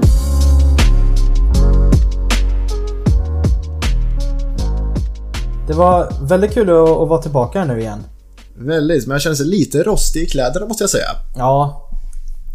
Det 5.66 5.72
var 5.72 6.26
väldigt 6.28 6.54
kul 6.54 6.70
att, 6.70 7.08
vara 7.08 7.22
tillbaka 7.22 7.64
nu 7.64 7.80
igen. 7.80 8.04
Väldigt, 8.58 9.06
men 9.06 9.14
jag 9.14 9.22
känner 9.22 9.36
sig 9.36 9.46
lite 9.46 9.82
rostig 9.82 10.22
i 10.22 10.26
kläderna 10.26 10.66
måste 10.66 10.82
jag 10.82 10.90
säga. 10.90 11.08
Ja. 11.36 11.85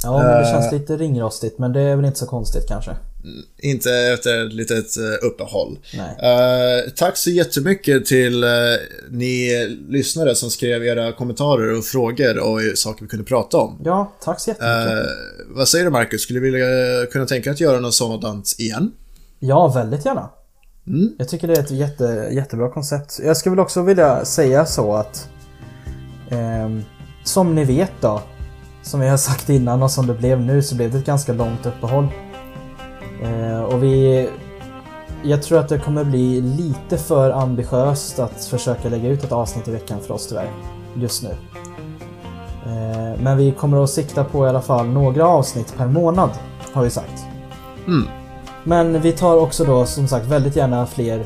Ja, 0.03 0.17
men 0.17 0.27
det 0.27 0.39
Eh. 0.47 0.51
känns 0.51 0.71
lite 0.71 0.97
ringrostigt 0.97 1.59
men 1.59 1.73
det 1.73 1.81
är 1.81 1.95
väl 1.95 2.05
inte 2.05 2.19
så 2.19 2.25
konstigt 2.25 2.67
kanske. 2.67 2.91
Inte 3.57 3.91
efter 3.91 4.45
ett 4.45 4.53
litet 4.53 4.97
eh, 4.97 5.27
uppehåll. 5.27 5.79
Eh, 5.93 6.91
tack 6.95 7.17
så 7.17 7.29
jättemycket 7.29 8.05
till 8.05 8.43
eh, 8.43 8.49
ni 9.09 9.67
lyssnare 9.89 10.35
som 10.35 10.49
skrev 10.49 10.83
era 10.85 11.11
kommentarer 11.11 11.77
och 11.77 11.85
frågor 11.85 12.39
och 12.39 12.59
saker 12.75 13.01
vi 13.01 13.07
kunde 13.09 13.25
prata 13.25 13.57
om. 13.57 13.81
Ja, 13.85 14.13
tack 14.23 14.39
så 14.39 14.49
jättemycket. 14.49 15.05
Eh, 15.05 15.11
vad 15.55 15.67
säger 15.67 15.85
du 15.85 15.91
Marcus? 15.91 16.21
Skulle 16.21 16.39
du 16.39 16.51
vilja 16.51 17.05
kunna 17.11 17.25
tänka 17.25 17.43
dig 17.49 17.53
att 17.53 17.59
göra 17.59 17.79
något 17.79 17.93
sådant 17.93 18.55
igen? 18.59 18.91
Ja, 19.39 19.67
väldigt 19.67 20.05
gärna. 20.05 20.29
Mm. 20.87 21.13
Jag 21.17 21.29
tycker 21.29 21.47
det 21.47 21.53
är 21.53 21.59
ett 21.59 21.71
jätte, 21.71 22.29
jättebra 22.31 22.71
koncept. 22.71 23.19
Jag 23.23 23.37
skulle 23.37 23.51
väl 23.51 23.59
också 23.59 23.81
vilja 23.81 24.25
säga 24.25 24.65
så 24.65 24.95
att 24.95 25.27
ehm, 26.29 26.83
som 27.23 27.55
ni 27.55 27.65
vet 27.65 27.91
då, 28.01 28.21
som 28.81 28.99
vi 28.99 29.07
har 29.07 29.17
sagt 29.17 29.49
innan 29.49 29.83
och 29.83 29.91
som 29.91 30.07
det 30.07 30.13
blev 30.13 30.41
nu 30.41 30.61
så 30.61 30.75
blev 30.75 30.91
det 30.91 30.97
ett 30.97 31.05
ganska 31.05 31.33
långt 31.33 31.65
uppehåll. 31.65 32.07
Eh, 33.23 33.61
och 33.61 33.83
vi... 33.83 34.29
Jag 35.23 35.43
tror 35.43 35.59
att 35.59 35.69
det 35.69 35.79
kommer 35.79 36.03
bli 36.03 36.41
lite 36.41 36.97
för 36.97 37.29
ambitiöst 37.31 38.19
att 38.19 38.45
försöka 38.45 38.89
lägga 38.89 39.09
ut 39.09 39.23
ett 39.23 39.31
avsnitt 39.31 39.67
i 39.67 39.71
veckan 39.71 39.99
för 40.07 40.13
oss 40.13 40.27
tyvärr. 40.27 40.49
Just 40.95 41.23
nu. 41.23 41.29
Eh, 42.65 43.21
men 43.23 43.37
vi 43.37 43.51
kommer 43.51 43.83
att 43.83 43.89
sikta 43.89 44.23
på 44.23 44.45
i 44.45 44.49
alla 44.49 44.61
fall 44.61 44.87
några 44.87 45.27
avsnitt 45.27 45.73
per 45.77 45.87
månad, 45.87 46.29
har 46.73 46.83
vi 46.83 46.89
sagt. 46.89 47.25
Mm. 47.87 48.07
Men 48.63 49.01
vi 49.01 49.11
tar 49.11 49.37
också 49.37 49.65
då 49.65 49.85
som 49.85 50.07
sagt 50.07 50.25
väldigt 50.25 50.55
gärna 50.55 50.85
fler 50.85 51.25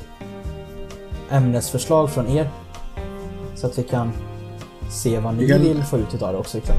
ämnesförslag 1.29 2.09
från 2.09 2.27
er. 2.27 2.49
Så 3.55 3.67
att 3.67 3.79
vi 3.79 3.83
kan 3.83 4.11
se 4.89 5.19
vad 5.19 5.35
ni 5.35 5.45
vill 5.45 5.83
få 5.83 5.97
ut 5.97 6.13
utav 6.13 6.31
det 6.33 6.39
också 6.39 6.57
ikväll. 6.57 6.77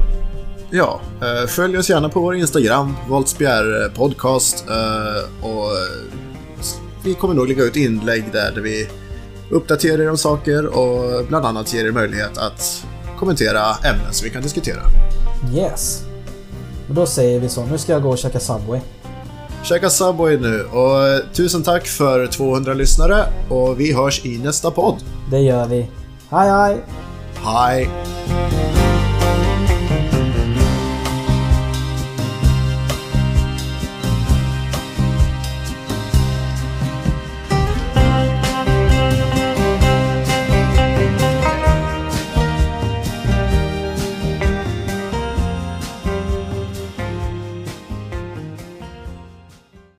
Ja, 0.71 0.99
eh, 1.21 1.47
följ 1.47 1.77
oss 1.77 1.89
gärna 1.89 2.09
på 2.09 2.19
vår 2.19 2.35
Instagram, 2.35 2.95
Voltsbjer 3.09 3.91
podcast. 3.95 4.65
eh, 4.69 5.45
Och 5.49 5.63
eh, 5.65 6.05
vi 7.03 7.13
kommer 7.13 7.33
nog 7.33 7.47
lägga 7.47 7.63
ut 7.63 7.75
inlägg 7.75 8.23
där, 8.31 8.51
vi 8.61 8.87
uppdaterar 9.51 10.01
er 10.03 10.09
om 10.09 10.17
saker 10.17 10.65
och 10.65 11.25
bland 11.27 11.45
annat 11.45 11.73
ger 11.73 11.85
er 11.85 11.91
möjlighet 11.91 12.37
att 12.37 12.85
kommentera 13.19 13.59
ämnen 13.83 14.13
som 14.13 14.25
vi 14.25 14.29
kan 14.29 14.41
diskutera. 14.41 14.79
Yes! 15.55 16.03
Och 16.89 16.95
då 16.95 17.05
säger 17.05 17.39
vi 17.39 17.49
så, 17.49 17.65
nu 17.65 17.77
ska 17.77 17.91
jag 17.91 18.01
gå 18.03 18.09
och 18.09 18.17
käka 18.17 18.39
Subway. 18.39 18.79
Käka 19.63 19.89
Subway 19.89 20.37
nu 20.37 20.63
och 20.63 21.07
eh, 21.07 21.19
tusen 21.33 21.63
tack 21.63 21.87
för 21.87 22.27
200 22.27 22.73
lyssnare 22.73 23.23
och 23.49 23.79
vi 23.79 23.93
hörs 23.93 24.25
i 24.25 24.37
nästa 24.37 24.71
podd. 24.71 24.95
Det 25.31 25.39
gör 25.39 25.65
vi. 25.67 25.89
Hej 26.29 26.49
hej! 26.49 26.83
Hej! 27.43 27.89